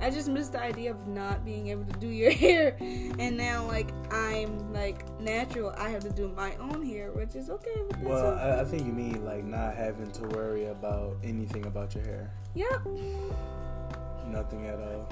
I 0.00 0.10
just 0.10 0.28
miss 0.28 0.48
the 0.48 0.60
idea 0.62 0.90
of 0.92 1.06
not 1.08 1.44
being 1.44 1.68
able 1.68 1.84
to 1.84 1.98
do 1.98 2.06
your 2.06 2.30
hair, 2.44 2.76
and 2.80 3.36
now 3.36 3.66
like 3.66 3.88
I'm 4.12 4.72
like 4.72 5.04
natural. 5.20 5.74
I 5.76 5.88
have 5.90 6.02
to 6.04 6.10
do 6.10 6.28
my 6.36 6.54
own 6.56 6.84
hair, 6.86 7.10
which 7.12 7.34
is 7.34 7.50
okay. 7.50 7.82
Well. 8.02 8.38
I, 8.38 8.60
I 8.60 8.64
think 8.64 8.86
you 8.86 8.92
mean 8.92 9.24
like 9.24 9.44
not 9.44 9.74
having 9.76 10.10
to 10.12 10.22
worry 10.28 10.66
about 10.66 11.16
anything 11.24 11.66
about 11.66 11.94
your 11.94 12.04
hair. 12.04 12.30
yep, 12.54 12.80
Nothing 14.28 14.66
at 14.66 14.78
all. 14.78 15.08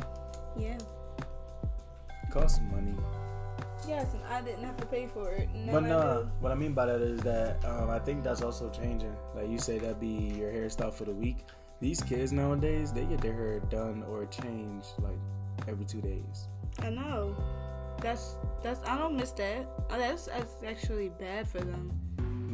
yeah, 0.56 0.78
Cost 2.30 2.60
money. 2.62 2.94
yes, 3.88 4.12
and 4.14 4.22
I 4.30 4.40
didn't 4.42 4.64
have 4.64 4.76
to 4.76 4.86
pay 4.86 5.06
for 5.06 5.30
it. 5.32 5.48
But 5.70 5.84
I 5.84 5.88
nah, 5.88 6.22
what 6.40 6.52
I 6.52 6.54
mean 6.54 6.74
by 6.74 6.86
that 6.86 7.00
is 7.00 7.20
that 7.22 7.64
um, 7.64 7.88
I 7.90 7.98
think 7.98 8.22
that's 8.22 8.42
also 8.42 8.68
changing. 8.70 9.16
Like 9.34 9.48
you 9.48 9.58
say, 9.58 9.78
that'd 9.78 9.98
be 10.00 10.32
your 10.36 10.50
hairstyle 10.52 10.92
for 10.92 11.04
the 11.06 11.12
week. 11.14 11.38
These 11.86 12.02
kids 12.02 12.32
nowadays, 12.32 12.92
they 12.92 13.04
get 13.04 13.20
their 13.20 13.32
hair 13.32 13.60
done 13.60 14.02
or 14.10 14.26
changed 14.26 14.88
like 14.98 15.20
every 15.68 15.84
two 15.84 16.00
days. 16.00 16.48
I 16.80 16.90
know. 16.90 17.36
That's 18.00 18.34
that's 18.60 18.80
I 18.88 18.98
don't 18.98 19.16
miss 19.16 19.30
that. 19.30 19.68
Uh, 19.88 19.96
That's 19.96 20.24
that's 20.26 20.64
actually 20.66 21.10
bad 21.10 21.46
for 21.46 21.60
them. 21.60 21.92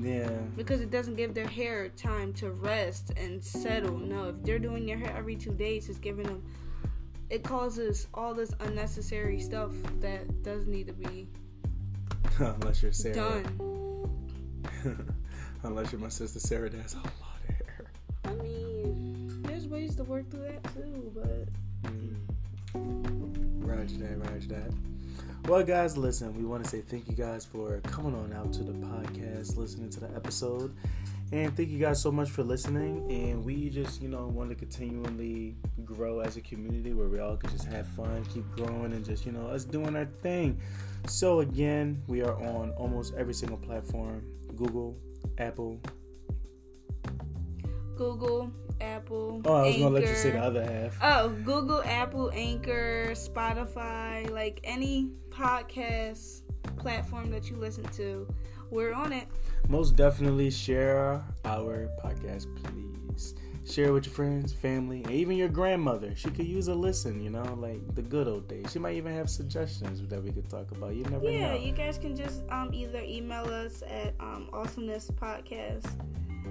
Yeah. 0.02 0.28
because 0.54 0.82
it 0.82 0.90
doesn't 0.90 1.14
give 1.16 1.32
their 1.32 1.46
hair 1.46 1.88
time 1.88 2.34
to 2.34 2.50
rest 2.50 3.12
and 3.16 3.42
settle. 3.42 3.96
No, 3.96 4.28
if 4.28 4.42
they're 4.42 4.58
doing 4.58 4.84
their 4.84 4.98
hair 4.98 5.14
every 5.16 5.36
two 5.36 5.54
days, 5.54 5.88
it's 5.88 5.96
giving 5.98 6.26
them. 6.26 6.42
It 7.30 7.42
causes 7.42 8.08
all 8.12 8.34
this 8.34 8.52
unnecessary 8.60 9.40
stuff 9.40 9.72
that 10.00 10.42
does 10.42 10.66
need 10.66 10.88
to 10.88 10.92
be 10.92 11.26
Unless 12.38 12.82
you're 12.82 12.92
Sarah. 12.92 13.14
done. 13.14 13.46
Unless 15.62 15.90
you're 15.90 16.02
my 16.02 16.10
sister 16.10 16.38
Sarah, 16.38 16.68
that 16.68 16.94
to 20.04 20.10
work 20.10 20.30
through 20.30 20.42
that 20.42 20.62
too, 20.74 21.12
but 21.14 21.48
Mm. 22.74 23.66
Roger 23.66 23.96
that, 23.98 24.30
roger 24.30 24.48
that. 24.48 24.72
Well, 25.48 25.62
guys, 25.64 25.96
listen, 25.96 26.32
we 26.34 26.44
want 26.44 26.62
to 26.64 26.70
say 26.70 26.80
thank 26.80 27.08
you 27.08 27.14
guys 27.14 27.44
for 27.44 27.80
coming 27.80 28.14
on 28.14 28.32
out 28.32 28.52
to 28.54 28.62
the 28.62 28.72
podcast, 28.72 29.56
listening 29.56 29.90
to 29.90 30.00
the 30.00 30.14
episode. 30.14 30.74
And 31.32 31.56
thank 31.56 31.70
you 31.70 31.78
guys 31.78 32.00
so 32.00 32.12
much 32.12 32.30
for 32.30 32.44
listening. 32.44 33.10
And 33.10 33.44
we 33.44 33.68
just, 33.68 34.00
you 34.00 34.08
know, 34.08 34.26
want 34.28 34.50
to 34.50 34.54
continually 34.54 35.56
grow 35.84 36.20
as 36.20 36.36
a 36.36 36.40
community 36.40 36.92
where 36.92 37.08
we 37.08 37.18
all 37.18 37.36
can 37.36 37.50
just 37.50 37.66
have 37.66 37.86
fun, 37.88 38.24
keep 38.26 38.48
growing, 38.52 38.92
and 38.92 39.04
just, 39.04 39.26
you 39.26 39.32
know, 39.32 39.48
us 39.48 39.64
doing 39.64 39.96
our 39.96 40.06
thing. 40.22 40.60
So, 41.08 41.40
again, 41.40 42.02
we 42.06 42.22
are 42.22 42.36
on 42.36 42.70
almost 42.72 43.14
every 43.16 43.34
single 43.34 43.58
platform 43.58 44.22
Google, 44.56 44.96
Apple. 45.38 45.80
Google, 47.96 48.50
Apple. 48.80 49.42
Oh, 49.44 49.54
I 49.54 49.66
was 49.66 49.76
going 49.76 49.94
to 49.94 50.00
let 50.00 50.08
you 50.08 50.14
say 50.16 50.30
the 50.30 50.40
other 50.40 50.64
half. 50.64 50.96
Oh, 51.02 51.28
Google, 51.44 51.82
Apple, 51.84 52.30
Anchor, 52.34 53.10
Spotify, 53.12 54.28
like 54.30 54.60
any 54.64 55.10
podcast 55.30 56.42
platform 56.78 57.30
that 57.30 57.48
you 57.50 57.56
listen 57.56 57.84
to, 57.84 58.26
we're 58.70 58.92
on 58.92 59.12
it. 59.12 59.26
most 59.68 59.96
definitely 59.96 60.50
share 60.50 61.22
our 61.44 61.88
podcast, 62.02 62.46
please. 62.62 63.34
Share 63.64 63.86
it 63.86 63.92
with 63.92 64.06
your 64.06 64.14
friends, 64.14 64.52
family, 64.52 65.02
and 65.04 65.12
even 65.12 65.36
your 65.36 65.48
grandmother. 65.48 66.16
She 66.16 66.30
could 66.30 66.46
use 66.46 66.66
a 66.66 66.74
listen, 66.74 67.20
you 67.22 67.30
know, 67.30 67.44
like 67.60 67.94
the 67.94 68.02
good 68.02 68.26
old 68.26 68.48
days. 68.48 68.66
She 68.72 68.80
might 68.80 68.96
even 68.96 69.14
have 69.14 69.30
suggestions 69.30 70.04
that 70.08 70.20
we 70.20 70.32
could 70.32 70.48
talk 70.50 70.72
about. 70.72 70.96
You 70.96 71.04
never 71.04 71.30
Yeah, 71.30 71.50
know. 71.50 71.54
Yeah, 71.54 71.60
you 71.60 71.70
guys 71.72 71.96
can 71.96 72.16
just 72.16 72.42
um, 72.50 72.70
either 72.74 73.00
email 73.04 73.44
us 73.44 73.84
at 73.88 74.14
um, 74.18 74.48
awesomeness.podcast 74.52 75.86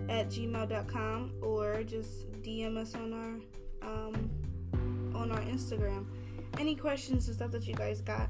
at 0.10 0.30
gmail.com 0.30 1.34
or 1.42 1.84
just 1.84 2.32
DM 2.42 2.78
us 2.78 2.96
on 2.96 3.14
our 3.14 3.88
um, 3.90 4.30
on 5.16 5.32
our 5.32 5.42
Instagram. 5.42 6.06
Any 6.60 6.76
questions 6.76 7.28
and 7.28 7.36
stuff 7.36 7.52
that 7.52 7.66
you 7.66 7.76
guys 7.76 8.02
got? 8.02 8.30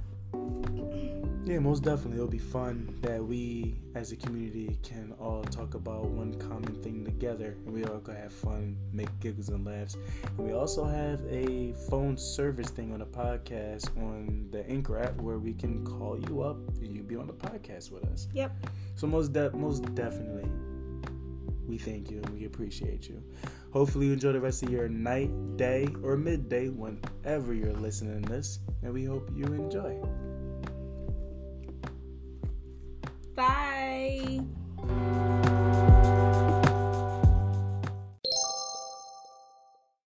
Yeah, 1.43 1.57
most 1.57 1.84
definitely. 1.84 2.18
It'll 2.18 2.28
be 2.28 2.38
fun 2.38 2.97
that 3.01 3.24
we 3.24 3.80
as 3.95 4.12
a 4.12 4.16
community 4.16 4.78
can 4.84 5.14
all 5.20 5.43
talk 5.43 5.74
about 5.74 6.05
one 6.05 6.36
common 6.36 6.76
thing 6.84 7.03
together 7.03 7.57
and 7.66 7.74
we 7.74 7.84
all 7.84 7.99
can 7.99 8.16
have 8.16 8.32
fun, 8.32 8.78
make 8.93 9.09
giggles 9.20 9.49
and 9.49 9.66
laughs. 9.66 9.97
And 10.38 10.47
we 10.47 10.53
also 10.53 10.86
have 10.86 11.20
a 11.28 11.74
phone 11.89 12.16
service 12.16 12.70
thing 12.70 12.93
on 12.93 12.99
the 12.99 13.05
podcast 13.05 13.89
on 13.97 14.49
the 14.51 14.70
Anchor 14.70 14.99
app 14.99 15.20
where 15.20 15.39
we 15.39 15.53
can 15.53 15.84
call 15.84 16.20
you 16.30 16.41
up 16.41 16.57
and 16.80 16.95
you 16.95 17.01
be 17.01 17.16
on 17.16 17.26
the 17.26 17.34
podcast 17.34 17.91
with 17.91 18.05
us. 18.05 18.28
Yep. 18.34 18.55
So 18.95 19.07
most 19.07 19.34
de- 19.34 19.51
most 19.51 19.93
definitely, 19.95 20.47
we 21.72 21.78
thank 21.78 22.11
you 22.11 22.17
and 22.17 22.30
we 22.32 22.45
appreciate 22.45 23.07
you. 23.07 23.24
Hopefully 23.72 24.07
you 24.07 24.13
enjoy 24.13 24.34
the 24.34 24.41
rest 24.41 24.61
of 24.61 24.69
your 24.69 24.89
night, 24.89 25.32
day, 25.55 25.88
or 26.03 26.17
midday 26.17 26.67
whenever 26.67 27.53
you're 27.53 27.74
listening 27.74 28.22
to 28.22 28.30
this, 28.30 28.59
and 28.84 28.93
we 28.93 29.05
hope 29.05 29.32
you 29.34 29.45
enjoy. 29.45 29.97
Bye. 33.34 34.41